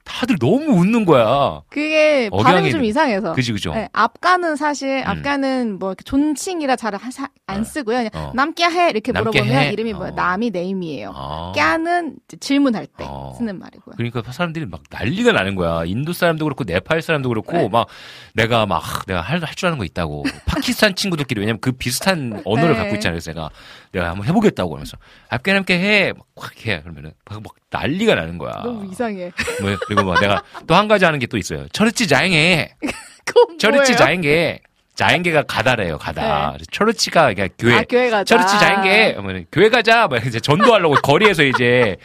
다들 0.07 0.39
너무 0.39 0.65
웃는 0.81 1.05
거야. 1.05 1.61
그게 1.69 2.29
억양이- 2.33 2.43
발음이 2.45 2.71
좀 2.71 2.85
이상해서. 2.85 3.33
그지 3.35 3.53
그죠. 3.53 3.75
네, 3.75 3.89
앞가는 3.93 4.57
사실 4.57 5.03
음. 5.05 5.05
앞가는 5.07 5.79
뭐 5.79 5.95
존칭이라 5.95 6.77
잘안 6.77 7.01
네. 7.49 7.65
쓰고요. 7.65 7.97
그냥 7.99 8.11
어. 8.15 8.33
नाम 8.35 8.50
क्या 8.50 8.65
है 8.65 8.91
이렇게 8.91 9.13
물어보면 9.13 9.47
해? 9.49 9.73
이름이 9.73 9.93
뭐야? 9.95 10.11
어. 10.11 10.15
नाम이 10.15 10.51
name이에요. 10.51 11.13
아. 11.15 11.53
क्या는 11.55 12.17
질문할 12.41 12.87
때 12.87 13.05
어. 13.07 13.35
쓰는 13.37 13.59
말이고요. 13.59 13.97
그러니까 13.97 14.23
사람들이 14.33 14.67
막 14.67 14.83
난리가 14.91 15.33
나는 15.33 15.55
거야. 15.57 15.85
인도 15.85 16.13
사람도 16.13 16.45
그렇고 16.45 16.65
네팔 16.65 17.03
사람도 17.03 17.29
그렇고 17.29 17.53
네. 17.53 17.69
막 17.69 17.89
내가 18.33 18.65
막 18.67 18.79
하, 18.79 19.03
내가 19.07 19.21
할 19.21 19.41
줄 19.57 19.67
아는 19.67 19.79
거 19.79 19.85
있다고. 19.85 20.23
파키스탄 20.47 20.95
친구들끼리 20.95 21.41
왜냐면 21.41 21.61
그 21.61 21.73
비슷한 21.73 22.43
언어를 22.45 22.75
네. 22.75 22.79
갖고 22.79 22.95
있잖아요. 22.95 23.21
내가 23.21 23.51
내가 23.97 24.11
한번 24.11 24.27
해보겠다고 24.27 24.75
하면서 24.75 24.97
आपका 25.31 25.53
नाम 25.53 25.66
क्या 25.66 25.79
है. 25.79 26.13
막 26.13 26.27
확 26.39 26.67
해. 26.67 26.81
그러면은 26.83 27.13
막, 27.31 27.43
막 27.43 27.55
난리가 27.71 28.15
나는 28.15 28.37
거야. 28.39 28.53
너무 28.63 28.91
이상해. 28.93 29.33
뭐, 29.63 29.75
그리고 29.87 30.05
막 30.05 30.21
내가 30.21 30.43
또 30.67 30.75
한 30.75 30.87
가지 30.89 31.05
하는 31.07 31.19
게 31.19 31.27
또 31.27 31.39
있어요. 31.39 31.67
철치 31.73 32.07
자행해. 32.07 32.75
뭐예요? 33.93 33.97
자행해. 33.97 34.61
자행계가 34.95 35.43
가다래요, 35.43 35.99
가다. 35.99 36.53
그래서 36.53 36.65
철치가 36.71 37.33
그냥 37.35 37.49
교회. 37.59 37.75
아, 37.79 37.83
교회 37.89 38.09
가자. 38.09 38.25
철치 38.37 38.59
자행계. 38.59 39.13
그러면 39.15 39.45
교회 39.53 39.69
가자. 39.69 40.09
막 40.09 40.25
이제 40.27 40.41
전도하려고 40.41 40.95
거리에서 40.97 41.43
이제 41.43 41.97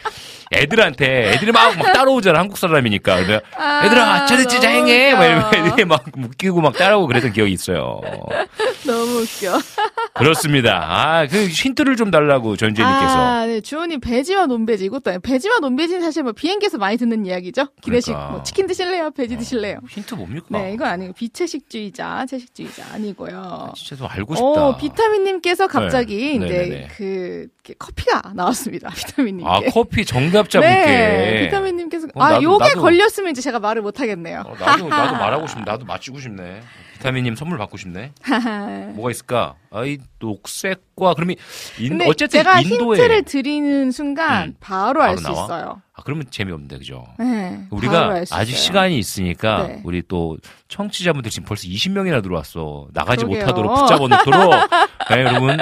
애들한테 0.54 1.32
애들이 1.32 1.52
막, 1.52 1.76
막 1.76 1.92
따라오잖아. 1.92 2.38
한국 2.38 2.58
사람이니까. 2.58 3.16
그래서 3.24 3.40
아, 3.56 3.84
얘들아, 3.84 4.26
너무 4.26 4.46
자행해. 4.46 5.14
막 5.14 5.24
이러면. 5.24 5.54
애들이 5.54 5.84
막 5.84 6.04
웃기고 6.16 6.60
막 6.60 6.74
따라오고 6.74 7.06
그랬던 7.08 7.32
기억이 7.32 7.52
있어요. 7.52 8.00
너무 8.86 9.20
웃겨. 9.20 9.58
그렇습니다. 10.14 10.84
아, 10.88 11.26
그 11.26 11.46
힌트를 11.46 11.96
좀 11.96 12.10
달라고 12.10 12.56
전재님께서. 12.56 13.18
아, 13.18 13.46
네. 13.46 13.60
주호님, 13.60 14.00
배지와 14.00 14.46
논배지. 14.46 14.84
이것도 14.84 15.10
아니에요. 15.10 15.20
배지와 15.20 15.58
논배지는 15.60 16.02
사실 16.02 16.22
뭐 16.22 16.32
비행기에서 16.32 16.78
많이 16.78 16.96
듣는 16.96 17.24
이야기죠? 17.26 17.68
기내식. 17.80 18.12
그러니까. 18.12 18.32
뭐 18.32 18.42
치킨 18.42 18.66
드실래요? 18.66 19.10
배지 19.12 19.36
드실래요? 19.36 19.78
힌트 19.88 20.14
뭡니까? 20.14 20.46
네, 20.50 20.72
이건 20.74 20.88
아니고. 20.88 21.12
비채식주의자, 21.14 22.26
채식주의자 22.26 22.84
아니고요. 22.94 23.72
진짜 23.76 23.96
좀 23.96 24.06
알고 24.10 24.34
싶다. 24.34 24.46
어, 24.46 24.76
비타민님께서 24.76 25.66
갑자기 25.66 26.38
네. 26.38 26.46
이제 26.46 26.58
네네네. 26.58 26.88
그 26.96 27.46
이렇게 27.64 27.74
커피가 27.78 28.32
나왔습니다. 28.34 28.90
비타민님께. 28.94 29.48
아, 29.48 29.60
커피 29.72 30.04
정답 30.04 30.41
자분께. 30.48 30.74
네, 30.74 31.40
비타민님께서 31.44 32.08
어, 32.14 32.22
아, 32.22 32.32
나도- 32.38 32.42
요게 32.42 32.64
나도- 32.74 32.80
걸렸으면 32.80 33.30
이제 33.32 33.40
제가 33.40 33.58
말을 33.60 33.82
못 33.82 34.00
하겠네요. 34.00 34.42
어, 34.46 34.54
나도 34.58 34.88
나도 34.88 35.12
말하고 35.18 35.46
싶네. 35.46 35.64
나도 35.66 35.84
맞추고 35.84 36.18
싶네. 36.20 36.60
비타민님 36.94 37.34
선물 37.34 37.58
받고 37.58 37.76
싶네. 37.76 38.12
뭐가 38.94 39.10
있을까? 39.10 39.54
아이 39.72 39.98
녹색과 40.20 41.14
그러면 41.14 41.34
인, 41.80 42.00
어쨌든 42.02 42.38
제가 42.40 42.60
인도에 42.60 42.96
힌트를 42.98 43.22
드리는 43.24 43.90
순간 43.90 44.48
음, 44.50 44.54
바로 44.60 45.02
알 45.02 45.16
수? 45.18 45.30
있어요. 45.30 45.82
아 45.94 46.02
그러면 46.04 46.26
재미없는데 46.30 46.78
그죠? 46.78 47.04
네, 47.18 47.60
우리가 47.70 48.22
아직. 48.30 48.54
시간이 48.56 48.96
있으니까 48.98 49.66
네. 49.66 49.80
우리 49.84 50.02
또 50.06 50.38
청취자분들 50.68 51.30
지금 51.30 51.46
벌써 51.46 51.66
20명이나 51.66 52.22
들어왔어. 52.22 52.86
나가지 52.92 53.24
그러게요. 53.24 53.40
못하도록 53.46 53.74
붙잡아 53.74 53.98
놓도록. 53.98 54.70
네, 55.10 55.20
여러분 55.24 55.58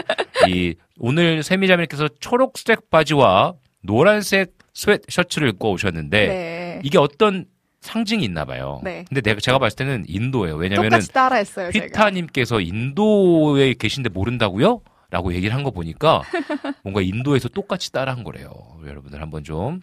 이 0.48 0.74
오늘 0.98 1.42
세미자매님께서 1.42 2.08
초록색 2.20 2.90
바지와 2.90 3.54
노란색 3.82 4.52
스웨트 4.74 5.06
셔츠를 5.10 5.48
입고 5.50 5.72
오셨는데 5.72 6.26
네. 6.26 6.80
이게 6.84 6.98
어떤 6.98 7.46
상징이 7.80 8.24
있나 8.24 8.44
봐요. 8.44 8.80
네. 8.84 9.04
근데 9.08 9.20
내가 9.22 9.40
제가 9.40 9.58
봤을 9.58 9.76
때는 9.76 10.04
인도예요. 10.06 10.56
왜냐면은 10.56 11.00
따라했어요. 11.12 11.70
제가. 11.72 11.86
피타님께서 11.86 12.60
인도에 12.60 13.74
계신데 13.74 14.10
모른다고요? 14.10 14.82
라고 15.10 15.34
얘기를 15.34 15.54
한 15.56 15.64
거 15.64 15.70
보니까 15.70 16.22
뭔가 16.84 17.00
인도에서 17.00 17.48
똑같이 17.48 17.90
따라한 17.90 18.22
거래요. 18.22 18.48
여러분들 18.86 19.20
한번 19.20 19.42
좀 19.44 19.80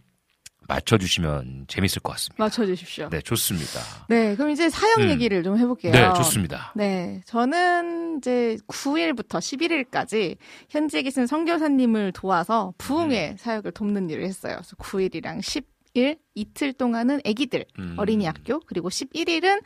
맞춰주시면 0.67 1.65
재밌을 1.67 2.01
것 2.01 2.11
같습니다. 2.13 2.43
맞춰주십시오. 2.43 3.09
네, 3.09 3.21
좋습니다. 3.21 3.79
네, 4.09 4.35
그럼 4.35 4.51
이제 4.51 4.69
사형 4.69 5.03
음. 5.03 5.09
얘기를 5.09 5.43
좀 5.43 5.57
해볼게요. 5.57 5.91
네, 5.91 6.13
좋습니다. 6.15 6.73
네, 6.75 7.21
저는 7.25 8.17
이제 8.17 8.57
9일부터 8.67 9.39
11일까지 9.39 10.37
현지에 10.69 11.01
계신 11.01 11.25
선교사님을 11.25 12.11
도와서 12.13 12.73
부흥회 12.77 13.31
음. 13.31 13.37
사역을 13.37 13.71
돕는 13.71 14.09
일을 14.09 14.23
했어요. 14.25 14.57
그래서 14.57 14.75
9일이랑 14.75 15.39
10일 15.39 16.17
이틀 16.35 16.73
동안은 16.73 17.21
아기들 17.25 17.65
음. 17.79 17.95
어린이 17.97 18.25
학교 18.25 18.59
그리고 18.61 18.89
11일은 18.89 19.63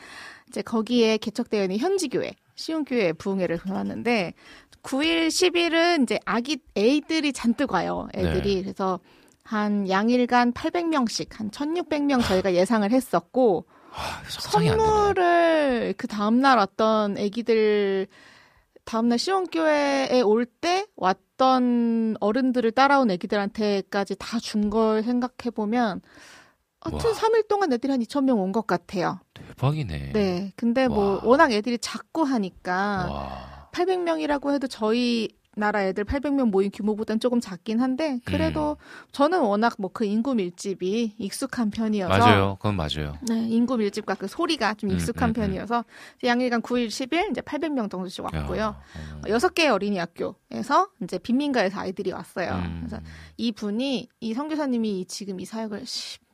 이제 0.50 0.62
거기에 0.62 1.18
개척되어 1.18 1.64
있는 1.64 1.78
현지 1.78 2.08
교회 2.10 2.34
시온교회 2.56 3.14
부흥회를 3.14 3.60
도왔는데 3.60 4.34
9일, 4.84 5.28
10일은 5.28 6.04
이제 6.04 6.20
아기 6.26 6.58
애들이 6.76 7.34
잔뜩 7.34 7.72
와요. 7.72 8.08
애들이 8.16 8.56
네. 8.56 8.62
그래서 8.64 9.00
한 9.44 9.90
양일간 9.90 10.54
800명씩 10.54 11.34
한 11.34 11.50
1,600명 11.50 12.24
저희가 12.24 12.54
예상을 12.54 12.90
했었고 12.90 13.66
아. 13.94 14.22
선물을 14.30 15.96
그 15.98 16.08
다음 16.08 16.40
날 16.40 16.58
왔던 16.58 17.18
애기들 17.18 18.08
다음 18.86 19.10
날 19.10 19.20
시원교회에 19.20 20.22
올 20.22 20.46
때 20.46 20.86
왔던 20.96 22.18
어른들을 22.20 22.72
따라온 22.72 23.12
애기들한테까지 23.12 24.16
다 24.18 24.40
준 24.40 24.70
걸 24.70 25.04
생각해 25.04 25.50
보면 25.54 26.02
하여튼 26.82 27.10
와. 27.10 27.16
3일 27.16 27.48
동안 27.48 27.72
애들이 27.74 27.92
한 27.92 28.00
2,000명 28.00 28.38
온 28.40 28.52
것 28.52 28.66
같아요. 28.66 29.20
대박이네. 29.34 30.12
네. 30.14 30.52
근데 30.56 30.88
뭐 30.88 31.16
와. 31.16 31.22
워낙 31.24 31.52
애들이 31.52 31.78
작고 31.78 32.24
하니까 32.24 33.08
와. 33.10 33.70
800명이라고 33.72 34.54
해도 34.54 34.68
저희 34.68 35.30
나라 35.58 35.84
애들 35.84 36.06
800명 36.06 36.50
모인 36.50 36.72
규모보단 36.72 37.20
조금 37.20 37.42
작긴 37.42 37.82
한데 37.82 38.20
그래도 38.24 38.78
음. 38.80 39.08
저는 39.12 39.42
워낙 39.42 39.76
뭐 39.78 39.92
그 39.94 40.06
인구 40.06 40.34
밀집이 40.34 41.16
익숙한 41.18 41.70
편이어서 41.70 42.18
맞아요. 42.18 42.56
그건 42.56 42.76
맞아요. 42.78 43.14
네, 43.28 43.48
인구 43.50 43.76
밀집과 43.78 44.16
그 44.16 44.28
소리가 44.28 44.76
좀 44.76 44.90
음, 44.90 44.96
익숙한 44.96 45.30
음, 45.30 45.32
음. 45.32 45.34
편이어서 45.34 45.84
양일간 46.24 46.62
9일, 46.62 46.88
10일 46.88 47.32
이제 47.32 47.42
800명 47.42 47.92
정도씩 47.92 48.24
왔고요. 48.24 48.62
야, 48.62 48.68
어. 48.68 49.22
여섯 49.28 49.54
개의 49.54 49.70
어린이 49.70 49.98
학교에서 49.98 50.88
이제 51.04 51.18
빈민가에서 51.18 51.80
아이들이 51.82 52.14
왔어요. 52.14 52.52
음. 52.54 52.86
그래서 52.88 53.04
이 53.38 53.52
분이 53.52 54.08
이 54.22 54.34
선교사님이 54.34 55.06
지금 55.08 55.40
이 55.42 55.46
사역을 55.46 55.84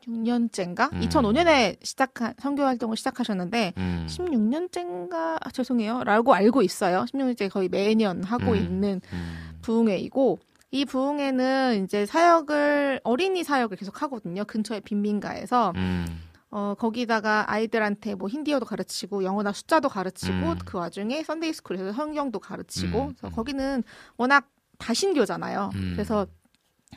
16년째인가? 0.08 0.92
음. 0.94 1.02
2005년에 1.02 1.78
시작한 1.84 2.34
선교 2.40 2.64
활동을 2.64 2.98
시작하셨는데 2.98 3.74
음. 3.78 4.06
16년째인가 4.10 5.38
아, 5.42 5.52
죄송해요라고 5.52 6.34
알고 6.34 6.62
있어요. 6.62 7.06
16년째 7.12 7.52
거의 7.52 7.70
매년 7.70 8.24
하고 8.24 8.52
음. 8.52 8.56
있는 8.56 9.02
음. 9.12 9.60
부흥회이고 9.62 10.40
이 10.72 10.86
부흥회는 10.86 11.84
이제 11.84 12.06
사역을 12.06 13.02
어린이 13.04 13.44
사역을 13.44 13.78
계속 13.78 14.02
하거든요. 14.04 14.44
근처의 14.46 14.82
빈민가에서 14.82 15.74
음. 15.76 16.06
어, 16.50 16.76
거기다가 16.78 17.52
아이들한테 17.52 18.16
뭐 18.16 18.30
힌디어도 18.30 18.66
가르치고 18.66 19.24
영어나 19.24 19.52
숫자도 19.52 19.90
가르치고 19.90 20.34
음. 20.34 20.58
그 20.66 20.78
와중에 20.78 21.24
Sunday 21.24 21.54
school에서 21.54 21.94
성경도 21.94 22.40
가르치고 22.40 23.00
음, 23.00 23.08
그래서 23.08 23.28
음. 23.28 23.32
거기는 23.32 23.84
워낙 24.16 24.50
다신교잖아요. 24.78 25.72
음. 25.76 25.92
그래서 25.94 26.26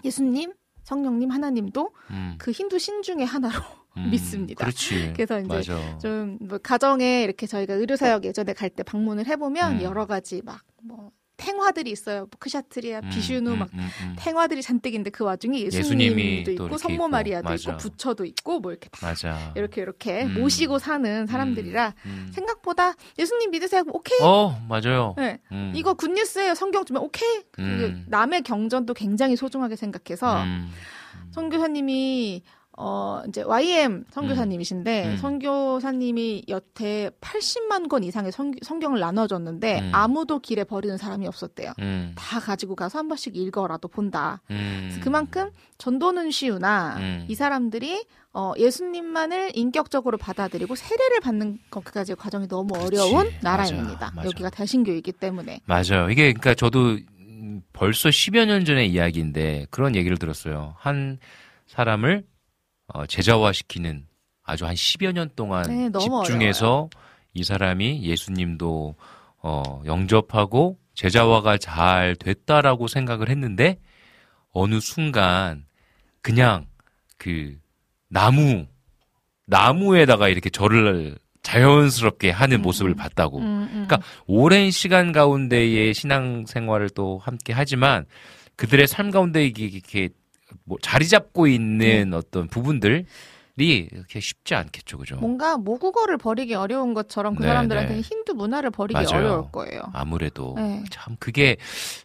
예수님, 0.04 0.52
성령님, 0.90 1.30
하나님도 1.30 1.90
음. 2.10 2.34
그 2.38 2.50
힌두 2.50 2.78
신 2.80 3.02
중에 3.02 3.22
하나로 3.22 3.54
음. 3.96 4.10
믿습니다. 4.10 4.64
그렇지. 4.64 5.12
그래서 5.14 5.38
이제. 5.40 5.72
좀 6.02 6.38
뭐 6.40 6.58
가정에 6.58 7.22
이렇게 7.22 7.46
저희가 7.46 7.74
의료 7.74 7.94
사역 7.96 8.24
예전에 8.24 8.54
갈 8.54 8.70
때 8.70 8.82
방문을 8.82 9.26
해보면 9.26 9.76
음. 9.78 9.82
여러 9.82 10.06
가지 10.06 10.42
막뭐 10.42 11.12
탱화들이 11.40 11.90
있어요. 11.90 12.20
뭐 12.20 12.28
크샤트리아, 12.38 13.00
음, 13.02 13.10
비슈누 13.10 13.52
음, 13.52 13.58
막 13.58 13.68
음, 13.72 13.78
음. 14.02 14.16
탱화들이 14.18 14.62
잔뜩인데 14.62 15.10
그 15.10 15.24
와중에 15.24 15.58
예수님이 15.60 16.04
예수님도 16.04 16.54
또 16.56 16.66
있고 16.66 16.78
성모. 16.78 17.08
마리아도 17.08 17.48
맞아. 17.48 17.70
있고 17.72 17.76
부처도 17.78 18.24
있고 18.26 18.60
뭐 18.60 18.72
이렇게 18.72 18.88
다 18.90 19.06
맞아. 19.08 19.52
이렇게 19.56 19.80
이렇게 19.80 20.24
음. 20.24 20.34
모시고 20.34 20.78
사는 20.78 21.26
사람들이라 21.26 21.94
음. 22.06 22.30
생각보다 22.32 22.94
예수님 23.18 23.50
믿으세요 23.50 23.82
오케이 23.88 24.18
어, 24.20 24.60
맞아요. 24.68 25.14
네. 25.16 25.40
음. 25.50 25.72
이거 25.74 25.94
굿뉴스예요 25.94 26.54
성경 26.54 26.84
주면 26.84 27.02
오케이 27.02 27.40
그 27.50 27.62
음. 27.62 28.04
남의 28.08 28.42
경전도 28.42 28.94
굉장히 28.94 29.34
소중하게 29.36 29.76
생각해서 29.76 30.42
음. 30.42 30.70
선교사님이 31.32 32.42
어, 32.82 33.22
이제 33.28 33.42
YM 33.42 34.04
선교사님이신데, 34.10 35.06
음. 35.06 35.16
선교사님이 35.18 36.44
여태 36.48 37.10
80만 37.20 37.90
권 37.90 38.02
이상의 38.04 38.32
성, 38.32 38.52
성경을 38.62 38.98
나눠줬는데, 39.00 39.80
음. 39.80 39.90
아무도 39.92 40.38
길에 40.38 40.64
버리는 40.64 40.96
사람이 40.96 41.26
없었대요. 41.26 41.74
음. 41.78 42.14
다 42.16 42.40
가지고 42.40 42.74
가서 42.74 42.98
한 42.98 43.08
번씩 43.08 43.36
읽어라도 43.36 43.86
본다. 43.88 44.40
음. 44.50 44.98
그만큼 45.02 45.50
전도는 45.76 46.30
쉬우나, 46.30 46.96
음. 46.98 47.26
이 47.28 47.34
사람들이 47.34 48.06
어, 48.32 48.52
예수님만을 48.56 49.50
인격적으로 49.54 50.16
받아들이고 50.16 50.74
세례를 50.74 51.20
받는 51.20 51.58
것까지의 51.70 52.16
과정이 52.16 52.48
너무 52.48 52.72
그렇지. 52.74 52.96
어려운 52.96 53.30
나라입니다. 53.42 54.12
맞아. 54.14 54.26
여기가 54.26 54.50
대신교이기 54.50 55.12
때문에. 55.12 55.60
맞아요. 55.66 56.08
이게 56.10 56.32
그러니까 56.32 56.54
저도 56.54 56.98
음, 57.18 57.62
벌써 57.72 58.08
10여 58.08 58.46
년 58.46 58.64
전의 58.64 58.90
이야기인데 58.90 59.66
그런 59.70 59.96
얘기를 59.96 60.16
들었어요. 60.16 60.76
한 60.78 61.18
사람을 61.66 62.24
어, 62.92 63.06
제자화시키는 63.06 64.06
아주 64.42 64.66
한 64.66 64.74
10여 64.74 65.12
년 65.12 65.30
동안 65.36 65.62
네, 65.62 65.90
집중해서 65.98 66.90
이 67.34 67.44
사람이 67.44 68.02
예수님도 68.02 68.94
어, 69.42 69.82
영접하고 69.86 70.78
제자화가 70.94 71.58
잘 71.58 72.16
됐다라고 72.16 72.88
생각을 72.88 73.28
했는데 73.28 73.78
어느 74.52 74.80
순간 74.80 75.64
그냥 76.20 76.66
그 77.16 77.56
나무 78.08 78.66
나무에다가 79.46 80.28
이렇게 80.28 80.50
절을 80.50 81.16
자연스럽게 81.42 82.30
하는 82.30 82.60
모습을 82.62 82.94
봤다고. 82.94 83.38
음, 83.38 83.44
음. 83.44 83.86
그러니까 83.86 84.00
오랜 84.26 84.70
시간 84.70 85.12
가운데의 85.12 85.94
신앙 85.94 86.44
생활을 86.46 86.90
또 86.90 87.18
함께 87.18 87.52
하지만 87.52 88.04
그들의 88.56 88.86
삶 88.86 89.10
가운데 89.10 89.44
이게 89.44 89.64
이렇게 89.64 90.10
뭐 90.64 90.78
자리 90.82 91.06
잡고 91.08 91.46
있는 91.46 92.14
어떤 92.14 92.48
부분들이 92.48 93.04
이렇게 93.92 94.20
쉽지 94.20 94.54
않겠죠, 94.54 94.98
그죠? 94.98 95.16
뭔가 95.16 95.58
모국어를 95.58 96.16
버리기 96.16 96.54
어려운 96.54 96.94
것처럼 96.94 97.34
그 97.34 97.42
네, 97.42 97.48
사람들한테는 97.48 98.00
네. 98.02 98.08
힌두 98.08 98.34
문화를 98.34 98.70
버리기 98.70 98.94
맞아요. 98.94 99.08
어려울 99.18 99.52
거예요. 99.52 99.82
아무래도 99.92 100.54
네. 100.56 100.82
참 100.90 101.16
그게 101.18 101.56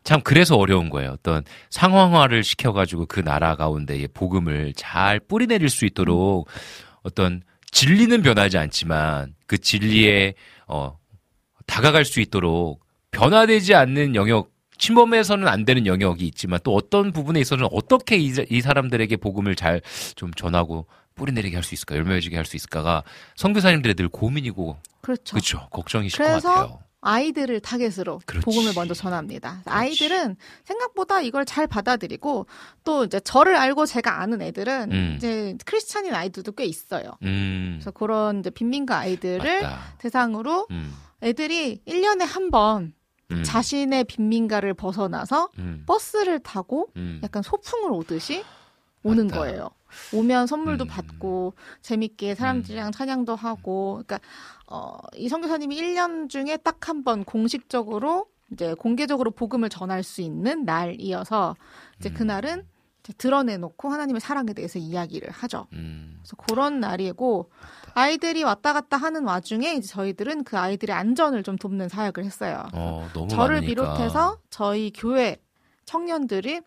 참 0.04 0.20
그래서 0.22 0.58
어려운 0.58 0.90
거예요. 0.90 1.12
어떤 1.12 1.44
상황화를 1.70 2.44
시켜가지고 2.44 3.06
그 3.06 3.22
나라 3.22 3.56
가운데에 3.56 4.08
복음을 4.08 4.74
잘 4.76 5.20
뿌리내릴 5.20 5.70
수 5.70 5.86
있도록 5.86 6.48
어떤 7.04 7.42
진리는 7.72 8.22
변하지 8.22 8.58
않지만 8.58 9.34
그 9.48 9.58
진리에 9.58 10.34
어 10.68 10.98
다가갈 11.68 12.04
수 12.04 12.20
있도록 12.20 12.84
변화되지 13.12 13.76
않는 13.76 14.16
영역 14.16 14.52
침범해서는 14.78 15.48
안 15.48 15.66
되는 15.66 15.86
영역이 15.86 16.26
있지만 16.28 16.60
또 16.64 16.76
어떤 16.76 17.12
부분에 17.12 17.40
있어서는 17.42 17.68
어떻게 17.72 18.18
이, 18.18 18.34
이 18.50 18.62
사람들에게 18.62 19.16
복음을 19.18 19.56
잘 19.56 19.82
좀 20.16 20.34
전하고 20.34 20.88
뿌리내리게 21.16 21.56
할 21.56 21.64
수 21.64 21.74
있을까 21.74 21.96
열매지게 21.96 22.36
할 22.36 22.46
수 22.46 22.56
있을까가 22.56 23.04
선교사님들의 23.36 23.96
늘 23.96 24.10
고민이고 24.10 24.78
그렇죠. 25.02 25.34
그렇죠 25.36 25.68
걱정이실 25.72 26.18
것 26.24 26.44
같아요. 26.44 26.80
아이들을 27.02 27.60
타겟으로 27.60 28.20
그렇지. 28.26 28.44
복음을 28.46 28.74
먼저 28.76 28.96
전합니다. 28.96 29.62
아이들은 29.66 30.38
생각보다 30.64 31.22
이걸 31.22 31.46
잘 31.46 31.68
받아들이고 31.68 32.48
또 32.84 33.04
이제 33.06 33.20
저를 33.20 33.56
알고 33.56 33.86
제가 33.86 34.22
아는 34.22 34.42
애들은 34.42 34.92
음. 34.92 35.14
이제 35.16 35.56
크리스찬인 35.66 36.16
아이들도 36.16 36.54
꽤 36.54 36.66
있어요. 36.66 37.12
음, 37.22 37.76
그래서 37.78 37.92
그런 37.92 38.40
이제 38.40 38.50
빈민가 38.50 38.98
아이들을 38.98 39.62
맞다. 39.62 39.80
대상으로 40.00 40.66
음, 40.72 40.96
애들이 41.22 41.80
1년에 41.88 42.26
한번 42.26 42.94
음, 43.32 43.44
자신의 43.44 44.04
빈민가를 44.06 44.74
벗어나서 44.74 45.50
음, 45.58 45.84
버스를 45.86 46.40
타고 46.40 46.90
음. 46.96 47.20
약간 47.24 47.42
소풍을 47.44 47.92
오듯이 47.92 48.44
오는 49.04 49.28
맞다. 49.28 49.40
거예요. 49.40 49.70
오면 50.14 50.48
선물도 50.48 50.86
음. 50.86 50.88
받고 50.88 51.54
재밌게 51.82 52.36
사람들이랑 52.36 52.92
찬양도 52.92 53.36
하고 53.36 54.02
그러니까 54.06 54.20
어, 54.68 54.98
이 55.16 55.30
선교사님이 55.30 55.76
1년 55.80 56.30
중에 56.30 56.58
딱 56.58 56.90
한 56.90 57.04
번 57.04 57.24
공식적으로 57.24 58.28
이제 58.52 58.74
공개적으로 58.76 59.32
복음을 59.32 59.70
전할 59.70 60.04
수 60.04 60.22
있는 60.22 60.66
날이어서 60.66 61.56
이제 62.00 62.10
음. 62.10 62.14
그날은 62.14 62.68
드러내놓고 63.14 63.90
하나님의 63.90 64.20
사랑에 64.20 64.54
대해서 64.54 64.80
이야기를 64.80 65.30
하죠. 65.32 65.68
음, 65.74 66.18
그래서 66.20 66.36
그런 66.38 66.80
날이고 66.80 67.50
아이들이 67.94 68.44
왔다 68.44 68.74
갔다 68.74 68.98
하는 68.98 69.24
와중에 69.26 69.74
이제 69.74 69.88
저희들은 69.88 70.44
그 70.44 70.58
아이들의 70.58 70.96
안전을 70.96 71.44
좀 71.44 71.58
돕는 71.58 71.90
사역을 71.90 72.26
했어요. 72.26 72.64
어, 72.74 73.08
너무 73.14 73.28
저를 73.30 73.62
많으니까. 73.62 73.68
비롯해서 73.68 74.38
저희 74.50 74.92
교회 74.94 75.38
청년들이 75.86 76.62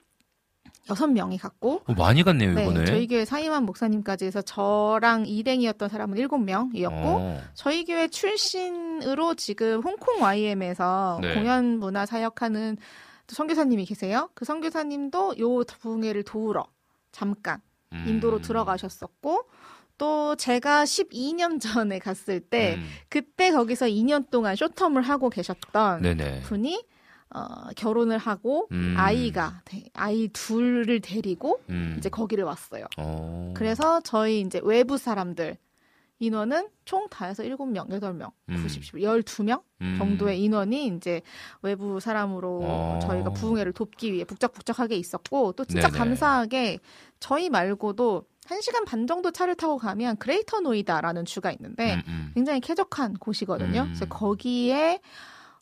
여섯 0.90 1.06
명이 1.06 1.36
갔고 1.39 1.82
어, 1.86 1.93
많이 1.94 2.23
갔네요 2.23 2.55
네, 2.55 2.62
이번에. 2.62 2.85
저희 2.86 3.06
교회 3.06 3.24
사이만 3.24 3.65
목사님까지 3.65 4.24
해서 4.24 4.40
저랑 4.40 5.27
일행이었던 5.27 5.89
사람은 5.89 6.16
일곱 6.16 6.39
명이었고 6.39 6.97
어, 6.97 7.40
저희 7.55 7.85
교회 7.85 8.09
출신으로 8.09 9.35
지금 9.35 9.82
홍콩 9.82 10.23
YM에서 10.23 11.19
네. 11.20 11.35
공연 11.35 11.78
문화 11.78 12.06
사역하는 12.06 12.78
또 13.28 13.34
선교사님이 13.34 13.84
계세요. 13.84 14.30
그 14.34 14.44
선교사님도 14.44 15.38
요 15.38 15.62
부흥회를 15.64 16.24
도우러 16.24 16.66
잠깐 17.12 17.60
음. 17.92 18.05
인도로 18.09 18.40
들어가셨었고 18.40 19.44
또 19.98 20.36
제가 20.36 20.84
12년 20.84 21.60
전에 21.60 21.98
갔을 21.98 22.40
때 22.40 22.76
음. 22.78 22.88
그때 23.09 23.50
거기서 23.50 23.86
2년 23.86 24.30
동안 24.30 24.55
쇼텀을 24.55 25.02
하고 25.02 25.28
계셨던 25.28 26.02
네네. 26.02 26.42
분이 26.42 26.84
어, 27.34 27.68
결혼을 27.76 28.16
하고 28.16 28.68
음. 28.72 28.94
아이가 28.96 29.60
데- 29.66 29.84
아이 29.92 30.28
둘을 30.28 31.00
데리고 31.00 31.60
음. 31.68 31.96
이제 31.98 32.09
거기를 32.09 32.44
왔어요. 32.44 32.86
어. 32.96 33.52
그래서 33.55 34.00
저희 34.00 34.40
이제 34.40 34.60
외부 34.64 34.96
사람들 34.96 35.59
인원은 36.20 36.69
총 36.85 37.09
다 37.09 37.27
해서 37.27 37.43
7명, 37.43 37.89
8명, 37.89 38.32
음. 38.49 38.62
90, 38.62 38.95
12명 38.95 39.62
음. 39.82 39.97
정도의 39.99 40.43
인원이 40.43 40.89
이제 40.89 41.20
외부 41.62 42.01
사람으로 42.01 42.61
어. 42.62 42.99
저희가 43.03 43.31
부흥회를 43.31 43.73
돕기 43.73 44.12
위해 44.12 44.24
북적북적하게 44.24 44.97
있었고 44.97 45.53
또 45.53 45.65
진짜 45.65 45.89
네네. 45.89 45.99
감사하게 45.99 46.78
저희 47.20 47.49
말고도 47.51 48.24
1시간 48.47 48.85
반 48.86 49.07
정도 49.07 49.31
차를 49.31 49.55
타고 49.55 49.77
가면 49.77 50.16
그레이터 50.16 50.61
노이다라는 50.61 51.24
주가 51.24 51.53
있는데 51.53 51.95
음, 51.97 52.03
음. 52.09 52.31
굉장히 52.35 52.61
쾌적한 52.61 53.15
곳이거든요. 53.15 53.82
음. 53.82 53.86
그래서 53.86 54.07
거기에 54.07 55.01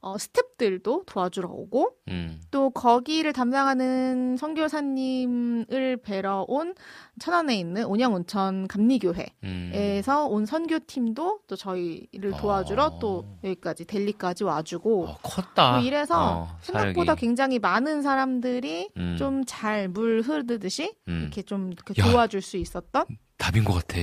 어, 0.06 0.14
스탭들도 0.14 1.04
도와주러 1.06 1.48
오고 1.48 1.90
음. 2.10 2.40
또 2.52 2.70
거기를 2.70 3.32
담당하는 3.32 4.36
선교사님을 4.36 5.96
뵈러 5.96 6.44
온 6.46 6.76
천안에 7.18 7.56
있는 7.56 7.84
온양 7.86 8.14
온천 8.14 8.68
감리교회에서 8.68 10.28
음. 10.28 10.32
온 10.32 10.46
선교팀도 10.46 11.40
또 11.48 11.56
저희를 11.56 12.34
어. 12.34 12.36
도와주러 12.36 12.98
또 13.00 13.26
여기까지 13.42 13.84
델리까지 13.84 14.44
와주고 14.44 15.08
어, 15.08 15.18
컸다. 15.24 15.72
뭐 15.72 15.80
이래서 15.80 16.14
어, 16.42 16.58
생각보다 16.60 17.14
사역이. 17.14 17.20
굉장히 17.20 17.58
많은 17.58 18.02
사람들이 18.02 18.90
음. 18.96 19.16
좀잘 19.18 19.88
물 19.88 20.22
흐르듯이 20.22 20.94
음. 21.08 21.22
이렇게 21.22 21.42
좀 21.42 21.72
이렇게 21.72 22.00
야. 22.00 22.04
도와줄 22.08 22.42
수 22.42 22.56
있었던 22.58 23.06
답인 23.38 23.64
것 23.64 23.72
같아. 23.72 23.98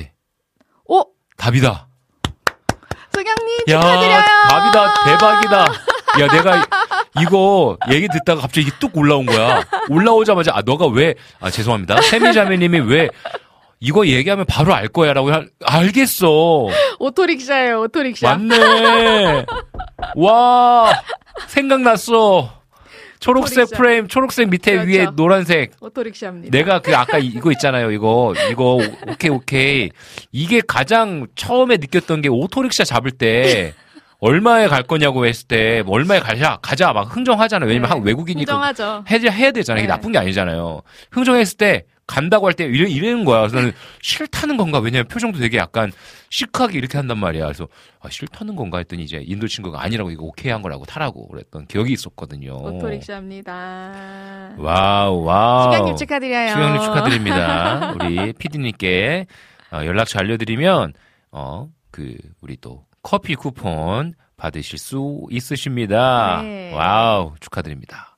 오 0.84 1.06
답이다. 1.38 1.88
소경님 3.14 3.58
야, 3.70 3.80
축하드려요. 3.80 4.22
답이다. 4.50 5.04
대박이다. 5.06 5.93
야, 6.20 6.28
내가 6.28 6.66
이거 7.22 7.78
얘기 7.92 8.08
듣다가 8.08 8.42
갑자기 8.42 8.70
뚝 8.80 8.96
올라온 8.98 9.26
거야. 9.26 9.64
올라오자마자 9.90 10.52
아 10.56 10.62
너가 10.66 10.88
왜 10.88 11.16
아 11.40 11.50
죄송합니다. 11.50 12.02
세미자매님이 12.02 12.80
왜 12.82 13.10
이거 13.80 14.06
얘기하면 14.08 14.46
바로 14.46 14.74
알 14.74 14.88
거야 14.88 15.14
라고 15.14 15.32
할- 15.32 15.50
알겠어. 15.66 16.68
오토릭샤예요 17.00 17.82
오토릭샤. 17.82 18.30
맞네. 18.38 19.46
와 20.16 20.94
생각났어. 21.48 22.62
초록색 23.20 23.58
오토릭샤. 23.66 23.78
프레임, 23.78 24.08
초록색 24.08 24.50
밑에 24.50 24.72
그렇죠. 24.74 24.90
위에 24.90 25.08
노란색. 25.16 25.72
오토릭샤입니다. 25.80 26.56
내가 26.58 26.80
그 26.80 26.96
아까 26.96 27.18
이거 27.18 27.52
있잖아요. 27.54 27.92
이거 27.92 28.34
이거 28.52 28.80
오케이 29.08 29.30
오케이. 29.32 29.90
이게 30.32 30.62
가장 30.66 31.28
처음에 31.36 31.78
느꼈던 31.78 32.22
게 32.22 32.30
오토릭샤 32.30 32.84
잡을 32.84 33.12
때 33.12 33.74
얼마에 34.26 34.68
갈 34.68 34.84
거냐고 34.84 35.26
했을 35.26 35.48
때 35.48 35.84
뭐 35.86 35.96
얼마에 35.96 36.20
가자 36.20 36.58
가자 36.62 36.94
막 36.94 37.14
흥정하잖아요. 37.16 37.68
왜냐면 37.68 37.90
네. 37.90 37.94
한 37.96 38.04
외국이니까 38.04 38.42
인정하죠. 38.54 39.04
해야 39.10 39.32
해야 39.32 39.52
되잖아요. 39.52 39.82
이게 39.84 39.88
네. 39.88 39.94
나쁜 39.94 40.12
게 40.12 40.18
아니잖아요. 40.20 40.82
흥정했을 41.12 41.58
때 41.58 41.86
간다고 42.06 42.48
할 42.48 42.54
때 42.54 42.66
이래 42.66 42.90
이러는 42.90 43.26
거야. 43.26 43.40
그래서 43.42 43.56
나는 43.58 43.72
싫다는 44.02 44.58
건가? 44.58 44.80
왜냐면 44.80 45.08
표정도 45.08 45.40
되게 45.40 45.58
약간 45.58 45.92
시크하게 46.30 46.78
이렇게 46.78 46.98
한단 46.98 47.18
말이야. 47.18 47.46
그래서 47.46 47.68
아, 48.02 48.10
싫다는 48.10 48.56
건가 48.56 48.78
했더니 48.80 49.04
이제 49.04 49.22
인도 49.26 49.48
친구가 49.48 49.82
아니라고 49.82 50.12
이거 50.12 50.24
오케이 50.24 50.52
한 50.52 50.62
거라고 50.62 50.86
타라고 50.86 51.28
그랬던 51.30 51.68
기억이 51.68 51.92
있었거든요. 51.94 52.56
오토릭샤입니다. 52.58 54.56
Wow 54.58 55.24
wow. 55.24 55.72
수경님 55.74 55.96
축하드려요. 55.96 56.50
수경님 56.50 56.82
축하드립니다. 56.82 57.94
우리 58.00 58.34
피디님께 58.34 59.26
어, 59.72 59.86
연락처 59.86 60.20
알려드리면 60.20 60.94
어 61.32 61.68
그 61.94 62.16
우리 62.42 62.58
또 62.60 62.86
커피 63.04 63.36
쿠폰 63.36 64.16
받으실 64.38 64.80
수 64.80 65.28
있으십니다. 65.30 66.42
네. 66.42 66.74
Wow 66.74 67.36
축하드립니다. 67.40 68.18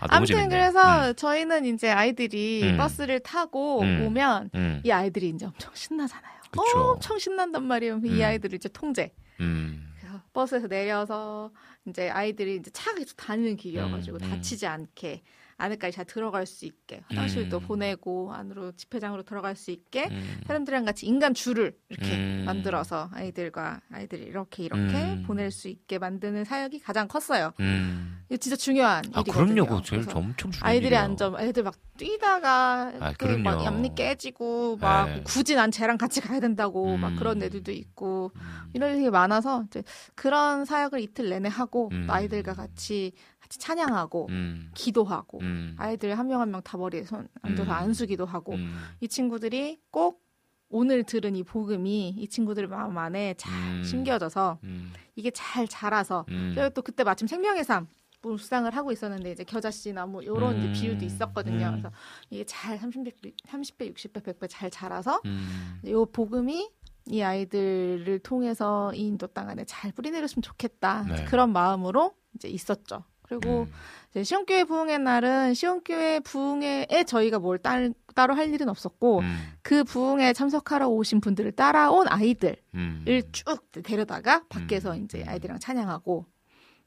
아, 0.00 0.06
아무튼 0.10 0.36
재밌네. 0.36 0.48
그래서 0.48 1.12
저희는 1.12 1.64
이제 1.66 1.90
아이들이 1.90 2.62
음. 2.64 2.76
버스를 2.76 3.20
타고 3.20 3.80
음. 3.82 4.06
오면 4.06 4.50
음. 4.54 4.80
이 4.84 4.90
아이들이 4.90 5.28
이제 5.28 5.46
엄청 5.46 5.70
신나잖아요. 5.74 6.34
그쵸. 6.50 6.92
엄청 6.92 7.18
신난단 7.18 7.64
말이에요. 7.64 8.00
이 8.04 8.20
음. 8.20 8.22
아이들을 8.22 8.56
이제 8.56 8.68
통제. 8.68 9.12
음. 9.40 9.92
그래서 9.98 10.20
버스에서 10.32 10.66
내려서 10.68 11.50
이제 11.86 12.10
아이들이 12.10 12.56
이제 12.56 12.70
차가 12.70 12.98
계속 12.98 13.16
다니는 13.16 13.56
길이어가지고 13.56 14.18
음, 14.18 14.24
음. 14.24 14.30
다치지 14.30 14.66
않게 14.66 15.22
안에까지 15.56 15.96
잘 15.96 16.04
들어갈 16.04 16.46
수 16.46 16.64
있게 16.64 17.02
화장실도 17.08 17.58
음. 17.58 17.66
보내고 17.66 18.32
안으로 18.32 18.72
집회장으로 18.72 19.22
들어갈 19.22 19.56
수 19.56 19.70
있게 19.70 20.08
음. 20.10 20.40
사람들이랑 20.46 20.84
같이 20.84 21.06
인간 21.06 21.34
줄을 21.34 21.76
이렇게 21.88 22.14
음. 22.16 22.42
만들어서 22.46 23.08
아이들과 23.12 23.80
아이들이 23.92 24.24
이렇게 24.24 24.64
이렇게 24.64 24.82
음. 24.82 25.24
보낼 25.26 25.50
수 25.50 25.68
있게 25.68 25.98
만드는 25.98 26.44
사역이 26.44 26.80
가장 26.80 27.08
컸어요. 27.08 27.52
음. 27.60 28.22
이거 28.28 28.36
진짜 28.38 28.56
중요한 28.56 29.04
아, 29.12 29.20
일이거든요. 29.20 29.64
그럼요. 29.66 29.82
제일 29.82 30.00
엄청 30.14 30.50
중요한 30.50 30.70
아이들이. 30.70 30.96
앉아 30.96 31.32
애들 31.38 31.62
막 31.62 31.74
뛰다가 31.96 32.92
아, 33.00 33.12
막. 33.42 33.64
얌리 33.64 33.94
깨지고 33.94 34.78
막 34.80 35.06
네. 35.08 35.22
굳이 35.24 35.54
난 35.54 35.70
쟤랑 35.70 35.98
같이 35.98 36.20
가야 36.20 36.40
된다고 36.40 36.96
막 36.96 37.10
음. 37.10 37.16
그런 37.16 37.42
애들도 37.42 37.70
있고 37.72 38.32
음. 38.34 38.40
이런 38.72 39.00
게 39.02 39.10
많아서 39.10 39.64
이제 39.66 39.82
그런 40.14 40.64
사역을 40.64 41.00
이틀 41.00 41.28
내내 41.28 41.48
하고 41.48 41.90
아이들과 42.08 42.54
같이 42.54 43.12
같이 43.44 43.58
찬양하고 43.58 44.26
음. 44.30 44.70
기도하고 44.74 45.38
음. 45.40 45.74
아이들 45.78 46.18
한 46.18 46.26
명 46.26 46.40
한 46.40 46.48
명 46.50 46.62
다 46.62 46.78
머리에 46.78 47.04
손 47.04 47.28
앉아서 47.42 47.70
음. 47.70 47.76
안수기도 47.76 48.24
하고 48.24 48.54
음. 48.54 48.74
이 49.00 49.08
친구들이 49.08 49.80
꼭 49.90 50.24
오늘 50.70 51.04
들은 51.04 51.36
이 51.36 51.42
복음이 51.44 52.08
이 52.16 52.28
친구들 52.28 52.66
마음 52.68 52.96
안에 52.96 53.34
잘 53.36 53.52
음. 53.52 53.84
심겨져서 53.84 54.58
음. 54.64 54.92
이게 55.14 55.30
잘 55.30 55.68
자라서 55.68 56.24
음. 56.30 56.54
또 56.74 56.80
그때 56.82 57.04
마침 57.04 57.28
생명의 57.28 57.64
삶 57.64 57.86
묵상을 58.22 58.74
하고 58.74 58.90
있었는데 58.90 59.32
이제 59.32 59.44
겨자 59.44 59.70
씨나 59.70 60.06
뭐 60.06 60.22
이런 60.22 60.56
음. 60.56 60.72
비율도 60.72 61.04
있었거든요. 61.04 61.66
음. 61.66 61.70
그래서 61.72 61.92
이게 62.30 62.44
잘 62.44 62.78
30배, 62.78 63.12
30배, 63.46 63.94
60배, 63.94 64.22
100배 64.22 64.46
잘 64.48 64.70
자라서 64.70 65.20
음. 65.26 65.80
이 65.84 65.92
복음이 66.10 66.70
이 67.06 67.20
아이들을 67.20 68.18
통해서 68.20 68.92
이 68.94 69.06
인도 69.06 69.26
땅 69.26 69.50
안에 69.50 69.66
잘 69.66 69.92
뿌리내렸으면 69.92 70.42
좋겠다. 70.42 71.02
네. 71.02 71.24
그런 71.26 71.52
마음으로 71.52 72.14
이제 72.34 72.48
있었죠. 72.48 73.04
그리고 73.28 73.62
음. 73.62 73.72
이제 74.10 74.22
시온교회 74.22 74.64
부흥의 74.64 75.00
날은 75.00 75.54
시온교회 75.54 76.20
부흥회에 76.20 77.04
저희가 77.06 77.38
뭘 77.38 77.58
따, 77.58 77.78
따로 78.14 78.34
할 78.34 78.52
일은 78.52 78.68
없었고 78.68 79.20
음. 79.20 79.38
그 79.62 79.82
부흥에 79.84 80.32
참석하러 80.32 80.88
오신 80.88 81.20
분들을 81.20 81.52
따라온 81.52 82.06
아이들을 82.08 82.56
음. 82.74 83.04
쭉 83.32 83.44
데려다가 83.82 84.44
밖에서 84.48 84.94
음. 84.94 85.04
이제 85.04 85.24
아이들이랑 85.26 85.58
찬양하고 85.58 86.26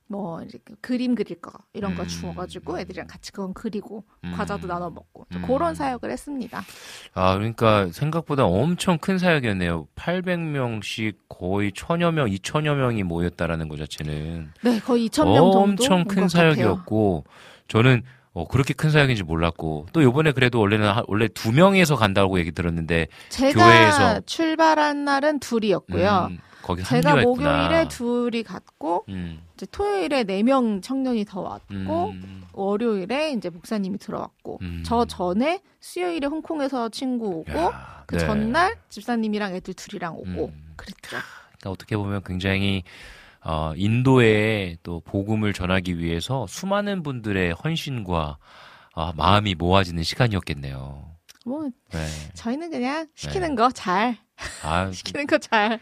뭐 0.09 0.41
이렇게 0.41 0.73
그림 0.81 1.15
그릴 1.15 1.41
거 1.41 1.51
이런 1.73 1.95
거 1.95 2.03
음. 2.03 2.07
주워가지고 2.07 2.79
애들이랑 2.79 3.07
같이 3.07 3.31
그건 3.31 3.53
그리고 3.53 4.05
음. 4.23 4.33
과자도 4.35 4.65
나눠 4.67 4.89
먹고 4.89 5.25
좀 5.31 5.43
음. 5.43 5.47
그런 5.47 5.75
사역을 5.75 6.09
했습니다. 6.11 6.63
아, 7.13 7.33
그러니까 7.35 7.89
생각보다 7.91 8.45
엄청 8.45 8.97
큰 8.97 9.17
사역이었네요. 9.17 9.87
800명씩 9.95 11.15
거의 11.27 11.71
천여 11.73 12.11
명, 12.11 12.27
2천여 12.27 12.75
명이 12.75 13.03
모였다라는 13.03 13.67
것 13.67 13.77
자체는 13.77 14.51
네, 14.61 14.79
거의 14.79 15.09
2천 15.09 15.25
명 15.25 15.35
정도 15.35 15.59
엄청 15.59 16.05
큰. 16.05 16.27
사역이었고 16.29 17.25
저는 17.67 18.03
어, 18.33 18.47
그렇게 18.47 18.73
큰 18.73 18.91
사역인지 18.91 19.23
몰랐고 19.23 19.87
또 19.93 20.03
요번에 20.03 20.31
그래도 20.31 20.59
원래는 20.59 20.87
한- 20.87 21.03
원래 21.07 21.27
두 21.27 21.51
명에서 21.51 21.95
간다고 21.95 22.37
얘기 22.39 22.51
들었는데 22.51 23.07
제가 23.29 23.59
교회에서 23.63 24.21
출발한 24.21 25.03
날은 25.05 25.39
둘이었고요. 25.39 26.29
음, 26.73 26.75
거기 26.75 26.83
제가 26.83 27.15
목요일에 27.21 27.63
있구나. 27.83 27.87
둘이 27.87 28.43
갔고 28.43 29.05
음, 29.09 29.41
이제 29.55 29.65
토요일에 29.71 30.23
네 30.23 30.43
명 30.43 30.81
청년이 30.81 31.25
더 31.25 31.41
왔고 31.41 32.09
음, 32.09 32.43
월요일에 32.53 33.31
이제 33.31 33.49
목사님이 33.49 33.97
들어왔고 33.97 34.59
음. 34.61 34.83
저 34.85 35.05
전에 35.05 35.61
수요일에 35.79 36.27
홍콩에서 36.27 36.89
친구 36.89 37.27
오고 37.27 37.51
야, 37.57 38.03
그 38.07 38.15
네. 38.15 38.25
전날 38.25 38.75
집사님이랑 38.89 39.55
애들 39.55 39.73
둘이랑 39.73 40.15
오고 40.15 40.45
음. 40.47 40.73
그랬죠. 40.75 41.17
그러니까 41.59 41.69
어떻게 41.71 41.95
보면 41.97 42.21
굉장히 42.25 42.83
어, 43.43 43.73
인도에 43.75 44.77
또 44.83 44.99
복음을 45.01 45.53
전하기 45.53 45.99
위해서 45.99 46.45
수많은 46.47 47.01
분들의 47.03 47.53
헌신과 47.53 48.37
아, 48.95 49.13
마음이 49.15 49.55
모아지는 49.55 50.03
시간이었겠네요. 50.03 51.11
뭐 51.45 51.69
네. 51.91 52.05
저희는 52.33 52.71
그냥 52.71 53.05
네. 53.05 53.11
시키는 53.15 53.55
거잘 53.55 54.17
아, 54.63 54.89
시키는 54.93 55.25
거 55.27 55.37
잘 55.39 55.79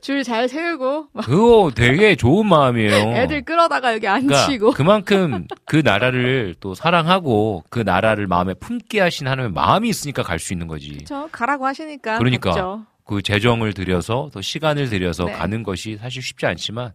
줄 0.00 0.24
잘 0.24 0.48
세우고 0.48 1.08
막 1.12 1.24
그거 1.24 1.70
되게 1.74 2.16
좋은 2.16 2.46
마음이에요. 2.46 3.16
애들 3.16 3.42
끌어다가 3.44 3.92
여기 3.94 4.00
그러니까 4.06 4.42
앉히고 4.44 4.72
그만큼 4.72 5.46
그 5.64 5.76
나라를 5.76 6.54
또 6.60 6.74
사랑하고 6.74 7.64
그 7.70 7.78
나라를 7.80 8.26
마음에 8.26 8.54
품게 8.54 9.00
하신 9.00 9.26
하나님의 9.28 9.52
마음이 9.52 9.88
있으니까 9.88 10.22
갈 10.22 10.38
수 10.38 10.52
있는 10.52 10.66
거지. 10.66 11.04
저 11.04 11.28
가라고 11.30 11.66
하시니까 11.66 12.18
그러니까. 12.18 12.50
갔죠. 12.50 12.86
그 13.04 13.20
재정을 13.22 13.72
들여서 13.74 14.30
또 14.32 14.40
시간을 14.40 14.88
들여서 14.88 15.24
네. 15.26 15.32
가는 15.32 15.62
것이 15.62 15.96
사실 15.96 16.22
쉽지 16.22 16.46
않지만 16.46 16.92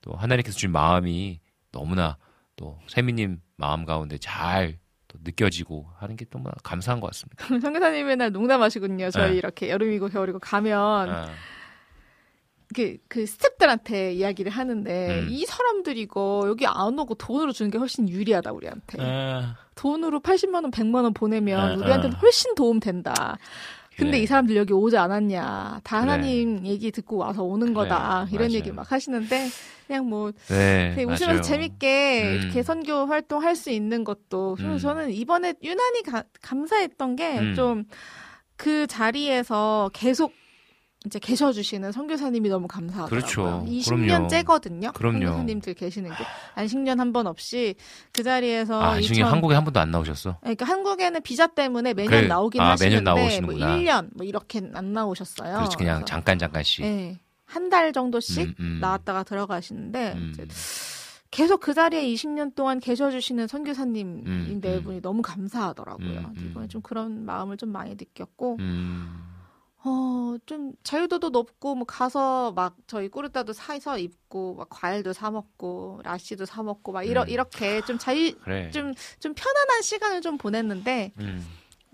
또 0.00 0.12
하나님께서 0.14 0.54
주신 0.54 0.70
마음이 0.70 1.40
너무나 1.72 2.16
또 2.56 2.78
세미님 2.88 3.38
마음 3.56 3.84
가운데 3.84 4.16
잘또 4.18 4.74
느껴지고 5.26 5.86
하는 5.98 6.16
게 6.16 6.24
너무나 6.26 6.52
감사한 6.62 7.00
것 7.00 7.08
같습니다. 7.08 7.44
성교사님 7.60 8.06
맨날 8.06 8.30
농담하시군요. 8.30 9.10
저희 9.10 9.32
네. 9.32 9.36
이렇게 9.36 9.68
여름이고 9.68 10.08
겨울이고 10.08 10.38
가면 10.38 11.10
아, 11.10 11.28
그, 12.74 12.96
그 13.08 13.24
스탭들한테 13.24 14.14
이야기를 14.14 14.50
하는데 14.50 15.20
음. 15.20 15.28
이 15.30 15.44
사람들이 15.44 16.00
이거 16.00 16.44
여기 16.46 16.66
안 16.66 16.98
오고 16.98 17.14
돈으로 17.16 17.52
주는 17.52 17.70
게 17.70 17.78
훨씬 17.78 18.08
유리하다 18.08 18.52
우리한테. 18.52 18.98
아, 19.00 19.56
돈으로 19.74 20.20
80만 20.20 20.54
원, 20.54 20.70
100만 20.70 21.04
원 21.04 21.12
보내면 21.12 21.60
아, 21.60 21.74
우리한테는 21.74 22.16
아. 22.16 22.18
훨씬 22.18 22.54
도움 22.54 22.80
된다. 22.80 23.38
근데 23.96 24.12
그래. 24.12 24.22
이 24.22 24.26
사람들 24.26 24.56
여기 24.56 24.72
오지 24.72 24.96
않았냐. 24.96 25.80
다 25.82 26.00
하나님 26.00 26.64
얘기 26.66 26.90
듣고 26.90 27.16
와서 27.16 27.42
오는 27.42 27.68
그래, 27.68 27.74
거다. 27.74 28.26
이런 28.30 28.48
맞아요. 28.48 28.52
얘기 28.54 28.70
막 28.72 28.90
하시는데 28.92 29.48
그냥 29.86 30.08
뭐 30.08 30.32
네, 30.48 30.90
되게 30.90 31.04
웃으면서 31.04 31.26
맞아요. 31.26 31.40
재밌게 31.42 32.22
음. 32.24 32.34
이렇게 32.42 32.62
선교 32.62 33.06
활동할 33.06 33.56
수 33.56 33.70
있는 33.70 34.04
것도 34.04 34.56
그래서 34.58 34.74
음. 34.74 34.78
저는 34.78 35.10
이번에 35.12 35.54
유난히 35.62 36.02
가- 36.02 36.24
감사했던 36.42 37.16
게 37.16 37.38
음. 37.38 37.54
좀그 37.54 38.86
자리에서 38.88 39.90
계속 39.94 40.32
이제 41.06 41.18
계셔 41.18 41.52
주시는 41.52 41.92
선교사님이 41.92 42.48
너무 42.48 42.66
감사하더라고요. 42.68 43.08
그렇죠. 43.08 43.64
20년째거든요. 43.68 44.92
그럼요. 44.92 45.20
선교사님들 45.26 45.74
계시는 45.74 46.10
게 46.10 46.16
안식년 46.54 47.00
한 47.00 47.12
번 47.12 47.26
없이 47.28 47.76
그 48.12 48.22
자리에서 48.24 48.82
아, 48.82 49.00
지금 49.00 49.14
2000 49.16 49.32
한국에 49.32 49.54
한 49.54 49.64
번도 49.64 49.78
안 49.80 49.90
나오셨어? 49.92 50.38
그러니까 50.40 50.66
한국에는 50.66 51.22
비자 51.22 51.46
때문에 51.46 51.94
매년 51.94 52.10
그래. 52.10 52.26
나오긴 52.26 52.60
아, 52.60 52.70
하시는데 52.72 52.96
매년 53.14 53.44
뭐 53.44 53.54
나오시는구나. 53.54 53.76
1년 53.78 54.08
뭐 54.14 54.26
이렇게 54.26 54.60
안 54.74 54.92
나오셨어요. 54.92 55.56
그렇지, 55.58 55.76
그냥 55.76 55.96
그래서, 55.98 56.04
잠깐 56.06 56.38
잠깐씩. 56.38 56.84
예. 56.84 57.18
한달 57.44 57.92
정도씩 57.92 58.48
음, 58.48 58.54
음. 58.58 58.78
나왔다가 58.80 59.22
들어가시는데 59.22 60.14
음. 60.16 60.30
이제 60.34 60.46
계속 61.30 61.60
그 61.60 61.74
자리에 61.74 62.02
20년 62.12 62.54
동안 62.56 62.80
계셔주시는 62.80 63.46
선교사님 63.46 64.24
음, 64.26 64.58
네 64.60 64.76
음. 64.78 64.82
분이 64.82 65.00
너무 65.02 65.22
감사하더라고요. 65.22 66.08
음, 66.08 66.34
음. 66.36 66.48
이번에 66.50 66.66
좀 66.68 66.82
그런 66.82 67.24
마음을 67.24 67.56
좀 67.56 67.70
많이 67.70 67.90
느꼈고, 67.90 68.56
좀 70.46 70.72
자유도도 70.84 71.30
높고, 71.30 71.74
뭐 71.74 71.84
가서 71.84 72.52
막 72.52 72.76
저희 72.86 73.08
꾸르따도 73.08 73.52
사서 73.52 73.98
입고, 73.98 74.54
막 74.54 74.68
과일도 74.70 75.12
사 75.12 75.30
먹고, 75.30 76.00
라시도 76.04 76.46
사 76.46 76.62
먹고, 76.62 76.92
막 76.92 77.02
이러, 77.02 77.22
음. 77.22 77.28
이렇게 77.28 77.82
좀 77.82 77.98
자유, 77.98 78.32
그래. 78.40 78.70
좀, 78.70 78.94
좀 79.18 79.34
편안한 79.34 79.82
시간을 79.82 80.20
좀 80.20 80.38
보냈는데, 80.38 81.12
음, 81.18 81.44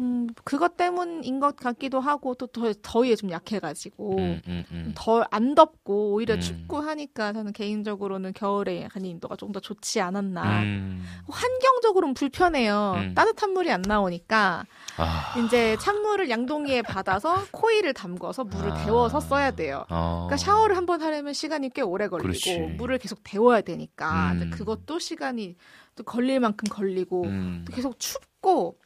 음, 0.01 0.27
그것 0.44 0.77
때문인 0.77 1.39
것 1.39 1.55
같기도 1.55 2.01
하고, 2.01 2.35
또 2.35 2.47
더, 2.47 2.73
더위에 2.82 3.14
좀 3.14 3.31
약해가지고, 3.31 4.16
음, 4.19 4.43
음, 4.48 4.64
음. 4.73 4.93
덜안 4.97 5.55
덥고 5.55 6.14
오히려 6.14 6.35
음. 6.35 6.40
춥고 6.40 6.78
하니까 6.81 7.32
저는 7.32 7.52
개인적으로는 7.52 8.32
겨울에 8.32 8.82
약간 8.85 9.05
인도가 9.05 9.36
좀 9.36 9.52
더 9.52 9.60
좋지 9.60 10.01
않았나. 10.01 10.62
음. 10.62 11.05
환경적으로는 11.28 12.14
불편해요. 12.14 12.94
음. 12.97 13.14
따뜻한 13.14 13.51
물이 13.52 13.70
안 13.70 13.82
나오니까 13.82 14.64
아, 14.97 15.35
이제 15.39 15.77
찬물을 15.78 16.31
양동이에 16.31 16.82
받아서 16.82 17.44
코일을 17.52 17.93
담궈서 17.93 18.44
물을 18.44 18.73
아. 18.73 18.85
데워서 18.85 19.20
써야 19.20 19.51
돼요. 19.51 19.85
어. 19.90 20.27
그러니까 20.27 20.36
샤워를 20.39 20.77
한 20.77 20.86
번 20.86 21.01
하려면 21.02 21.32
시간이 21.35 21.70
꽤 21.74 21.82
오래 21.82 22.09
걸리고 22.09 22.23
그렇지. 22.28 22.59
물을 22.78 22.98
계속 22.98 23.20
데워야 23.23 23.60
되니까 23.60 24.35
그것도 24.51 24.98
시간이 24.98 25.55
또 25.94 26.02
걸릴 26.02 26.40
만큼 26.40 26.66
걸리고 26.69 27.24
음. 27.24 27.64
또 27.66 27.73
계속 27.73 27.98
춥고 28.01 28.78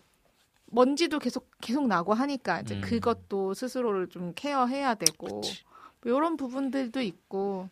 먼지도 0.67 1.19
계속 1.19 1.51
계속 1.61 1.87
나고 1.87 2.15
하니까 2.15 2.61
이제 2.61 2.77
음. 2.77 2.81
그것도 2.81 3.55
스스로를 3.55 4.09
좀 4.09 4.33
케어해야 4.35 4.95
되고 4.95 5.41
그치. 5.41 5.65
뭐 6.03 6.17
이런 6.17 6.37
부분들도 6.37 7.01
있고 7.03 7.69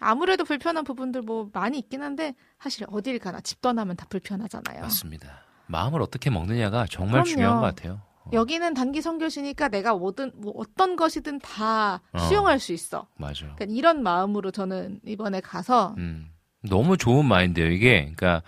아무래도 0.00 0.44
불편한 0.44 0.84
부분들 0.84 1.22
뭐 1.22 1.48
많이 1.52 1.78
있긴 1.78 2.02
한데 2.02 2.34
사실 2.58 2.86
어딜 2.90 3.18
가나 3.18 3.40
집 3.40 3.60
떠나면 3.60 3.96
다 3.96 4.06
불편하잖아요. 4.08 4.82
맞습니다. 4.82 5.44
마음을 5.66 6.02
어떻게 6.02 6.30
먹느냐가 6.30 6.86
정말 6.90 7.22
그럼요. 7.22 7.28
중요한 7.28 7.60
것 7.60 7.62
같아요. 7.62 8.02
어, 8.24 8.30
여기는 8.32 8.74
단기 8.74 9.00
선교시니까 9.00 9.68
내가 9.68 9.94
뭐든 9.94 10.32
뭐 10.36 10.52
어떤 10.56 10.96
것이든 10.96 11.38
다 11.38 12.00
어. 12.12 12.18
수용할 12.18 12.58
수 12.60 12.72
있어. 12.72 13.06
맞아. 13.16 13.54
그러니까 13.54 13.66
이런 13.68 14.02
마음으로 14.02 14.50
저는 14.50 15.00
이번에 15.06 15.40
가서 15.40 15.94
음. 15.98 16.30
너무 16.68 16.96
좋은 16.96 17.24
마인드예요. 17.26 17.70
이게 17.70 18.00
그러니까 18.00 18.42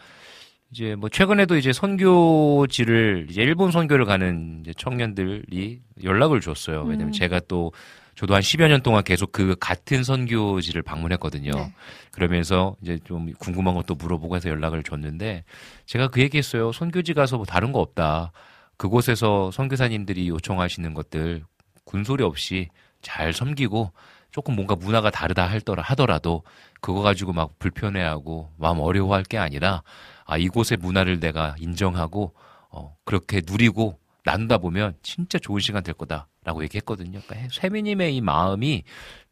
이제 0.77 0.95
뭐 0.95 1.09
최근에도 1.09 1.57
이제 1.57 1.73
선교지를 1.73 3.29
이제 3.31 3.41
일본 3.41 3.71
선교를 3.71 4.05
가는 4.05 4.61
이제 4.61 4.75
청년들이 4.77 5.81
연락을 6.05 6.43
줬어요. 6.43 6.83
왜냐면 6.83 7.09
음. 7.09 7.13
제가 7.13 7.41
또 7.49 7.73
저도 8.15 8.35
한 8.35 8.43
10여 8.43 8.69
년 8.69 8.83
동안 8.83 9.03
계속 9.03 9.33
그 9.33 9.57
같은 9.59 10.05
선교지를 10.05 10.83
방문했거든요. 10.83 11.51
네. 11.51 11.73
그러면서 12.13 12.77
이제 12.83 12.99
좀 13.05 13.33
궁금한 13.39 13.75
것도 13.75 13.95
물어보고 13.95 14.37
해서 14.37 14.51
연락을 14.51 14.83
줬는데 14.83 15.45
제가 15.87 16.09
그 16.09 16.21
얘기했어요. 16.21 16.73
선교지 16.73 17.15
가서 17.15 17.39
뭐 17.39 17.47
다른 17.47 17.73
거 17.73 17.81
없다. 17.81 18.33
그곳에서 18.77 19.51
선교사님들이 19.53 20.29
요청하시는 20.29 20.93
것들 20.93 21.43
군소리 21.85 22.23
없이 22.23 22.69
잘 23.01 23.33
섬기고 23.33 23.93
조금 24.31 24.55
뭔가 24.55 24.77
문화가 24.77 25.11
다르다 25.11 25.47
할더라 25.47 25.83
하더라도 25.83 26.43
그거 26.83 27.01
가지고 27.01 27.33
막 27.33 27.59
불편해하고 27.59 28.51
마음 28.59 28.81
어려워할 28.81 29.23
게 29.23 29.39
아니라 29.39 29.83
아 30.27 30.37
이곳의 30.37 30.79
문화를 30.81 31.21
내가 31.21 31.55
인정하고 31.59 32.35
어 32.71 32.97
그렇게 33.05 33.43
누리고 33.45 33.99
나누다 34.25 34.59
보면 34.59 34.97
진짜 35.03 35.39
좋은 35.39 35.61
시간 35.61 35.83
될 35.83 35.95
거다라고 35.95 36.63
얘기했거든요. 36.65 37.21
그러니까 37.27 37.49
세미님의 37.53 38.17
이 38.17 38.21
마음이 38.21 38.83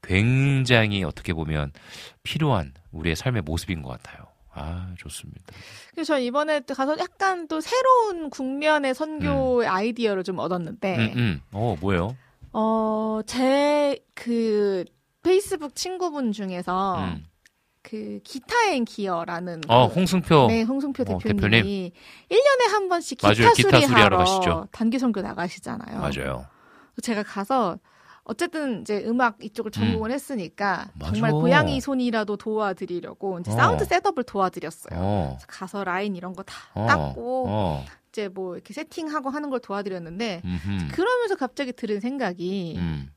굉장히 0.03 1.03
어떻게 1.03 1.33
보면 1.33 1.73
필요한 2.23 2.73
우리의 2.93 3.17
삶의 3.17 3.43
모습인 3.43 3.83
것 3.83 3.91
같아요. 3.91 4.27
아 4.53 4.95
좋습니다. 4.99 5.43
그래서 5.91 6.15
저 6.15 6.21
이번에 6.21 6.61
또 6.61 6.75
가서 6.75 6.97
약간 6.99 7.49
또 7.49 7.61
새로운 7.61 8.31
국면의 8.31 8.95
선교의 8.95 9.67
아이디어를 9.67 10.23
좀 10.23 10.39
얻었는데, 10.39 10.97
음, 10.97 11.13
음. 11.17 11.41
어 11.51 11.77
뭐예요? 11.81 12.17
어, 12.53 13.21
제 13.27 13.99
그 14.15 14.85
페이스북 15.23 15.75
친구분 15.75 16.33
중에서 16.33 16.99
음. 16.99 17.27
그 17.85 18.19
Guitar 18.25 18.66
and 18.66 18.87
Gear라는 18.87 19.61
어 19.69 19.89
그- 19.89 19.95
홍승표. 19.97 20.47
네, 20.49 20.63
홍승표 20.63 21.05
어, 21.07 21.19
대표님이 21.19 21.93
1년에 22.31 22.71
한 22.73 22.89
번씩 22.89 23.19
기타, 23.19 23.29
맞아요. 23.29 23.53
기타 23.53 23.79
수리하러 23.81 24.17
가시죠. 24.17 24.69
단기 24.73 24.99
선교 24.99 25.21
나가시잖아요. 25.21 26.01
맞아요. 26.01 26.47
제가 27.03 27.23
가서 27.23 27.79
어쨌든 28.25 28.81
이제 28.81 29.05
음악 29.07 29.37
이쪽을 29.45 29.71
전공을 29.71 30.11
했으니까 30.13 30.89
맞아. 30.95 31.13
정말 31.13 31.33
고양이 31.33 31.79
손이라도 31.79 32.39
도와드리려고 32.39 33.41
이제 33.41 33.51
어. 33.53 33.55
사운드 33.55 33.85
setup을 33.85 34.25
도와드렸어요. 34.25 34.99
어. 34.99 35.39
가서 35.47 35.85
라인 35.85 36.17
이런 36.17 36.33
거다 36.33 36.55
어. 36.73 36.87
닦고 36.87 37.45
어. 37.49 37.85
이제 38.09 38.29
뭐 38.29 38.55
이렇게 38.55 38.73
세팅하고 38.73 39.29
하는 39.29 39.51
걸 39.51 39.61
도와드렸는데 39.61 40.41
음흠. 40.43 40.89
그러면서 40.93 41.37
갑자기 41.37 41.73
들은 41.75 42.01
생각이 42.01 42.77
음. 42.79 43.11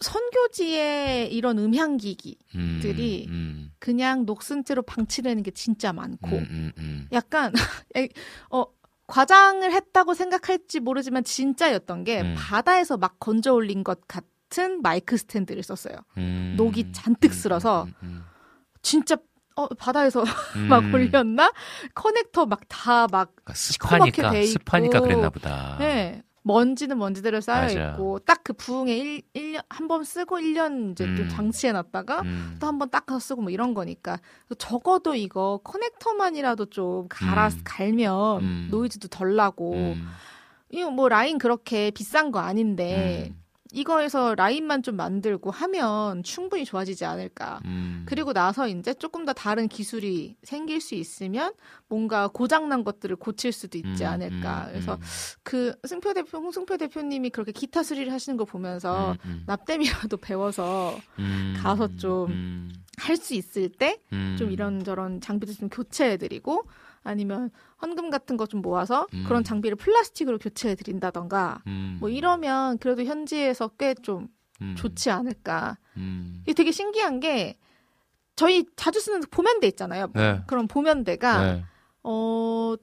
선교지의 0.00 1.32
이런 1.32 1.58
음향기기 1.58 2.38
음. 2.54 2.78
들이 2.82 3.26
음. 3.28 3.72
그냥 3.78 4.24
녹슨째로 4.24 4.82
방치되는 4.82 5.42
게 5.42 5.50
진짜 5.50 5.92
많고 5.92 6.28
음, 6.36 6.46
음, 6.50 6.72
음. 6.78 7.08
약간 7.12 7.52
에, 7.96 8.08
어 8.50 8.64
과장을 9.06 9.70
했다고 9.72 10.14
생각할지 10.14 10.80
모르지만 10.80 11.24
진짜였던 11.24 12.04
게 12.04 12.22
음. 12.22 12.34
바다에서 12.38 12.96
막 12.96 13.18
건져 13.18 13.52
올린 13.52 13.84
것 13.84 14.06
같은 14.06 14.80
마이크 14.82 15.16
스탠드를 15.16 15.62
썼어요. 15.62 15.96
음. 16.16 16.54
녹이 16.56 16.92
잔뜩 16.92 17.30
음, 17.30 17.34
쓸어서 17.34 17.84
음, 17.84 17.94
음, 18.02 18.24
진짜 18.82 19.16
어 19.56 19.66
바다에서 19.68 20.22
음. 20.56 20.68
막 20.68 20.94
올렸나? 20.94 21.52
커넥터 21.94 22.46
막다막 22.46 23.32
그러니까 23.34 23.54
습하니까 23.54 24.30
돼 24.30 24.42
있고. 24.44 24.52
습하니까 24.52 25.00
그랬나 25.00 25.28
보다. 25.28 25.76
네. 25.78 26.22
먼지는 26.42 26.98
먼지대로 26.98 27.40
쌓여 27.40 27.62
맞아. 27.62 27.90
있고 27.92 28.18
딱 28.20 28.40
그 28.42 28.52
부흥에 28.54 28.96
1, 28.96 29.22
일년 29.34 29.62
한 29.68 29.86
번 29.88 30.02
쓰고 30.04 30.38
1년 30.38 30.92
이제 30.92 31.04
또 31.04 31.22
음. 31.22 31.28
장치해 31.28 31.72
놨다가 31.72 32.22
음. 32.22 32.56
또한 32.60 32.78
번 32.78 32.88
닦아서 32.90 33.18
쓰고 33.20 33.42
뭐 33.42 33.50
이런 33.50 33.74
거니까 33.74 34.18
적어도 34.58 35.14
이거 35.14 35.60
커넥터만이라도 35.64 36.66
좀 36.66 37.06
갈아 37.08 37.48
음. 37.48 37.60
갈면 37.64 38.40
음. 38.42 38.68
노이즈도 38.70 39.08
덜 39.08 39.36
나고 39.36 39.74
음. 39.74 40.08
이거 40.70 40.90
뭐 40.90 41.08
라인 41.08 41.38
그렇게 41.38 41.90
비싼 41.90 42.30
거 42.30 42.38
아닌데 42.38 43.30
음. 43.30 43.39
이거에서 43.72 44.34
라인만 44.34 44.82
좀 44.82 44.96
만들고 44.96 45.50
하면 45.50 46.22
충분히 46.22 46.64
좋아지지 46.64 47.04
않을까. 47.04 47.60
음. 47.64 48.04
그리고 48.06 48.32
나서 48.32 48.68
이제 48.68 48.94
조금 48.94 49.24
더 49.24 49.32
다른 49.32 49.68
기술이 49.68 50.36
생길 50.42 50.80
수 50.80 50.94
있으면 50.94 51.52
뭔가 51.88 52.28
고장난 52.28 52.84
것들을 52.84 53.16
고칠 53.16 53.52
수도 53.52 53.78
있지 53.78 54.04
음, 54.04 54.08
않을까. 54.08 54.66
음, 54.66 54.68
그래서 54.72 54.94
음, 54.94 55.00
그 55.42 55.74
승표 55.86 56.14
대표, 56.14 56.38
홍승표 56.38 56.76
대표님이 56.76 57.30
그렇게 57.30 57.52
기타 57.52 57.82
수리를 57.82 58.12
하시는 58.12 58.36
거 58.36 58.44
보면서. 58.44 59.16
납땜이라도 59.46 60.16
배워서 60.18 60.98
음. 61.18 61.54
가서 61.56 61.88
좀 61.96 62.30
음. 62.30 62.72
할수 62.98 63.34
있을 63.34 63.68
때좀 63.70 63.98
음. 64.12 64.48
이런저런 64.50 65.20
장비들 65.20 65.54
좀 65.54 65.68
교체해드리고 65.68 66.64
아니면 67.02 67.50
헌금 67.82 68.10
같은 68.10 68.36
거 68.36 68.46
좀 68.46 68.62
모아서 68.62 69.06
음. 69.14 69.24
그런 69.26 69.42
장비를 69.44 69.76
플라스틱으로 69.76 70.38
교체해 70.38 70.74
드린다던가 70.74 71.62
음. 71.66 71.96
뭐 72.00 72.08
이러면 72.08 72.78
그래도 72.78 73.04
현지에서 73.04 73.68
꽤좀 73.68 74.28
음. 74.60 74.74
좋지 74.76 75.10
않을까. 75.10 75.78
음. 75.96 76.40
이게 76.42 76.52
되게 76.52 76.70
신기한 76.72 77.20
게 77.20 77.56
저희 78.36 78.64
자주 78.76 79.00
쓰는 79.00 79.20
보면대 79.30 79.66
있잖아요. 79.68 80.10
네. 80.14 80.42
그런 80.46 80.66
보면대가 80.66 81.42
네. 81.42 81.64
어 82.02 82.74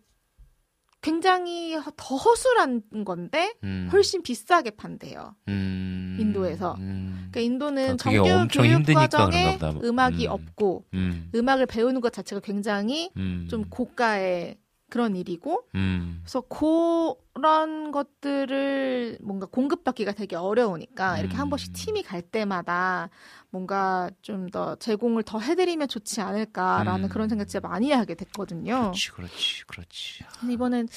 굉장히 1.07 1.77
더 1.95 2.15
허술한 2.15 2.83
건데 3.05 3.53
음. 3.63 3.89
훨씬 3.91 4.21
비싸게 4.21 4.71
판대요. 4.71 5.35
음. 5.47 6.17
인도에서. 6.19 6.75
음. 6.79 7.29
그러니까 7.31 7.39
인도는 7.39 7.97
그게 7.97 8.17
정규 8.17 8.47
교육 8.51 8.83
과정에 8.93 9.53
보다. 9.53 9.73
음악이 9.83 10.27
음. 10.27 10.31
없고 10.31 10.85
음. 10.93 11.31
음악을 11.33 11.65
배우는 11.65 12.01
것 12.01 12.11
자체가 12.11 12.41
굉장히 12.41 13.09
음. 13.15 13.47
좀 13.49 13.63
고가의 13.69 14.57
그런 14.89 15.15
일이고 15.15 15.63
음. 15.75 16.19
그래서 16.23 16.41
그런 16.41 17.91
것들을 17.91 19.19
뭔가 19.21 19.45
공급받기가 19.47 20.13
되게 20.13 20.35
어려우니까 20.35 21.19
이렇게 21.19 21.35
한 21.35 21.49
번씩 21.49 21.71
음. 21.71 21.73
팀이 21.73 22.03
갈 22.03 22.21
때마다 22.21 23.09
뭔가 23.57 24.09
좀 24.21 24.47
더 24.49 24.75
제공을 24.75 25.23
더 25.23 25.39
해드리면 25.39 25.87
좋지 25.87 26.21
않을까라는 26.21 27.05
음. 27.05 27.09
그런 27.09 27.27
생각 27.27 27.47
진짜 27.47 27.67
많이 27.67 27.91
하게 27.91 28.15
됐거든요. 28.15 28.91
그렇지, 28.91 29.11
그렇지, 29.11 29.65
그렇지. 29.65 30.23
이번엔 30.49 30.87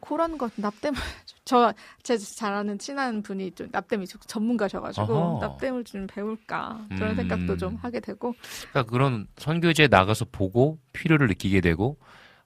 그런 0.00 0.38
것 0.38 0.52
납땜을 0.56 0.98
저제 1.44 2.18
잘 2.18 2.52
아는 2.52 2.78
친한 2.78 3.22
분이 3.22 3.52
좀 3.52 3.68
납땜이 3.70 4.06
좀 4.06 4.20
전문가셔가지고 4.26 5.14
어허. 5.14 5.46
납땜을 5.46 5.84
좀 5.84 6.06
배울까 6.06 6.86
그런 6.88 7.10
음. 7.10 7.16
생각도 7.16 7.56
좀 7.56 7.76
하게 7.76 8.00
되고 8.00 8.34
그러니까 8.70 8.90
그런 8.90 9.26
선교지에 9.36 9.88
나가서 9.88 10.26
보고 10.32 10.78
필요를 10.92 11.28
느끼게 11.28 11.60
되고 11.60 11.96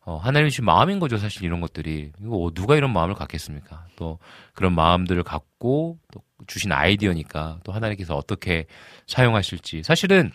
어, 0.02 0.16
하나님 0.16 0.48
주신 0.48 0.64
마음인 0.64 0.98
거죠, 0.98 1.18
사실 1.18 1.44
이런 1.44 1.60
것들이. 1.60 2.12
이거 2.20 2.36
어, 2.36 2.50
누가 2.52 2.74
이런 2.74 2.92
마음을 2.92 3.14
갖겠습니까? 3.14 3.86
또 3.96 4.18
그런 4.54 4.74
마음들을 4.74 5.22
갖고 5.22 5.98
또 6.10 6.22
주신 6.46 6.72
아이디어니까 6.72 7.60
또 7.64 7.72
하나님께서 7.72 8.16
어떻게 8.16 8.66
사용하실지. 9.06 9.82
사실은 9.82 10.30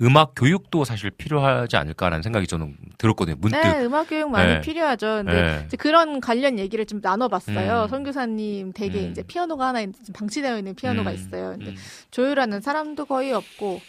음악 0.00 0.32
교육도 0.34 0.84
사실 0.84 1.10
필요하지 1.10 1.76
않을까라는 1.76 2.22
생각이 2.22 2.46
저는 2.48 2.76
들었거든요. 2.98 3.36
문득. 3.38 3.58
네 3.60 3.84
음악 3.84 4.08
교육 4.08 4.30
많이 4.30 4.54
네. 4.54 4.60
필요하죠. 4.60 5.22
근데 5.24 5.32
네. 5.32 5.62
이제 5.66 5.76
그런 5.76 6.20
관련 6.20 6.58
얘기를 6.58 6.84
좀 6.86 7.00
나눠봤어요. 7.02 7.84
음. 7.84 7.88
선교사님 7.88 8.72
댁에 8.72 9.04
음. 9.06 9.10
이제 9.10 9.22
피아노가 9.22 9.68
하나 9.68 9.80
있- 9.82 9.92
지금 9.94 10.12
방치되어 10.14 10.58
있는 10.58 10.74
피아노가 10.74 11.10
음, 11.10 11.14
있어요. 11.14 11.50
근데 11.50 11.70
음, 11.70 11.76
조율하는 12.10 12.60
사람도 12.62 13.04
거의 13.04 13.32
없고 13.32 13.80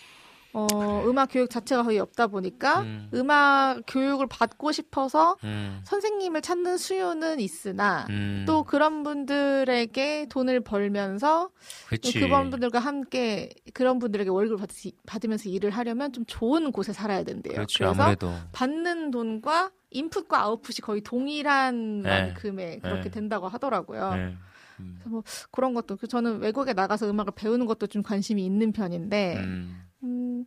어, 0.54 1.04
음악 1.08 1.30
교육 1.32 1.50
자체가 1.50 1.84
거의 1.84 1.98
없다 2.00 2.28
보니까 2.28 2.82
음. 2.82 3.10
음. 3.12 3.32
악 3.32 3.82
교육을 3.88 4.28
받고 4.28 4.72
싶어서 4.72 5.36
음, 5.44 5.82
선생님을 5.86 6.42
찾는 6.42 6.78
수요는 6.78 7.40
있으나 7.40 8.06
음. 8.12 8.44
또 8.46 8.64
그런 8.64 9.02
분들에게 9.02 10.28
돈을 10.30 10.60
벌면서 10.60 11.50
그치. 11.88 12.20
그런 12.20 12.52
분들과 12.52 12.78
함께 12.78 13.50
그런 13.74 13.98
분들에게 13.98 14.30
월급을 14.30 14.58
받, 14.58 14.70
받으면서 15.08 15.50
일을 15.50 15.72
하려면 15.72 16.14
좀 16.14 16.24
좋은 16.28 16.72
곳에 16.72 16.94
살아야 16.94 17.24
된대요. 17.24 17.56
그렇지, 17.56 17.80
그래서 17.80 18.04
아무래도. 18.04 18.32
받는 18.52 19.10
돈과 19.10 19.72
인풋과 19.90 20.40
아웃풋이 20.42 20.82
거의 20.82 21.02
동일한 21.02 22.02
네. 22.02 22.10
만큼의 22.10 22.80
그렇게 22.82 23.04
네. 23.04 23.10
된다고 23.10 23.48
하더라고요. 23.48 24.14
네. 24.16 24.36
음, 24.80 24.96
그래서 25.00 25.10
뭐 25.10 25.24
그런 25.52 25.74
것도 25.74 25.98
그 25.98 26.08
저는 26.08 26.40
외국에 26.40 26.74
나가서 26.74 27.10
음악을 27.10 27.34
배우는 27.36 27.66
것도 27.66 27.88
좀 27.88 28.04
관심이 28.04 28.46
있는 28.46 28.72
편인데 28.72 29.38
음, 29.38 29.84
음, 30.04 30.46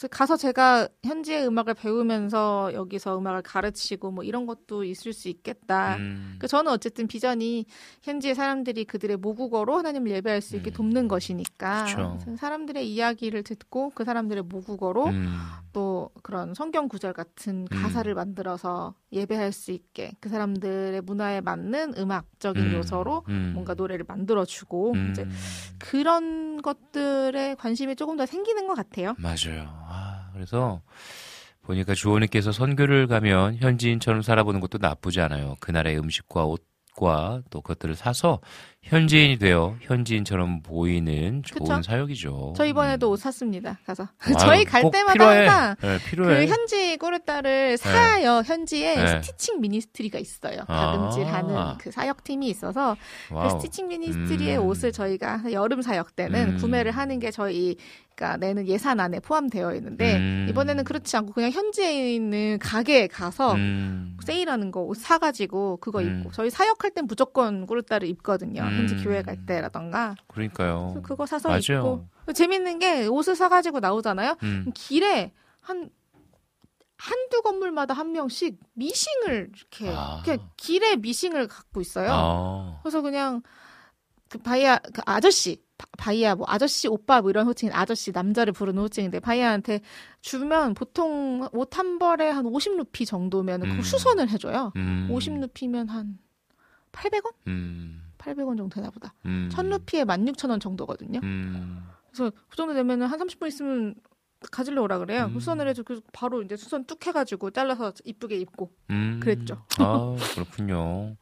그래서 0.00 0.08
가서 0.08 0.38
제가 0.38 0.88
현지의 1.04 1.46
음악을 1.46 1.74
배우면서 1.74 2.70
여기서 2.72 3.18
음악을 3.18 3.42
가르치고 3.42 4.10
뭐 4.10 4.24
이런 4.24 4.46
것도 4.46 4.84
있을 4.84 5.12
수 5.12 5.28
있겠다. 5.28 5.96
음. 5.96 6.36
그 6.38 6.48
저는 6.48 6.72
어쨌든 6.72 7.06
비전이 7.06 7.66
현지의 8.00 8.34
사람들이 8.34 8.86
그들의 8.86 9.18
모국어로 9.18 9.76
하나님을 9.76 10.10
예배할 10.12 10.40
수 10.40 10.56
있게 10.56 10.70
음. 10.70 10.72
돕는 10.72 11.08
것이니까 11.08 11.84
사람들의 12.38 12.90
이야기를 12.90 13.42
듣고 13.42 13.90
그 13.94 14.04
사람들의 14.04 14.44
모국어로 14.44 15.08
음, 15.08 15.36
또 15.74 16.08
그런 16.22 16.54
성경 16.54 16.88
구절 16.88 17.12
같은 17.12 17.66
가사를 17.66 18.12
만들어서 18.14 18.94
예배할 19.12 19.52
수 19.52 19.70
있게 19.70 20.12
그 20.20 20.30
사람들의 20.30 21.02
문화에 21.02 21.42
맞는 21.42 21.94
음악적인 21.98 22.62
음, 22.62 22.72
요소로 22.72 23.24
음. 23.28 23.50
뭔가 23.52 23.74
노래를 23.74 24.06
만들어주고 24.08 24.92
음. 24.92 25.10
이제 25.10 25.26
그런 25.78 26.62
것들에 26.62 27.56
관심이 27.56 27.96
조금 27.96 28.16
더 28.16 28.24
생기는 28.24 28.66
것 28.66 28.74
같아요. 28.74 29.14
맞아요. 29.18 29.89
아, 29.90 30.30
그래서 30.32 30.80
보니까 31.62 31.94
주호님께서 31.94 32.52
선교를 32.52 33.06
가면 33.06 33.56
현지인처럼 33.56 34.22
살아보는 34.22 34.60
것도 34.60 34.78
나쁘지 34.80 35.20
않아요. 35.20 35.56
그날의 35.60 35.98
음식과 35.98 36.44
옷과 36.46 37.42
또 37.50 37.60
그것들을 37.60 37.94
사서 37.96 38.40
현지인이 38.82 39.38
되어 39.38 39.76
현지인처럼 39.82 40.62
보이는 40.62 41.42
좋은 41.42 41.68
그쵸? 41.68 41.82
사역이죠. 41.82 42.54
저 42.56 42.64
이번에도 42.64 43.10
옷 43.10 43.16
샀습니다. 43.18 43.78
가서 43.84 44.04
음. 44.26 44.32
저희 44.40 44.60
아유, 44.60 44.64
갈꼭 44.66 44.90
때마다 44.92 45.12
필요해. 45.12 45.46
항상 45.46 45.76
네, 45.82 45.98
필요해. 46.06 46.46
그 46.46 46.50
현지 46.50 46.96
꾸르따를 46.96 47.76
사요. 47.76 48.42
현지에 48.44 48.96
네. 48.96 49.06
스티칭 49.22 49.60
미니스트리가 49.60 50.18
있어요. 50.18 50.62
아. 50.66 50.92
가금질하는 50.92 51.76
그 51.78 51.90
사역팀이 51.90 52.48
있어서. 52.48 52.96
그 53.28 53.50
스티칭 53.50 53.88
미니스트리의 53.88 54.56
음. 54.56 54.64
옷을 54.64 54.92
저희가 54.92 55.52
여름 55.52 55.82
사역 55.82 56.16
때는 56.16 56.52
음. 56.52 56.56
구매를 56.56 56.92
하는 56.92 57.18
게 57.18 57.30
저희 57.30 57.76
가 58.20 58.36
내는 58.36 58.68
예산 58.68 59.00
안에 59.00 59.18
포함되어 59.20 59.74
있는데 59.76 60.16
음. 60.18 60.46
이번에는 60.50 60.84
그렇지 60.84 61.16
않고 61.16 61.32
그냥 61.32 61.50
현지에 61.50 62.14
있는 62.14 62.58
가게에 62.58 63.06
가서 63.06 63.54
음. 63.54 64.18
세일하는 64.22 64.70
거 64.70 64.82
옷 64.82 64.98
사가지고 64.98 65.78
그거 65.78 66.00
음. 66.00 66.18
입고 66.20 66.32
저희 66.32 66.50
사역할 66.50 66.90
땐 66.90 67.06
무조건 67.06 67.66
꾸르따를 67.66 68.06
입거든요. 68.08 68.62
현지 68.62 68.94
음. 68.94 69.02
교회 69.02 69.22
갈 69.22 69.46
때라던가 69.46 70.16
그러니까요. 70.26 71.00
그거 71.02 71.24
사서 71.24 71.48
맞아요. 71.48 72.04
입고 72.26 72.32
재밌는 72.34 72.78
게 72.78 73.06
옷을 73.06 73.34
사가지고 73.34 73.80
나오잖아요. 73.80 74.36
음. 74.42 74.70
길에 74.74 75.32
한 75.62 75.88
한두 76.98 77.40
건물마다 77.40 77.94
한 77.94 78.12
명씩 78.12 78.58
미싱을 78.74 79.50
이렇게 79.56 79.90
아. 79.96 80.20
그냥 80.22 80.46
길에 80.58 80.96
미싱을 80.96 81.48
갖고 81.48 81.80
있어요. 81.80 82.10
아. 82.12 82.80
그래서 82.82 83.00
그냥 83.00 83.40
그 84.28 84.36
바이아 84.38 84.78
그 84.92 85.00
아저씨 85.06 85.62
바- 85.80 85.86
바이아 85.96 86.34
뭐 86.34 86.44
아저씨 86.48 86.88
오빠 86.88 87.20
뭐 87.22 87.30
이런 87.30 87.46
호칭 87.46 87.70
아저씨 87.72 88.12
남자를 88.12 88.52
부르는 88.52 88.82
호칭인데 88.82 89.20
바이아한테 89.20 89.80
주면 90.20 90.74
보통 90.74 91.48
옷 91.52 91.70
한 91.78 91.98
벌에 91.98 92.28
한 92.28 92.44
50루피 92.44 93.06
정도면 93.06 93.62
음. 93.62 93.76
그 93.78 93.82
수선을 93.82 94.28
해줘요. 94.28 94.72
음. 94.76 95.08
50루피면 95.10 95.88
한 95.88 96.18
800원? 96.92 97.32
음. 97.46 98.02
800원 98.18 98.56
정도 98.58 98.68
되나 98.68 98.90
보다. 98.90 99.14
음. 99.24 99.48
1000루피에 99.52 100.04
16,000원 100.06 100.60
정도거든요. 100.60 101.20
음. 101.22 101.82
그래서 102.10 102.30
그 102.48 102.56
정도 102.56 102.74
되면은 102.74 103.06
한 103.06 103.18
30분 103.18 103.46
있으면 103.48 103.94
가지러 104.50 104.82
오라 104.82 104.98
그래요. 104.98 105.26
음. 105.26 105.34
수선을 105.34 105.68
해서 105.68 105.82
그 105.82 106.00
바로 106.12 106.42
이제 106.42 106.56
수선 106.56 106.84
뚝 106.84 107.06
해가지고 107.06 107.50
잘라서 107.52 107.92
이쁘게 108.04 108.36
입고. 108.36 108.70
음. 108.90 109.20
그랬죠. 109.22 109.64
아, 109.78 110.16
그렇군요. 110.34 111.16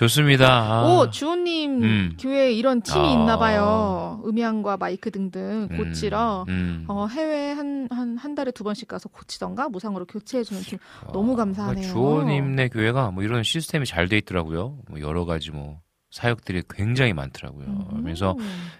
좋습니다. 0.00 0.48
아. 0.48 0.82
오 0.86 1.10
주호님 1.10 1.82
음. 1.82 2.16
교회에 2.18 2.52
이런 2.52 2.80
팀이 2.80 3.06
아. 3.06 3.12
있나 3.12 3.38
봐요. 3.38 4.22
음향과 4.26 4.78
마이크 4.78 5.10
등등 5.10 5.68
고치러. 5.76 6.46
음. 6.48 6.84
어, 6.88 7.06
해외 7.06 7.52
한, 7.52 7.86
한, 7.90 8.16
한 8.16 8.34
달에 8.34 8.50
두 8.50 8.64
번씩 8.64 8.88
가서 8.88 9.10
고치던가 9.10 9.68
무상으로 9.68 10.06
교체해주는 10.06 10.62
팀. 10.62 10.78
너무 11.12 11.34
아, 11.34 11.36
감사하네요. 11.36 11.86
주호님네 11.86 12.68
교회가 12.68 13.10
뭐 13.10 13.22
이런 13.22 13.42
시스템이 13.42 13.84
잘 13.84 14.08
돼 14.10 14.16
있더라고요. 14.18 14.78
뭐 14.88 15.00
여러 15.00 15.24
가지 15.24 15.50
뭐 15.52 15.78
사역들이 16.10 16.64
굉장히 16.68 17.12
많더라고요. 17.12 17.66
음. 17.66 18.02
그래서 18.02 18.36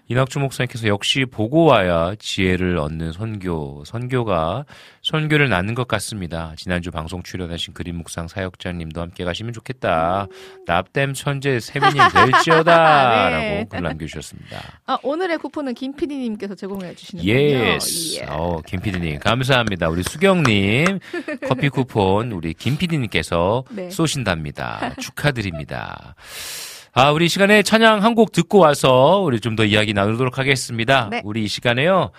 이낙주 0.09 0.41
목사님께서 0.41 0.89
역시 0.89 1.25
보고 1.25 1.65
와야 1.65 2.15
지혜를 2.19 2.77
얻는 2.79 3.13
선교, 3.13 3.85
선교가 3.85 4.65
선교를 5.03 5.49
낳는 5.49 5.77
것 5.77 5.87
같습니다. 5.87 6.53
지난주 6.57 6.91
방송 6.91 7.23
출연하신 7.23 7.73
그림 7.73 7.97
묵상 7.99 8.27
사역자님도 8.27 9.01
함께 9.01 9.25
가시면 9.25 9.53
좋겠다. 9.53 10.27
납땜 10.67 11.15
천재 11.15 11.61
세미님 11.61 12.03
될지어다. 12.13 13.31
네. 13.31 13.55
라고 13.59 13.69
글 13.69 13.83
남겨주셨습니다. 13.83 14.81
아, 14.87 14.99
오늘의 15.05 15.39
쿠폰은 15.39 15.75
김 15.75 15.95
PD님께서 15.95 16.57
제공해 16.57 16.95
주시는군요. 16.97 17.33
Yes. 17.33 18.17
예. 18.17 18.27
어, 18.29 18.61
김 18.67 18.81
PD님 18.81 19.21
감사합니다. 19.21 19.89
우리 19.89 20.03
수경님 20.03 20.99
커피 21.49 21.69
쿠폰 21.69 22.33
우리 22.33 22.55
김 22.55 22.77
PD님께서 22.77 23.63
네. 23.71 23.89
쏘신답니다. 23.91 24.95
축하드립니다. 25.01 26.17
아, 26.93 27.11
우리 27.13 27.27
이 27.27 27.29
시간에 27.29 27.63
찬양 27.63 28.03
한 28.03 28.15
곡 28.15 28.33
듣고 28.33 28.59
와서 28.59 29.21
우리 29.21 29.41
좀 29.41 29.55
더 29.57 29.65
이야기 29.65 29.93
나누도록 29.95 30.39
하겠습니다. 30.39 31.09
네. 31.11 31.23
우리 31.25 31.45
이 31.45 31.49
시간에요. 31.49 32.11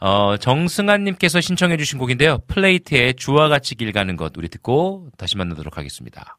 어, 0.00 0.36
정승환님께서 0.38 1.40
신청해주신 1.40 1.98
곡인데요. 1.98 2.38
플레이트의 2.46 3.14
주와 3.14 3.48
같이 3.48 3.74
길 3.74 3.92
가는 3.92 4.16
것 4.16 4.32
우리 4.36 4.48
듣고 4.48 5.08
다시 5.18 5.36
만나도록 5.36 5.76
하겠습니다. 5.76 6.36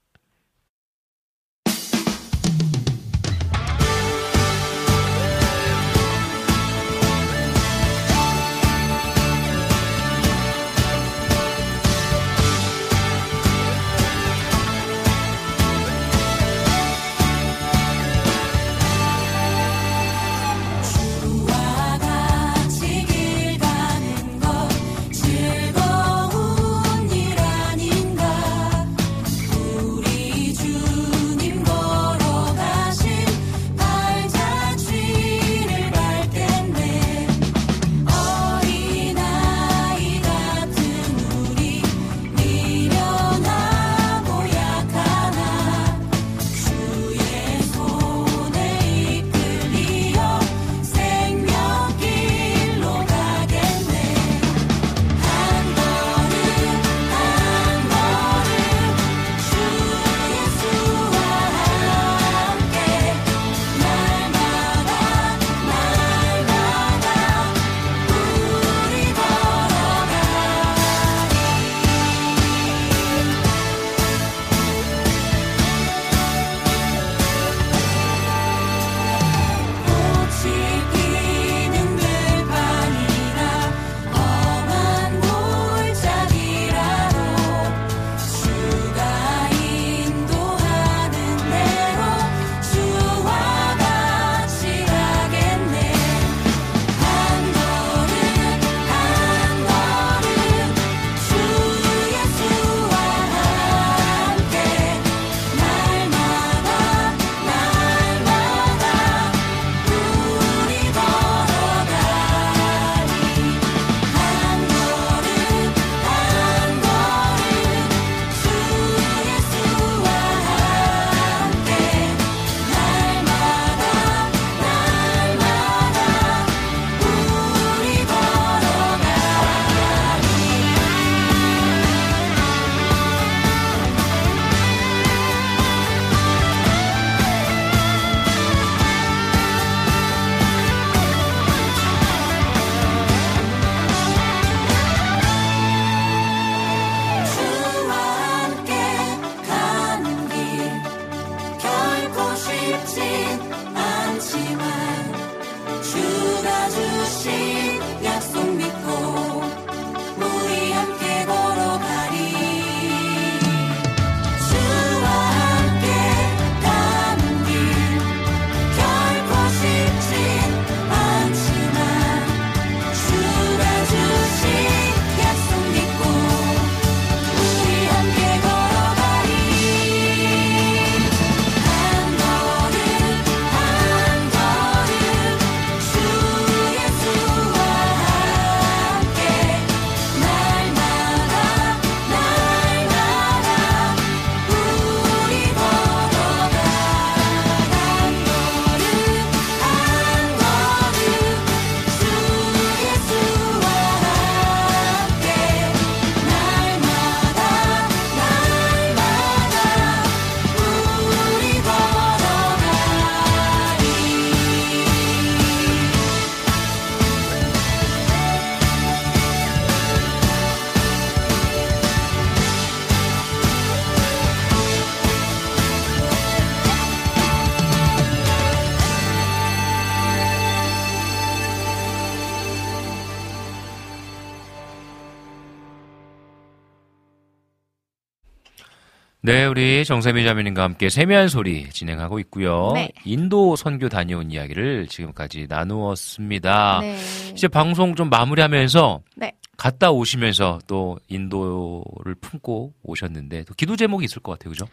우리 239.52 239.84
정세미 239.84 240.23
자매님과 240.23 240.64
함께 240.64 240.90
세미한 240.90 241.28
소리 241.28 241.69
진행하고 241.69 242.19
있고요. 242.19 242.72
네. 242.73 242.90
인도 243.03 243.57
선교 243.57 243.90
다녀온 243.90 244.32
이야기를 244.32 244.88
지금까지 244.88 245.48
나누었습니다. 245.49 246.80
네. 246.80 246.98
이제 247.34 247.49
방송 247.49 247.94
좀 247.95 248.10
마무리하면서 248.10 249.02
네. 249.18 249.34
갔다 249.57 249.91
오시면서 249.91 250.60
또 250.68 250.98
인도를 251.10 252.15
품고 252.22 252.76
오셨는데 252.82 253.44
또 253.44 253.53
기도 253.56 253.76
제목이 253.76 254.06
있을 254.06 254.22
것 254.22 254.32
같아요, 254.32 254.52
그죠? 254.52 254.65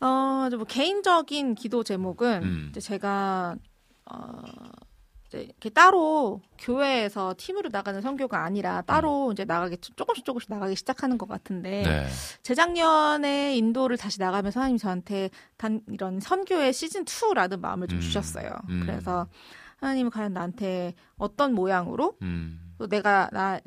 어, 0.00 0.48
뭐 0.56 0.64
개인적인 0.64 1.54
기도 1.54 1.84
제목은 1.84 2.42
음. 2.42 2.72
제가 2.80 3.56
어 4.10 4.42
이제 5.28 5.42
이렇게 5.42 5.68
따로 5.68 6.40
교회에서 6.58 7.34
팀으로 7.36 7.68
나가는 7.70 8.00
선교가 8.00 8.42
아니라 8.44 8.80
따로 8.82 9.30
이제 9.32 9.44
나가기 9.44 9.76
조금씩 9.96 10.24
조금씩 10.24 10.50
나가기 10.50 10.74
시작하는 10.74 11.18
것 11.18 11.28
같은데 11.28 11.82
네. 11.82 12.06
재작년에 12.42 13.54
인도를 13.56 13.98
다시 13.98 14.20
나가면서 14.20 14.60
하나님 14.60 14.78
저한테 14.78 15.28
단 15.58 15.82
이런 15.88 16.18
선교의 16.18 16.72
시즌 16.72 17.04
2라는 17.04 17.60
마음을 17.60 17.88
좀 17.88 17.98
음. 17.98 18.00
주셨어요. 18.00 18.50
음. 18.70 18.82
그래서 18.86 19.26
하나님은 19.76 20.10
과연 20.10 20.32
나한테 20.32 20.94
어떤 21.18 21.52
모양으로 21.52 22.16
음. 22.22 22.74
또 22.78 22.88
내가 22.88 23.28
나 23.32 23.60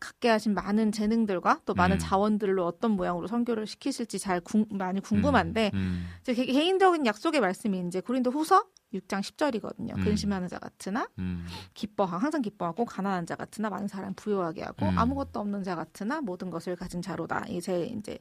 갖게 0.00 0.28
하신 0.28 0.54
많은 0.54 0.92
재능들과 0.92 1.60
또 1.64 1.74
많은 1.74 1.96
음. 1.96 1.98
자원들로 1.98 2.66
어떤 2.66 2.92
모양으로 2.92 3.26
선교를 3.26 3.66
시키실지 3.66 4.18
잘 4.18 4.40
궁- 4.40 4.66
많이 4.70 5.00
궁금한데 5.00 5.70
음. 5.74 6.06
제 6.22 6.34
개- 6.34 6.44
개인적인 6.44 7.06
약속의 7.06 7.40
말씀이 7.40 7.82
이제 7.86 8.00
고린도 8.00 8.30
후서 8.30 8.66
6장 8.94 9.20
10절이거든요. 9.20 9.96
음. 9.96 10.04
근심하는 10.04 10.48
자 10.48 10.58
같으나 10.58 11.08
음. 11.18 11.44
기뻐하 11.74 12.18
항상 12.18 12.40
기뻐하고 12.40 12.84
가난한 12.84 13.26
자 13.26 13.34
같으나 13.36 13.68
많은 13.68 13.88
사람 13.88 14.14
부유하게 14.14 14.62
하고 14.62 14.86
음. 14.86 14.98
아무것도 14.98 15.40
없는 15.40 15.64
자 15.64 15.74
같으나 15.74 16.20
모든 16.20 16.50
것을 16.50 16.76
가진 16.76 17.02
자로다. 17.02 17.44
이게 17.48 17.60
제 17.60 17.84
이제 17.86 18.18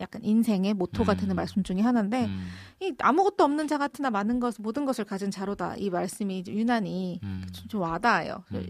약간 0.00 0.22
인생의 0.24 0.74
모토가 0.74 1.12
음. 1.12 1.16
되는 1.18 1.36
말씀 1.36 1.62
중에 1.62 1.80
하나인데 1.80 2.24
음. 2.26 2.48
이 2.80 2.94
아무것도 2.98 3.44
없는 3.44 3.68
자 3.68 3.78
같으나 3.78 4.10
많은 4.10 4.40
것 4.40 4.54
모든 4.60 4.84
것을 4.84 5.04
가진 5.04 5.30
자로다. 5.30 5.76
이 5.76 5.90
말씀이 5.90 6.38
이제 6.38 6.52
유난히 6.52 7.20
음. 7.22 7.44
좀, 7.52 7.68
좀 7.68 7.80
와닿아요. 7.82 8.42
음. 8.54 8.66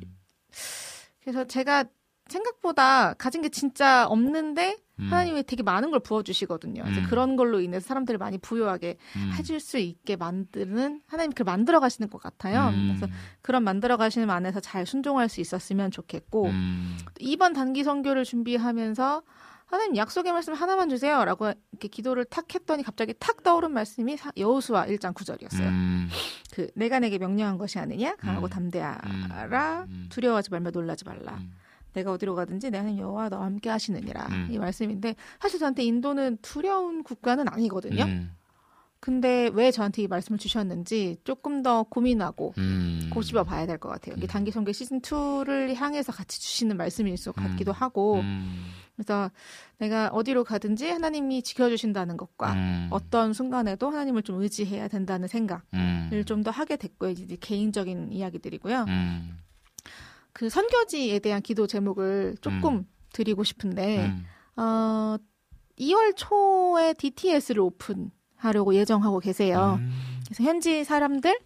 그래서 1.20 1.44
제가 1.44 1.84
생각보다 2.28 3.14
가진 3.14 3.42
게 3.42 3.48
진짜 3.48 4.06
없는데 4.06 4.76
음. 4.98 5.08
하나님이 5.10 5.42
되게 5.44 5.62
많은 5.62 5.90
걸 5.90 6.00
부어주시거든요. 6.00 6.82
그래서 6.82 7.00
음. 7.02 7.06
그런 7.08 7.36
걸로 7.36 7.60
인해서 7.60 7.86
사람들을 7.86 8.18
많이 8.18 8.38
부유하게 8.38 8.96
음. 9.16 9.32
해줄 9.34 9.60
수 9.60 9.78
있게 9.78 10.16
만드는 10.16 11.02
하나님 11.06 11.32
그걸 11.32 11.44
만들어 11.44 11.80
가시는 11.80 12.08
것 12.08 12.20
같아요. 12.22 12.70
음. 12.74 12.94
그래서 12.98 13.12
그런 13.42 13.62
만들어 13.62 13.96
가시는 13.96 14.30
안에서 14.30 14.60
잘 14.60 14.86
순종할 14.86 15.28
수 15.28 15.40
있었으면 15.40 15.90
좋겠고 15.90 16.46
음. 16.46 16.98
이번 17.20 17.52
단기 17.52 17.84
선교를 17.84 18.24
준비하면서 18.24 19.22
하나님 19.66 19.96
약속의 19.96 20.32
말씀 20.32 20.54
하나만 20.54 20.88
주세요라고 20.88 21.52
이렇게 21.72 21.88
기도를 21.88 22.24
탁 22.24 22.54
했더니 22.54 22.84
갑자기 22.84 23.12
탁 23.18 23.42
떠오른 23.42 23.72
말씀이 23.72 24.16
사- 24.16 24.30
여호수아 24.36 24.86
1장 24.86 25.12
9절이었어요. 25.12 25.60
음. 25.66 26.08
그 26.52 26.68
내가 26.76 27.00
내게 27.00 27.18
명령한 27.18 27.58
것이 27.58 27.78
아니냐 27.80 28.14
강하고 28.16 28.46
음. 28.46 28.48
담대하라 28.48 29.86
음. 29.88 30.06
두려워하지 30.08 30.50
말며 30.52 30.70
놀라지 30.70 31.04
말라. 31.04 31.32
음. 31.34 31.52
내가 31.96 32.12
어디로 32.12 32.34
가든지 32.34 32.70
내 32.70 32.76
하나님 32.78 33.00
여호와 33.00 33.30
너와 33.30 33.46
함께 33.46 33.70
하시느니라 33.70 34.26
음. 34.26 34.48
이 34.50 34.58
말씀인데 34.58 35.16
사실 35.40 35.58
저한테 35.58 35.82
인도는 35.82 36.38
두려운 36.42 37.02
국가는 37.02 37.48
아니거든요. 37.48 38.04
음. 38.04 38.32
근데 39.00 39.50
왜 39.52 39.70
저한테 39.70 40.02
이 40.02 40.06
말씀을 40.08 40.38
주셨는지 40.38 41.16
조금 41.24 41.62
더 41.62 41.84
고민하고 41.84 42.54
음. 42.58 43.10
고집어 43.12 43.44
봐야 43.44 43.66
될 43.66 43.78
것 43.78 43.88
같아요. 43.88 44.14
이게 44.16 44.26
음. 44.26 44.28
단기 44.28 44.50
선교 44.50 44.72
시즌 44.72 45.00
2를 45.00 45.74
향해서 45.74 46.12
같이 46.12 46.40
주시는 46.40 46.76
말씀일 46.76 47.14
것 47.16 47.36
음. 47.38 47.42
같기도 47.44 47.72
하고 47.72 48.16
음. 48.16 48.66
그래서 48.96 49.30
내가 49.78 50.08
어디로 50.08 50.44
가든지 50.44 50.90
하나님이 50.90 51.42
지켜주신다는 51.42 52.16
것과 52.16 52.52
음. 52.54 52.88
어떤 52.90 53.32
순간에도 53.32 53.90
하나님을 53.90 54.22
좀 54.22 54.42
의지해야 54.42 54.88
된다는 54.88 55.28
생각을 55.28 55.62
음. 55.74 56.22
좀더 56.26 56.50
하게 56.50 56.76
됐고요. 56.76 57.10
이제 57.10 57.36
개인적인 57.38 58.12
이야기들이고요. 58.12 58.84
음. 58.88 59.38
그 60.36 60.50
선교지에 60.50 61.20
대한 61.20 61.40
기도 61.40 61.66
제목을 61.66 62.36
조금 62.42 62.86
드리고 63.14 63.42
싶은데 63.42 64.04
음. 64.04 64.26
어, 64.60 65.16
2월 65.78 66.12
초에 66.14 66.92
DTS를 66.92 67.62
오픈하려고 67.62 68.74
예정하고 68.74 69.18
계세요. 69.18 69.78
음. 69.80 69.90
그래서 70.26 70.44
현지 70.44 70.84
사람들을 70.84 71.38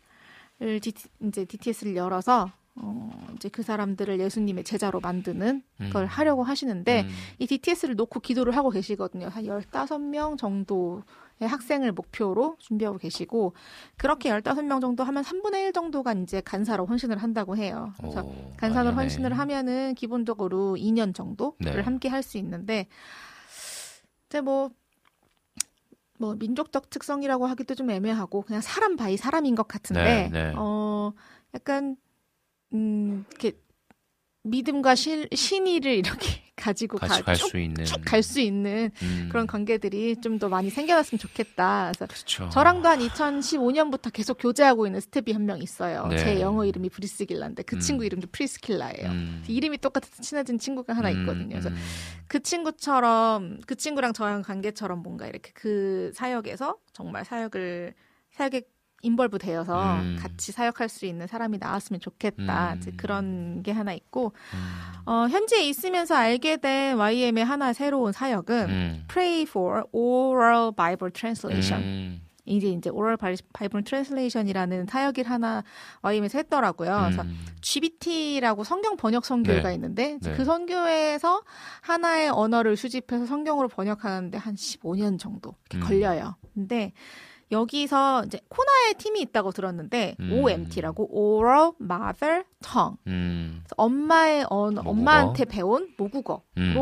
D, 0.82 0.92
이제 1.22 1.44
DTS를 1.44 1.94
열어서 1.94 2.50
어, 2.74 3.10
이제 3.36 3.48
그 3.48 3.62
사람들을 3.62 4.18
예수님의 4.18 4.64
제자로 4.64 4.98
만드는 4.98 5.62
음. 5.82 5.90
걸 5.90 6.06
하려고 6.06 6.42
하시는데 6.42 7.02
음. 7.02 7.08
이 7.38 7.46
DTS를 7.46 7.94
놓고 7.94 8.18
기도를 8.18 8.56
하고 8.56 8.70
계시거든요. 8.70 9.28
한 9.28 9.44
15명 9.44 10.36
정도의 10.36 11.02
학생을 11.46 11.92
목표로 11.92 12.56
준비하고 12.58 12.98
계시고 12.98 13.54
그렇게 13.96 14.30
15명 14.30 14.80
정도 14.80 15.04
하면 15.04 15.22
3분의 15.22 15.62
1 15.64 15.72
정도가 15.72 16.12
이제 16.14 16.40
간사로 16.40 16.86
헌신을 16.86 17.18
한다고 17.18 17.56
해요. 17.56 17.92
그래서 17.96 18.20
오, 18.22 18.52
간사로 18.56 18.88
하네. 18.88 18.96
헌신을 18.96 19.38
하면은 19.38 19.94
기본적으로 19.94 20.76
2년 20.76 21.14
정도를 21.14 21.56
네. 21.60 21.80
함께 21.80 22.08
할 22.08 22.22
수 22.22 22.36
있는데 22.38 22.86
이제 24.28 24.40
뭐, 24.40 24.70
뭐 26.18 26.34
민족적 26.34 26.90
특성이라고 26.90 27.46
하기도 27.46 27.74
좀 27.74 27.90
애매하고 27.90 28.42
그냥 28.42 28.60
사람 28.60 28.96
by 28.96 29.16
사람인 29.16 29.54
것 29.54 29.66
같은데 29.66 30.28
네, 30.30 30.50
네. 30.50 30.52
어 30.56 31.12
약간 31.54 31.96
음 32.74 33.24
이렇게 33.30 33.58
믿음과 34.42 34.94
신, 34.94 35.26
신의를 35.32 35.92
이렇게 35.92 36.26
가지고 36.60 36.98
같이 36.98 37.22
갈수 37.22 37.58
있는 37.58 37.84
갈수 38.04 38.38
있는 38.40 38.90
음. 39.02 39.28
그런 39.30 39.46
관계들이 39.46 40.16
좀 40.20 40.38
더 40.38 40.48
많이 40.48 40.68
생겨났으면 40.70 41.18
좋겠다. 41.18 41.90
그래서 41.92 42.06
그렇죠. 42.06 42.48
저랑도 42.50 42.88
한 42.88 42.98
2015년부터 43.00 44.12
계속 44.12 44.34
교제하고 44.38 44.86
있는 44.86 45.00
스텝이 45.00 45.32
한 45.32 45.44
명 45.44 45.60
있어요. 45.62 46.06
네. 46.08 46.18
제 46.18 46.40
영어 46.40 46.64
이름이 46.64 46.88
브리스길라인데 46.90 47.62
그 47.64 47.76
음. 47.76 47.80
친구 47.80 48.04
이름도 48.04 48.28
프리스킬라예요. 48.32 49.08
음. 49.10 49.44
이름이 49.48 49.78
똑같아서 49.78 50.22
친해진 50.22 50.58
친구가 50.58 50.92
하나 50.94 51.10
음, 51.10 51.20
있거든요. 51.20 51.48
그래서 51.50 51.68
음. 51.70 51.76
그 52.28 52.40
친구처럼 52.40 53.60
그 53.66 53.74
친구랑 53.74 54.12
저랑 54.12 54.42
관계처럼 54.42 55.02
뭔가 55.02 55.26
이렇게 55.26 55.50
그 55.54 56.12
사역에서 56.14 56.76
정말 56.92 57.24
사역을 57.24 57.94
사역에 58.32 58.62
인벌브 59.02 59.38
되어서 59.38 59.96
음. 59.96 60.16
같이 60.20 60.52
사역할 60.52 60.88
수 60.88 61.06
있는 61.06 61.26
사람이 61.26 61.58
나왔으면 61.58 62.00
좋겠다. 62.00 62.74
음. 62.74 62.92
그런 62.96 63.62
게 63.62 63.72
하나 63.72 63.92
있고 63.92 64.32
음. 64.54 65.10
어, 65.10 65.26
현지에 65.28 65.62
있으면서 65.68 66.14
알게 66.14 66.58
된 66.58 66.96
YM의 66.98 67.44
하나 67.44 67.72
새로운 67.72 68.12
사역은 68.12 68.68
음. 68.68 69.04
Pray 69.08 69.42
for 69.42 69.84
Oral 69.92 70.72
Bible 70.76 71.12
Translation. 71.12 71.82
음. 71.82 72.20
이제 72.44 72.68
이제 72.68 72.90
Oral 72.90 73.16
Bible 73.16 73.84
Translation이라는 73.84 74.86
사역을 74.86 75.24
하나 75.24 75.62
YM에서 76.02 76.38
했더라고요. 76.38 76.98
그래서 77.04 77.22
음. 77.22 77.38
GBT라고 77.60 78.64
성경 78.64 78.96
번역 78.96 79.24
선교회가 79.24 79.68
네. 79.68 79.74
있는데 79.74 80.18
네. 80.20 80.32
그 80.32 80.44
선교회에서 80.44 81.42
하나의 81.82 82.30
언어를 82.30 82.76
수집해서 82.76 83.26
성경으로 83.26 83.68
번역하는데 83.68 84.36
한 84.36 84.54
15년 84.54 85.18
정도 85.18 85.54
음. 85.74 85.80
걸려요. 85.80 86.36
근데 86.54 86.92
여기서 87.50 88.24
이제 88.26 88.40
코나의 88.48 88.94
팀이 88.94 89.20
있다고 89.22 89.52
들었는데 89.52 90.16
음. 90.20 90.32
OMT라고 90.32 91.08
Oral 91.10 91.72
Mother 91.80 92.44
Tongue 92.62 92.96
음. 93.08 93.64
엄마의 93.76 94.46
언어, 94.48 94.82
모국어. 94.82 94.90
엄마한테 94.90 95.44
배운 95.44 95.92
모국어로 95.96 96.42
음. 96.58 96.74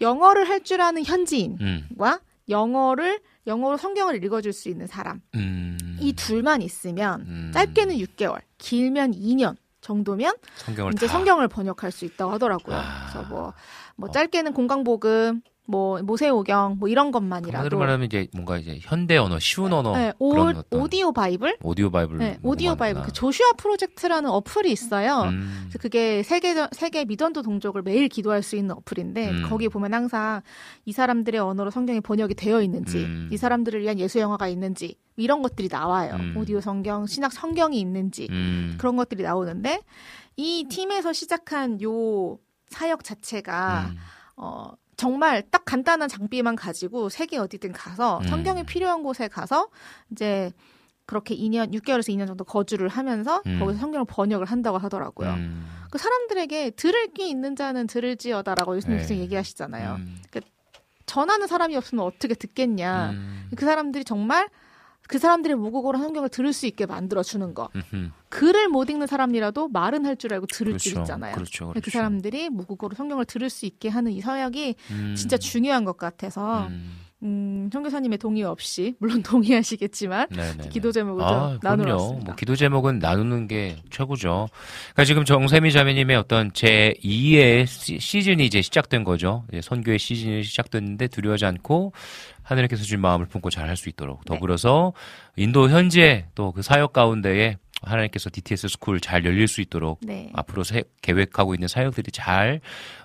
영어를 0.00 0.48
할 0.48 0.60
줄 0.64 0.80
아는 0.80 1.04
현지인과 1.04 2.12
음. 2.14 2.18
영어를 2.48 3.20
영어로 3.46 3.76
성경을 3.76 4.22
읽어줄 4.22 4.52
수 4.52 4.68
있는 4.68 4.86
사람 4.86 5.22
음. 5.34 5.78
이 6.00 6.12
둘만 6.12 6.62
있으면 6.62 7.22
음. 7.22 7.50
짧게는 7.54 7.96
6개월, 7.96 8.40
길면 8.58 9.12
2년 9.12 9.56
정도면 9.80 10.34
성경을 10.56 10.92
이제 10.94 11.06
다. 11.06 11.12
성경을 11.14 11.48
번역할 11.48 11.90
수 11.90 12.04
있다고 12.04 12.32
하더라고요. 12.32 12.76
아. 12.76 13.08
그래서 13.10 13.28
뭐, 13.28 13.52
뭐 13.96 14.08
어. 14.08 14.12
짧게는 14.12 14.52
공강복음, 14.52 15.40
뭐 15.70 16.02
모세오경, 16.02 16.76
뭐 16.80 16.88
이런 16.88 17.12
것만이라도 17.12 17.78
말하면 17.78 18.06
이제 18.06 18.26
뭔가 18.34 18.58
이제 18.58 18.78
현대 18.80 19.16
언어, 19.16 19.38
쉬운 19.38 19.72
언어 19.72 19.96
네, 19.96 20.12
오, 20.18 20.30
그런 20.30 20.56
어떤 20.56 20.80
오디오 20.80 21.12
바이블, 21.12 21.58
오디오 21.62 21.90
바이블 21.90 22.18
네, 22.18 22.38
뭐 22.42 22.52
오디오 22.52 22.74
바이블. 22.74 23.02
그 23.02 23.12
조슈아 23.12 23.52
프로젝트라는 23.56 24.28
어플이 24.30 24.70
있어요. 24.72 25.22
음. 25.22 25.60
그래서 25.62 25.78
그게 25.78 26.22
세계 26.24 26.54
세계 26.72 27.04
미전도 27.04 27.42
종족을 27.42 27.82
매일 27.82 28.08
기도할 28.08 28.42
수 28.42 28.56
있는 28.56 28.74
어플인데 28.76 29.30
음. 29.30 29.46
거기 29.48 29.68
보면 29.68 29.94
항상 29.94 30.42
이 30.84 30.92
사람들의 30.92 31.40
언어로 31.40 31.70
성경이 31.70 32.00
번역이 32.00 32.34
되어 32.34 32.60
있는지, 32.62 32.98
음. 33.04 33.28
이 33.30 33.36
사람들을 33.36 33.80
위한 33.80 33.98
예수 34.00 34.18
영화가 34.18 34.48
있는지 34.48 34.96
이런 35.16 35.42
것들이 35.42 35.68
나와요. 35.70 36.16
음. 36.18 36.34
오디오 36.36 36.60
성경, 36.60 37.06
신약 37.06 37.32
성경이 37.32 37.78
있는지 37.78 38.26
음. 38.30 38.74
그런 38.78 38.96
것들이 38.96 39.22
나오는데 39.22 39.80
이 40.36 40.66
팀에서 40.68 41.12
시작한 41.12 41.80
요 41.82 42.38
사역 42.68 43.04
자체가 43.04 43.90
음. 43.90 43.96
어 44.36 44.72
정말 45.00 45.42
딱 45.50 45.64
간단한 45.64 46.10
장비만 46.10 46.56
가지고 46.56 47.08
세계 47.08 47.38
어디든 47.38 47.72
가서 47.72 48.18
음. 48.18 48.28
성경이 48.28 48.64
필요한 48.64 49.02
곳에 49.02 49.28
가서 49.28 49.68
이제 50.12 50.52
그렇게 51.06 51.34
2년 51.34 51.72
6개월에서 51.72 52.14
2년 52.14 52.26
정도 52.26 52.44
거주를 52.44 52.88
하면서 52.88 53.42
음. 53.46 53.58
거기서 53.58 53.78
성경을 53.78 54.04
번역을 54.06 54.44
한다고 54.44 54.76
하더라고요. 54.76 55.30
음. 55.30 55.66
그 55.90 55.96
사람들에게 55.96 56.72
들을 56.72 57.14
귀 57.14 57.30
있는 57.30 57.56
자는 57.56 57.86
들을지어다라고 57.86 58.76
예수님께서 58.76 59.14
네. 59.14 59.20
얘기하시잖아요. 59.20 59.94
음. 60.00 60.18
전하는 61.06 61.46
사람이 61.46 61.74
없으면 61.76 62.04
어떻게 62.04 62.34
듣겠냐. 62.34 63.12
음. 63.12 63.48
그 63.56 63.64
사람들이 63.64 64.04
정말 64.04 64.50
그 65.10 65.18
사람들의 65.18 65.56
모국어로 65.56 65.98
성경을 65.98 66.28
들을 66.28 66.52
수 66.52 66.66
있게 66.66 66.86
만들어 66.86 67.24
주는 67.24 67.52
거. 67.52 67.68
음흠. 67.74 68.10
글을 68.28 68.68
못 68.68 68.88
읽는 68.90 69.08
사람이라도 69.08 69.66
말은 69.68 70.06
할 70.06 70.14
줄 70.14 70.32
알고 70.32 70.46
들을 70.46 70.78
줄 70.78 70.92
그렇죠. 70.92 71.02
있잖아요. 71.02 71.34
그렇죠. 71.34 71.66
그 71.68 71.80
그렇죠. 71.80 71.90
사람들이 71.90 72.48
모국어로 72.48 72.94
성경을 72.94 73.24
들을 73.24 73.50
수 73.50 73.66
있게 73.66 73.88
하는 73.88 74.12
이 74.12 74.20
서약이 74.20 74.76
음. 74.92 75.14
진짜 75.16 75.36
중요한 75.36 75.84
것 75.84 75.96
같아서 75.96 76.68
음. 76.68 76.96
음, 77.22 77.68
선교사님의 77.72 78.18
동의 78.18 78.44
없이 78.44 78.94
물론 78.98 79.22
동의하시겠지만 79.24 80.28
네네. 80.28 80.68
기도 80.70 80.92
제목을 80.92 81.24
아. 81.24 81.58
나누었습니다. 81.60 82.26
뭐 82.26 82.36
기도 82.36 82.54
제목은 82.54 82.98
나누는 83.00 83.48
게 83.48 83.76
최고죠. 83.90 84.48
그러니까 84.92 85.04
지금 85.04 85.24
정세미 85.24 85.72
자매님의 85.72 86.16
어떤 86.16 86.52
제 86.52 86.94
2의 87.02 87.66
시즌이 87.66 88.46
이제 88.46 88.62
시작된 88.62 89.02
거죠. 89.04 89.44
이제 89.50 89.60
선교의 89.60 89.98
시즌이 89.98 90.44
시작됐는데 90.44 91.08
두려워하지 91.08 91.46
않고 91.46 91.92
하늘께서 92.50 92.82
주신 92.82 93.00
마음을 93.00 93.26
품고 93.26 93.50
잘 93.50 93.68
할 93.68 93.76
수 93.76 93.88
있도록 93.88 94.20
네. 94.20 94.34
더불어서 94.34 94.92
인도 95.36 95.68
현재 95.70 96.26
또그 96.34 96.62
사역 96.62 96.92
가운데에 96.92 97.56
하나님께서 97.82 98.28
DTS 98.30 98.68
스쿨 98.68 99.00
잘 99.00 99.24
열릴 99.24 99.48
수 99.48 99.60
있도록 99.62 100.00
네. 100.02 100.30
앞으로 100.34 100.64
세- 100.64 100.84
계획하고 101.00 101.54
있는 101.54 101.66
사역들이 101.68 102.10
잘, 102.12 102.60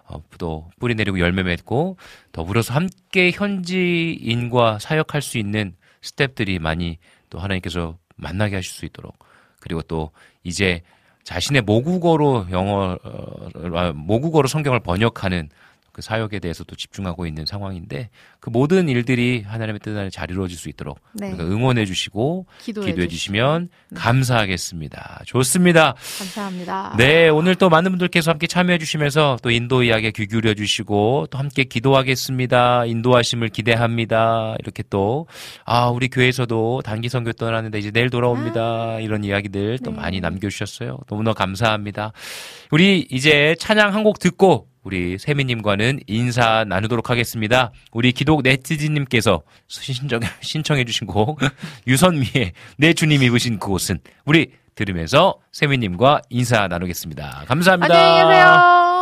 어, 0.08 0.22
또 0.38 0.70
뿌리 0.80 0.96
내리고 0.96 1.20
열매 1.20 1.44
맺고 1.44 1.98
더불어서 2.34 2.74
함께 2.74 3.32
현지인과 3.32 4.80
사역할 4.80 5.22
수 5.22 5.38
있는 5.38 5.76
스텝들이 6.02 6.60
많이 6.60 6.98
또 7.30 7.40
하나님께서 7.40 7.98
만나게 8.18 8.56
하실 8.56 8.72
수 8.74 8.86
있도록 8.86 9.18
그리고 9.60 9.82
또 9.82 10.12
이제 10.44 10.82
자신의 11.24 11.62
모국어로 11.64 12.48
영어, 12.52 12.98
어, 13.04 13.94
모국어로 13.94 14.48
성경을 14.48 14.80
번역하는 14.82 15.50
그 15.96 16.02
사역에 16.02 16.40
대해서 16.40 16.66
또 16.66 16.76
집중하고 16.76 17.26
있는 17.26 17.46
상황인데 17.46 18.10
그 18.42 18.50
모든 18.50 18.90
일들이 18.90 19.44
하나님의 19.48 19.80
뜻 19.80 19.98
안에 19.98 20.10
잘 20.10 20.30
이루어질 20.30 20.58
수 20.58 20.68
있도록 20.68 21.00
네. 21.14 21.30
우리가 21.30 21.46
응원해 21.46 21.86
주시고 21.86 22.48
기도해, 22.60 22.88
기도해 22.88 23.08
주시면 23.08 23.70
네. 23.92 23.98
감사하겠습니다. 23.98 25.22
좋습니다. 25.26 25.96
감사합니다. 26.20 26.96
네, 26.98 27.30
오늘 27.30 27.56
또 27.56 27.70
많은 27.70 27.92
분들께서 27.92 28.32
함께 28.32 28.46
참여해 28.46 28.78
주시면서 28.78 29.38
또 29.42 29.52
인도 29.52 29.84
이야기에 29.84 30.12
귀 30.12 30.28
기울여 30.28 30.54
주시고 30.56 31.28
또 31.32 31.38
함께 31.38 31.64
기도하겠습니다. 31.64 32.84
인도하심을 32.88 33.48
기대합니다. 33.48 34.56
이렇게 34.60 34.84
또, 34.90 35.28
아, 35.64 35.88
우리 35.88 36.10
교회에서도 36.10 36.82
단기 36.84 37.08
선교 37.08 37.32
떠나는데 37.32 37.80
이제 37.80 37.92
내일 37.92 38.10
돌아옵니다. 38.10 39.00
이런 39.00 39.24
이야기들 39.24 39.80
또 39.80 39.92
네. 39.92 39.98
많이 39.98 40.20
남겨 40.20 40.50
주셨어요. 40.50 40.98
너무나 41.08 41.32
감사합니다. 41.32 42.12
우리 42.72 43.08
이제 43.10 43.56
찬양 43.60 43.94
한 43.94 44.04
곡 44.04 44.20
듣고 44.20 44.68
우리 44.86 45.18
세미님과는 45.18 46.02
인사 46.08 46.64
나누도록 46.64 47.10
하겠습니다. 47.10 47.72
우리 47.92 48.12
기독 48.12 48.44
네티즌님께서 48.44 49.42
신청, 49.68 50.20
신청해주신 50.40 51.08
곡, 51.08 51.40
유선미의 51.88 52.54
내 52.78 52.94
주님 52.94 53.24
입으신 53.24 53.60
그곳은 53.60 54.00
우리 54.26 54.52
들으면서 54.76 55.40
세미님과 55.52 56.22
인사 56.30 56.68
나누겠습니다. 56.68 57.46
감사합니다. 57.48 57.94
안녕히 57.94 58.30
계세요. 58.30 58.95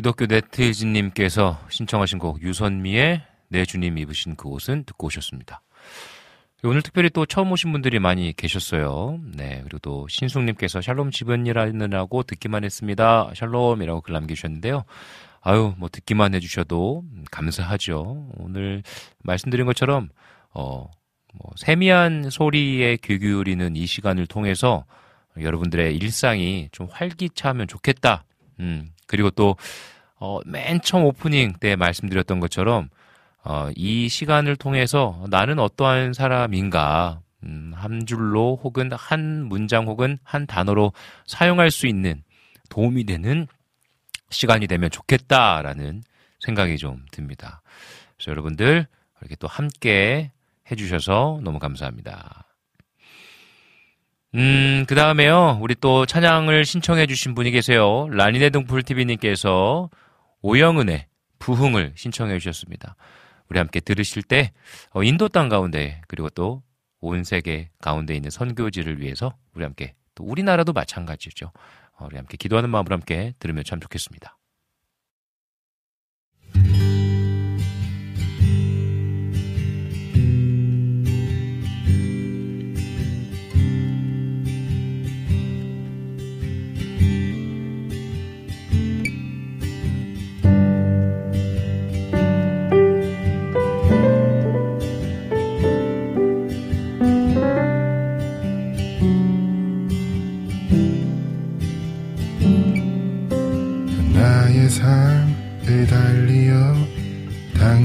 기독교 0.00 0.24
네티즌님께서 0.24 1.60
신청하신 1.68 2.20
곡 2.20 2.40
유선미의 2.40 3.20
내 3.48 3.66
주님 3.66 3.98
입으신 3.98 4.34
그 4.34 4.48
옷은 4.48 4.84
듣고 4.84 5.08
오셨습니다. 5.08 5.60
오늘 6.64 6.80
특별히 6.80 7.10
또 7.10 7.26
처음 7.26 7.52
오신 7.52 7.70
분들이 7.70 7.98
많이 7.98 8.32
계셨어요. 8.32 9.20
네, 9.36 9.60
그리고 9.62 9.78
또 9.80 10.08
신숙님께서 10.08 10.80
샬롬 10.80 11.10
집은일하느라고 11.10 12.22
듣기만 12.22 12.64
했습니다. 12.64 13.30
샬롬이라고 13.34 14.00
글 14.00 14.14
남기셨는데요. 14.14 14.84
아유, 15.42 15.74
뭐 15.76 15.90
듣기만 15.90 16.32
해주셔도 16.32 17.04
감사하죠. 17.30 18.30
오늘 18.38 18.82
말씀드린 19.22 19.66
것처럼 19.66 20.08
어, 20.54 20.88
뭐 21.34 21.50
세미한 21.56 22.30
소리에 22.30 22.96
귀 23.02 23.18
기울이는 23.18 23.76
이 23.76 23.84
시간을 23.84 24.28
통해서 24.28 24.86
여러분들의 25.38 25.94
일상이 25.94 26.70
좀 26.72 26.88
활기차면 26.90 27.68
좋겠다. 27.68 28.24
음, 28.60 28.92
그리고 29.10 29.28
또, 29.30 29.56
어, 30.20 30.38
맨 30.46 30.80
처음 30.80 31.04
오프닝 31.04 31.54
때 31.58 31.74
말씀드렸던 31.74 32.38
것처럼, 32.38 32.88
어, 33.42 33.70
이 33.74 34.08
시간을 34.08 34.54
통해서 34.54 35.24
나는 35.28 35.58
어떠한 35.58 36.12
사람인가, 36.12 37.20
음, 37.42 37.72
한 37.74 38.06
줄로 38.06 38.60
혹은 38.62 38.92
한 38.92 39.46
문장 39.46 39.86
혹은 39.86 40.18
한 40.22 40.46
단어로 40.46 40.92
사용할 41.26 41.72
수 41.72 41.88
있는 41.88 42.22
도움이 42.68 43.04
되는 43.04 43.48
시간이 44.30 44.68
되면 44.68 44.90
좋겠다라는 44.90 46.04
생각이 46.38 46.78
좀 46.78 47.04
듭니다. 47.10 47.62
그래서 48.14 48.30
여러분들 48.30 48.86
이렇게 49.20 49.34
또 49.36 49.48
함께 49.48 50.30
해주셔서 50.70 51.40
너무 51.42 51.58
감사합니다. 51.58 52.49
음, 54.34 54.84
그 54.88 54.94
다음에요. 54.94 55.58
우리 55.60 55.74
또 55.74 56.06
찬양을 56.06 56.64
신청해주신 56.64 57.34
분이 57.34 57.50
계세요. 57.50 58.08
라니네 58.10 58.50
등불TV님께서 58.50 59.90
오영은의 60.42 61.06
부흥을 61.38 61.94
신청해주셨습니다. 61.96 62.96
우리 63.48 63.58
함께 63.58 63.80
들으실 63.80 64.22
때, 64.22 64.52
어, 64.92 65.02
인도 65.02 65.28
땅 65.28 65.48
가운데, 65.48 66.00
그리고 66.06 66.30
또 66.30 66.62
온 67.00 67.24
세계 67.24 67.70
가운데 67.80 68.14
있는 68.14 68.30
선교지를 68.30 69.00
위해서 69.00 69.34
우리 69.54 69.64
함께, 69.64 69.94
또 70.14 70.24
우리나라도 70.24 70.72
마찬가지죠. 70.72 71.50
어, 71.98 72.06
우리 72.06 72.16
함께 72.16 72.36
기도하는 72.36 72.70
마음으로 72.70 72.94
함께 72.94 73.34
들으면 73.38 73.64
참 73.64 73.80
좋겠습니다. 73.80 74.36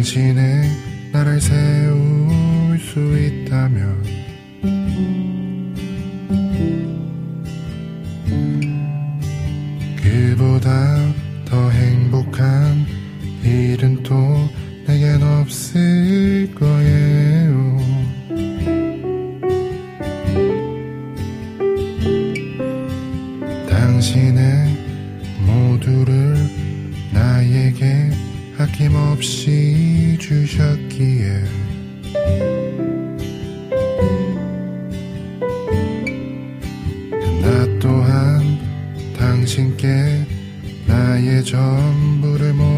당신의 0.06 0.70
나를 1.12 1.42
세울 1.42 2.78
수 2.78 3.00
있다면 3.18 4.04
그보다 9.98 10.70
더 11.46 11.72
행복한 11.72 12.86
일은 13.44 14.04
또 14.04 14.14
내겐 14.86 15.24
없을 15.24 16.54
거예요. 16.54 17.80
당신의 23.68 24.78
모두를 25.48 26.38
나에게 27.12 28.12
아낌없이 28.58 29.55
주셨기에. 30.26 31.44
나 37.42 37.80
또한 37.80 38.58
당신께 39.20 40.26
나의 40.88 41.46
전부를 41.46 42.54
모두 42.54 42.75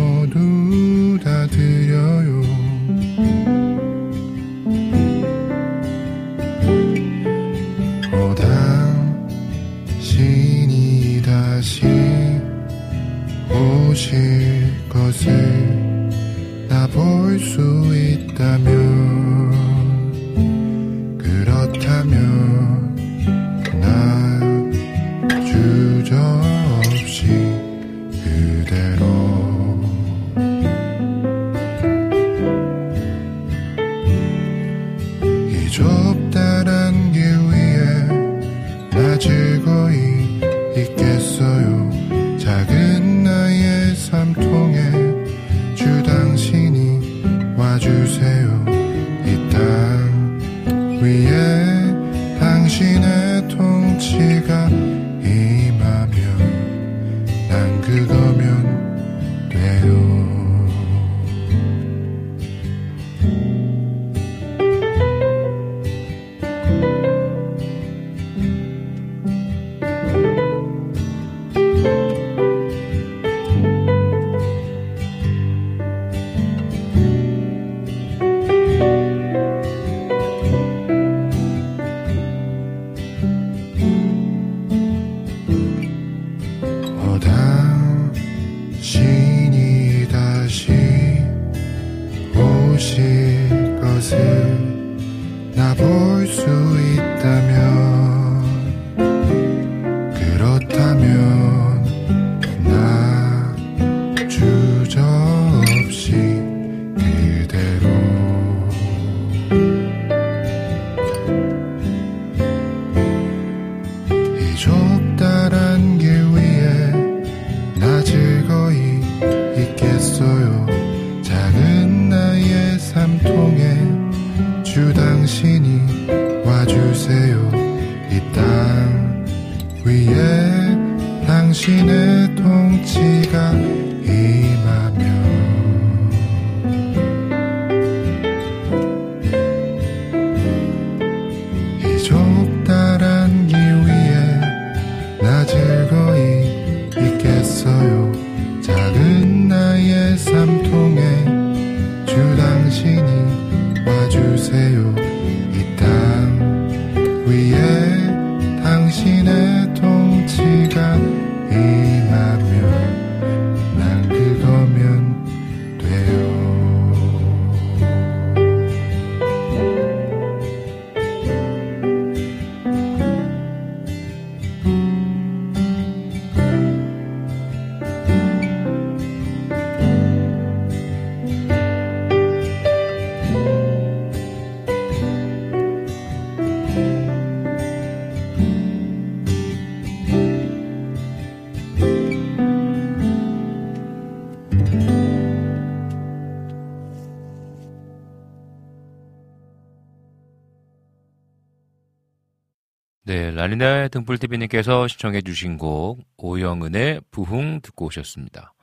네, 203.48 203.52
라니나의 203.52 203.90
등불TV님께서 203.90 204.90
시청해 204.90 205.22
주신 205.22 205.58
곡, 205.58 206.04
오영은의 206.18 207.02
부흥 207.12 207.62
듣고 207.62 207.86
오셨습니다. 207.86 208.54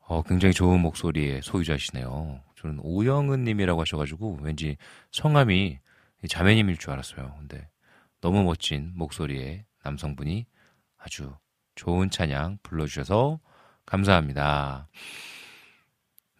어, 0.00 0.22
굉장히 0.22 0.52
좋은 0.52 0.80
목소리의 0.80 1.42
소유자시네요. 1.44 2.40
저는 2.56 2.80
오영은 2.82 3.44
님이라고 3.44 3.82
하셔가지고 3.82 4.40
왠지 4.42 4.76
성함이 5.12 5.78
자매님일 6.28 6.76
줄 6.78 6.90
알았어요. 6.90 7.36
근데 7.38 7.68
너무 8.20 8.42
멋진 8.42 8.90
목소리의 8.96 9.64
남성분이 9.84 10.44
아주 10.98 11.32
좋은 11.76 12.10
찬양 12.10 12.58
불러주셔서 12.64 13.38
감사합니다. 13.86 14.88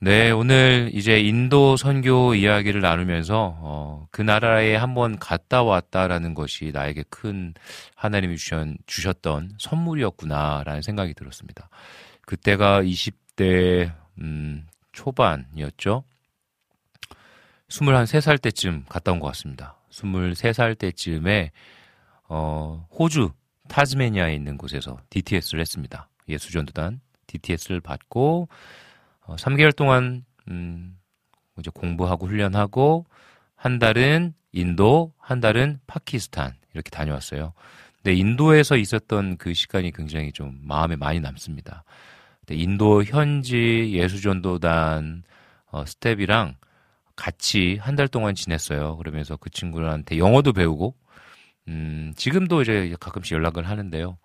네, 0.03 0.31
오늘 0.31 0.91
이제 0.95 1.21
인도 1.21 1.77
선교 1.77 2.35
이야기를 2.35 2.81
나누면서 2.81 3.59
어, 3.61 4.09
그 4.11 4.23
나라에 4.23 4.75
한번 4.75 5.19
갔다 5.19 5.63
왔다라는 5.63 6.33
것이 6.33 6.71
나에게 6.73 7.05
큰 7.11 7.53
하나님이 7.97 8.39
주셨, 8.39 8.67
주셨던 8.87 9.57
선물이었구나라는 9.59 10.81
생각이 10.81 11.13
들었습니다. 11.13 11.69
그때가 12.23 12.83
20대 12.83 13.93
음, 14.23 14.67
초반이었죠. 14.93 16.05
23살 17.69 18.41
때쯤 18.41 18.87
갔다 18.89 19.13
온 19.13 19.21
것 19.21 19.27
같습니다. 19.29 19.77
23살 19.91 20.79
때쯤에 20.79 21.51
어, 22.31 22.89
호주 22.99 23.33
타즈메니아에 23.69 24.35
있는 24.35 24.57
곳에서 24.57 24.99
DTS를 25.11 25.61
했습니다. 25.61 26.09
예수전도단 26.27 27.03
DTS를 27.27 27.81
받고 27.81 28.49
어, 29.27 29.37
3개월 29.37 29.73
동안 29.73 30.25
음, 30.49 30.99
이제 31.59 31.71
공부하고 31.73 32.27
훈련하고 32.27 33.07
한 33.55 33.79
달은 33.79 34.35
인도, 34.53 35.13
한 35.19 35.41
달은 35.41 35.81
파키스탄 35.87 36.55
이렇게 36.75 36.91
다녀왔어요. 36.91 37.53
근데 37.97 38.15
인도에서 38.15 38.77
있었던 38.77 39.37
그 39.37 39.53
시간이 39.55 39.93
굉장히 39.93 40.33
좀 40.33 40.59
마음에 40.63 40.97
많이 40.97 41.21
남습니다. 41.21 41.85
인도 42.51 43.05
현지 43.05 43.93
예수전도단 43.93 45.23
어, 45.71 45.85
스텝이랑 45.87 46.57
같이 47.17 47.77
한 47.81 47.97
달 47.97 48.09
동안 48.09 48.35
지냈어요. 48.35 48.97
그러면서 48.97 49.37
그 49.37 49.51
친구들한테 49.51 50.19
영어도 50.19 50.53
배우고, 50.53 50.95
음, 51.69 52.13
지금도 52.17 52.63
이제 52.63 52.95
가끔씩 52.99 53.35
연락을 53.35 53.69
하는데요. 53.69 54.19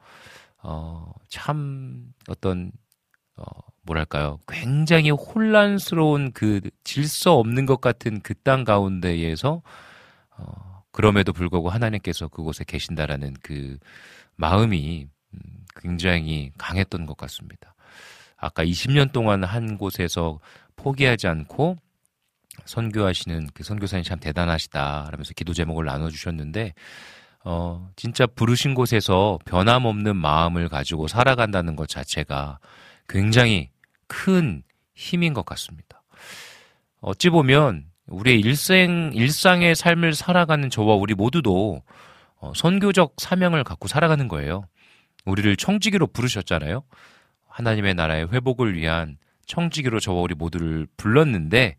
어, 0.63 1.11
참 1.29 2.13
어떤, 2.29 2.71
어, 3.37 3.43
뭐랄까요. 3.83 4.39
굉장히 4.47 5.09
혼란스러운 5.11 6.31
그 6.33 6.61
질서 6.83 7.35
없는 7.37 7.65
것 7.65 7.81
같은 7.81 8.21
그 8.21 8.33
땅 8.33 8.63
가운데에서, 8.63 9.61
어, 10.37 10.83
그럼에도 10.91 11.33
불구하고 11.33 11.69
하나님께서 11.69 12.27
그곳에 12.29 12.63
계신다라는 12.65 13.35
그 13.43 13.77
마음이 14.35 15.07
음, 15.33 15.39
굉장히 15.81 16.51
강했던 16.57 17.05
것 17.05 17.17
같습니다. 17.17 17.75
아까 18.37 18.63
20년 18.63 19.11
동안 19.11 19.43
한 19.43 19.77
곳에서 19.77 20.39
포기하지 20.75 21.27
않고 21.27 21.77
선교하시는 22.65 23.47
그 23.53 23.63
선교사님 23.63 24.03
참 24.03 24.19
대단하시다. 24.19 25.09
라면서 25.11 25.33
기도 25.35 25.53
제목을 25.53 25.85
나눠주셨는데, 25.85 26.73
어, 27.43 27.89
진짜 27.95 28.25
부르신 28.25 28.73
곳에서 28.75 29.37
변함없는 29.45 30.15
마음을 30.15 30.69
가지고 30.69 31.07
살아간다는 31.07 31.75
것 31.75 31.89
자체가 31.89 32.59
굉장히 33.07 33.69
큰 34.07 34.63
힘인 34.93 35.33
것 35.33 35.45
같습니다. 35.45 36.03
어찌 37.01 37.29
보면 37.29 37.85
우리의 38.07 38.39
일생, 38.39 39.11
일상의 39.13 39.75
삶을 39.75 40.13
살아가는 40.13 40.69
저와 40.69 40.95
우리 40.95 41.13
모두도 41.13 41.81
어, 42.37 42.53
선교적 42.55 43.15
사명을 43.17 43.63
갖고 43.63 43.87
살아가는 43.87 44.27
거예요. 44.27 44.67
우리를 45.25 45.55
청지기로 45.55 46.07
부르셨잖아요. 46.07 46.83
하나님의 47.47 47.95
나라의 47.95 48.31
회복을 48.31 48.75
위한 48.75 49.17
청지기로 49.45 49.99
저와 49.99 50.21
우리 50.21 50.35
모두를 50.35 50.87
불렀는데 50.97 51.75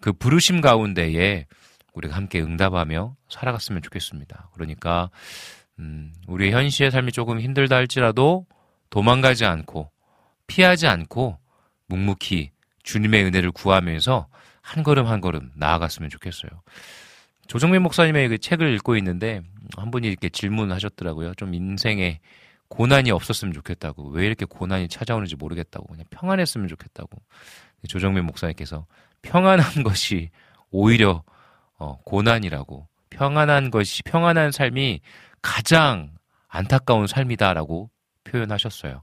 그 0.00 0.12
부르심 0.12 0.60
가운데에 0.60 1.46
우리가 1.92 2.16
함께 2.16 2.40
응답하며 2.40 3.16
살아갔으면 3.28 3.82
좋겠습니다. 3.82 4.50
그러니까 4.54 5.10
음, 5.78 6.12
우리의 6.26 6.52
현실의 6.52 6.90
삶이 6.90 7.12
조금 7.12 7.40
힘들다 7.40 7.76
할지라도 7.76 8.46
도망가지 8.90 9.44
않고 9.44 9.90
피하지 10.48 10.88
않고 10.88 11.38
묵묵히 11.86 12.50
주님의 12.82 13.24
은혜를 13.24 13.52
구하면서 13.52 14.26
한 14.60 14.82
걸음 14.82 15.06
한 15.06 15.20
걸음 15.20 15.50
나아갔으면 15.54 16.10
좋겠어요. 16.10 16.50
조정민 17.46 17.82
목사님의 17.82 18.28
그 18.28 18.38
책을 18.38 18.74
읽고 18.74 18.96
있는데 18.96 19.40
한 19.76 19.90
분이 19.90 20.06
이렇게 20.06 20.28
질문하셨더라고요. 20.28 21.34
좀 21.34 21.54
인생에 21.54 22.20
고난이 22.68 23.10
없었으면 23.10 23.54
좋겠다고 23.54 24.08
왜 24.10 24.26
이렇게 24.26 24.44
고난이 24.44 24.88
찾아오는지 24.88 25.36
모르겠다고 25.36 25.86
그냥 25.86 26.04
평안했으면 26.10 26.68
좋겠다고 26.68 27.10
조정민 27.88 28.24
목사님께서 28.24 28.86
평안한 29.22 29.82
것이 29.84 30.30
오히려 30.70 31.22
어, 31.78 31.98
고난이라고 32.04 32.88
평안한 33.10 33.70
것이 33.70 34.02
평안한 34.02 34.52
삶이 34.52 35.00
가장 35.40 36.10
안타까운 36.48 37.06
삶이다라고 37.06 37.90
표현하셨어요. 38.24 39.02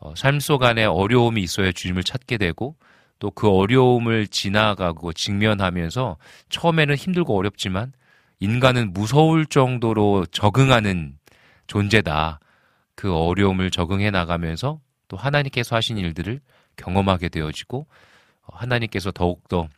어, 0.00 0.14
삶 0.16 0.38
속 0.40 0.62
안에 0.64 0.84
어려움이 0.84 1.42
있어야 1.42 1.72
주님을 1.72 2.04
찾게 2.04 2.38
되고 2.38 2.76
또 3.18 3.30
그 3.30 3.48
어려움을 3.50 4.26
지나가고 4.28 5.12
직면하면서 5.12 6.16
처음에는 6.48 6.94
힘들고 6.94 7.36
어렵지만 7.36 7.92
인간은 8.40 8.94
무서울 8.94 9.44
정도로 9.46 10.24
적응하는 10.26 11.18
존재다. 11.66 12.40
그 12.94 13.14
어려움을 13.14 13.70
적응해 13.70 14.10
나가면서 14.10 14.80
또 15.08 15.16
하나님께서 15.18 15.76
하신 15.76 15.98
일들을 15.98 16.40
경험하게 16.76 17.28
되어지고 17.28 17.86
하나님께서 18.42 19.10
더욱더 19.12 19.68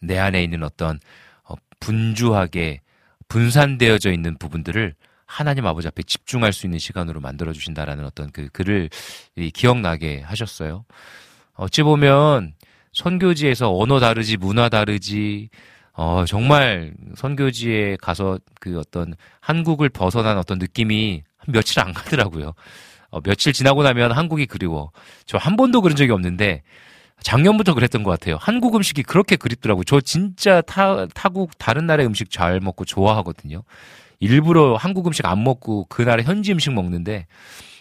내 0.00 0.18
안에 0.18 0.42
있는 0.42 0.62
어떤 0.64 0.98
어, 1.44 1.54
분주하게 1.78 2.80
분산되어져 3.28 4.12
있는 4.12 4.36
부분들을 4.38 4.94
하나님 5.30 5.64
아버지 5.66 5.86
앞에 5.86 6.02
집중할 6.02 6.52
수 6.52 6.66
있는 6.66 6.78
시간으로 6.80 7.20
만들어 7.20 7.52
주신다라는 7.52 8.04
어떤 8.04 8.30
그 8.32 8.48
글을 8.52 8.90
기억나게 9.54 10.22
하셨어요. 10.22 10.84
어찌 11.54 11.82
보면 11.82 12.54
선교지에서 12.92 13.76
언어 13.76 14.00
다르지 14.00 14.36
문화 14.36 14.68
다르지 14.68 15.48
어 15.92 16.24
정말 16.26 16.94
선교지에 17.16 17.96
가서 18.00 18.38
그 18.60 18.78
어떤 18.80 19.14
한국을 19.40 19.88
벗어난 19.88 20.36
어떤 20.36 20.58
느낌이 20.58 21.22
며칠 21.46 21.80
안 21.80 21.92
가더라고요. 21.92 22.54
어, 23.10 23.20
며칠 23.20 23.52
지나고 23.52 23.82
나면 23.84 24.12
한국이 24.12 24.46
그리워. 24.46 24.90
저 25.26 25.38
한 25.38 25.56
번도 25.56 25.80
그런 25.82 25.96
적이 25.96 26.12
없는데 26.12 26.62
작년부터 27.22 27.74
그랬던 27.74 28.02
것 28.02 28.10
같아요. 28.10 28.36
한국 28.40 28.74
음식이 28.76 29.02
그렇게 29.04 29.36
그립더라고요. 29.36 29.84
저 29.84 30.00
진짜 30.00 30.60
타, 30.62 31.06
타국 31.14 31.56
다른 31.58 31.86
나라의 31.86 32.06
음식 32.06 32.30
잘 32.30 32.60
먹고 32.60 32.84
좋아하거든요. 32.84 33.62
일부러 34.20 34.76
한국 34.76 35.06
음식 35.06 35.26
안 35.26 35.42
먹고 35.42 35.86
그 35.88 36.02
나라 36.02 36.22
현지 36.22 36.52
음식 36.52 36.72
먹는데 36.72 37.26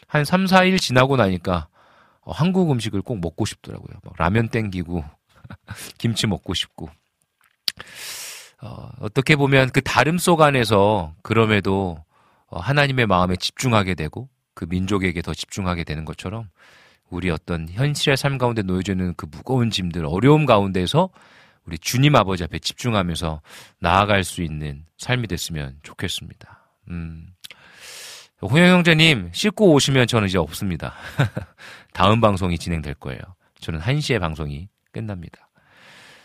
한 0.08 0.26
3, 0.26 0.46
4일 0.46 0.80
지나고 0.82 1.18
나니까 1.18 1.68
어, 2.22 2.32
한국 2.32 2.72
음식을 2.72 3.02
꼭 3.02 3.20
먹고 3.20 3.46
싶더라고요. 3.46 4.00
라면 4.18 4.50
땡기고 4.50 5.04
김치 6.00 6.28
먹고 6.28 6.54
싶고 6.54 6.90
어, 8.62 8.90
어떻게 9.00 9.36
보면 9.36 9.70
그 9.72 9.82
다름 9.82 10.18
속 10.18 10.42
안에서 10.42 11.14
그럼에도 11.22 12.04
어, 12.48 12.60
하나님의 12.60 13.06
마음에 13.06 13.36
집중하게 13.36 13.94
되고 13.96 14.30
그 14.54 14.66
민족에게 14.68 15.22
더 15.22 15.34
집중하게 15.34 15.84
되는 15.84 16.06
것처럼 16.06 16.50
우리 17.10 17.30
어떤 17.30 17.68
현실의 17.70 18.18
삶 18.18 18.38
가운데 18.38 18.62
놓여져 18.62 18.94
있는 18.94 19.14
그 19.16 19.26
무거운 19.30 19.72
짐들, 19.72 20.06
어려움 20.06 20.46
가운데서 20.46 21.10
우리 21.70 21.78
주님 21.78 22.16
아버지 22.16 22.44
앞에 22.44 22.58
집중하면서 22.58 23.44
나아갈 23.80 24.24
수 24.24 24.42
있는 24.42 24.86
삶이 24.98 25.28
됐으면 25.28 25.78
좋겠습니다. 25.84 26.68
음. 26.90 27.28
호영 28.42 28.78
형제님, 28.78 29.30
씻고 29.32 29.74
오시면 29.74 30.08
저는 30.08 30.30
이제 30.30 30.40
없습니다. 30.40 30.96
다음 31.94 32.22
방송이 32.22 32.58
진행될 32.58 32.96
거예요. 32.96 33.20
저는 33.62 33.82
1시에 33.82 34.20
방송이 34.20 34.68
끝납니다. 34.92 35.48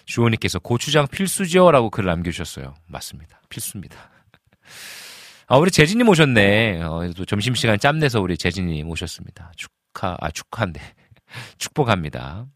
주호님께서 0.06 0.60
고추장 0.60 1.06
필수죠? 1.08 1.70
라고 1.70 1.90
글을 1.90 2.08
남겨주셨어요. 2.08 2.74
맞습니다. 2.86 3.42
필수입니다. 3.50 3.96
아, 5.46 5.58
우리 5.58 5.70
재진님 5.70 6.08
오셨네. 6.08 6.80
어, 6.80 7.10
또 7.14 7.26
점심시간 7.26 7.78
짬내서 7.78 8.22
우리 8.22 8.38
재진님 8.38 8.88
오셨습니다. 8.88 9.52
축하, 9.56 10.16
아, 10.20 10.30
축하한데. 10.30 10.80
축복합니다. 11.58 12.46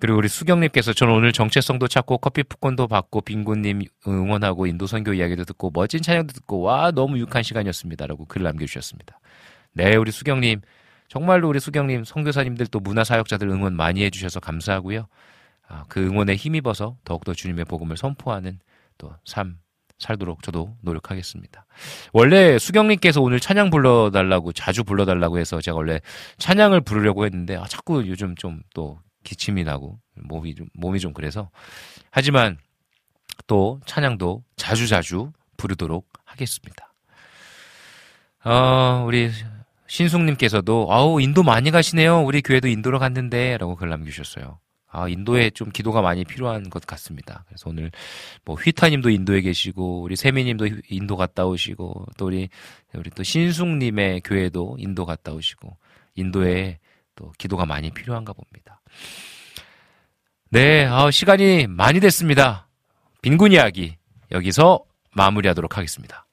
그리고 0.00 0.18
우리 0.18 0.28
수경님께서 0.28 0.92
저는 0.92 1.12
오늘 1.14 1.32
정체성도 1.32 1.88
찾고 1.88 2.18
커피 2.18 2.44
푸콘도 2.44 2.86
받고 2.86 3.22
빙고님 3.22 3.82
응원하고 4.06 4.66
인도 4.66 4.86
선교 4.86 5.12
이야기도 5.12 5.44
듣고 5.44 5.72
멋진 5.74 6.02
찬양도 6.02 6.32
듣고 6.34 6.60
와 6.60 6.92
너무 6.92 7.18
유익한 7.18 7.42
시간이었습니다라고 7.42 8.26
글 8.26 8.42
남겨주셨습니다. 8.44 9.18
네 9.72 9.96
우리 9.96 10.12
수경님 10.12 10.60
정말로 11.08 11.48
우리 11.48 11.58
수경님 11.58 12.04
선교사님들 12.04 12.68
또 12.68 12.80
문화 12.80 13.02
사역자들 13.02 13.48
응원 13.48 13.74
많이 13.74 14.04
해주셔서 14.04 14.40
감사하고요. 14.40 15.08
아, 15.68 15.84
그 15.88 16.00
응원에 16.06 16.36
힘입어서 16.36 16.96
더욱더 17.04 17.34
주님의 17.34 17.64
복음을 17.64 17.96
선포하는 17.96 18.60
또 18.98 19.14
삶 19.26 19.58
살도록 19.98 20.44
저도 20.44 20.76
노력하겠습니다. 20.82 21.66
원래 22.12 22.56
수경님께서 22.58 23.20
오늘 23.20 23.40
찬양 23.40 23.70
불러달라고 23.70 24.52
자주 24.52 24.84
불러달라고 24.84 25.38
해서 25.38 25.60
제가 25.60 25.76
원래 25.76 26.00
찬양을 26.38 26.82
부르려고 26.82 27.24
했는데 27.24 27.56
아, 27.56 27.64
자꾸 27.66 28.06
요즘 28.06 28.36
좀 28.36 28.62
또 28.74 29.00
기침이 29.28 29.62
나고 29.62 29.98
몸이 30.14 30.54
좀 30.54 30.68
몸이 30.72 31.00
좀 31.00 31.12
그래서 31.12 31.50
하지만 32.10 32.56
또 33.46 33.78
찬양도 33.84 34.42
자주 34.56 34.88
자주 34.88 35.32
부르도록 35.58 36.08
하겠습니다. 36.24 36.94
어, 38.44 39.04
우리 39.06 39.30
신숙님께서도 39.86 40.88
아우 40.90 41.20
인도 41.20 41.42
많이 41.42 41.70
가시네요. 41.70 42.22
우리 42.22 42.40
교회도 42.40 42.68
인도로 42.68 42.98
갔는데라고 42.98 43.76
글 43.76 43.90
남기셨어요. 43.90 44.58
아, 44.90 45.06
인도에 45.06 45.50
좀 45.50 45.70
기도가 45.70 46.00
많이 46.00 46.24
필요한 46.24 46.70
것 46.70 46.86
같습니다. 46.86 47.44
그래서 47.48 47.68
오늘 47.68 47.90
뭐 48.46 48.56
휘타님도 48.56 49.10
인도에 49.10 49.42
계시고 49.42 50.00
우리 50.00 50.16
세미님도 50.16 50.68
인도 50.88 51.16
갔다 51.16 51.44
오시고 51.44 52.06
또 52.16 52.26
우리 52.26 52.48
우리 52.94 53.10
또 53.10 53.22
신숙님의 53.22 54.22
교회도 54.22 54.76
인도 54.78 55.04
갔다 55.04 55.32
오시고 55.32 55.76
인도에 56.14 56.78
또 57.14 57.32
기도가 57.36 57.66
많이 57.66 57.90
필요한가 57.90 58.32
봅니다. 58.32 58.77
네, 60.50 60.86
아, 60.86 61.10
시간이 61.10 61.66
많이 61.66 62.00
됐습니다. 62.00 62.68
빈곤 63.22 63.52
이야기 63.52 63.96
여기서 64.30 64.84
마무리하도록 65.14 65.76
하겠습니다. 65.76 66.26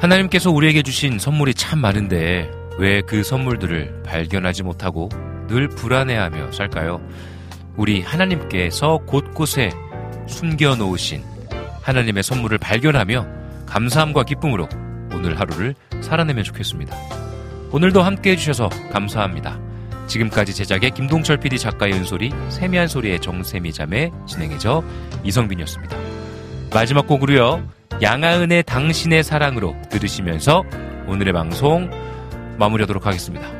하나님께서 0.00 0.50
우리에게 0.50 0.82
주신 0.82 1.18
선물이 1.18 1.54
참 1.54 1.78
많은데 1.80 2.50
왜 2.78 3.02
그 3.02 3.22
선물들을 3.22 4.02
발견하지 4.04 4.62
못하고 4.62 5.08
늘 5.50 5.68
불안해하며 5.68 6.52
살까요? 6.52 7.00
우리 7.76 8.02
하나님께서 8.02 8.98
곳곳에 9.06 9.70
숨겨 10.26 10.76
놓으신 10.76 11.24
하나님의 11.82 12.22
선물을 12.22 12.58
발견하며 12.58 13.26
감사함과 13.66 14.22
기쁨으로 14.24 14.68
오늘 15.12 15.38
하루를 15.38 15.74
살아내면 16.00 16.44
좋겠습니다. 16.44 16.96
오늘도 17.72 18.00
함께 18.00 18.30
해주셔서 18.30 18.68
감사합니다. 18.92 19.58
지금까지 20.06 20.54
제작의 20.54 20.92
김동철 20.92 21.38
PD 21.38 21.58
작가의 21.58 21.94
은솔이 21.94 22.30
세미한 22.48 22.88
소리의 22.88 23.20
정세미 23.20 23.72
자매 23.72 24.10
진행해져 24.26 24.82
이성빈이었습니다. 25.24 25.96
마지막 26.72 27.06
곡으로요. 27.06 27.68
양아은의 28.00 28.62
당신의 28.64 29.24
사랑으로 29.24 29.74
들으시면서 29.90 30.62
오늘의 31.06 31.32
방송 31.32 31.90
마무리하도록 32.58 33.04
하겠습니다. 33.04 33.59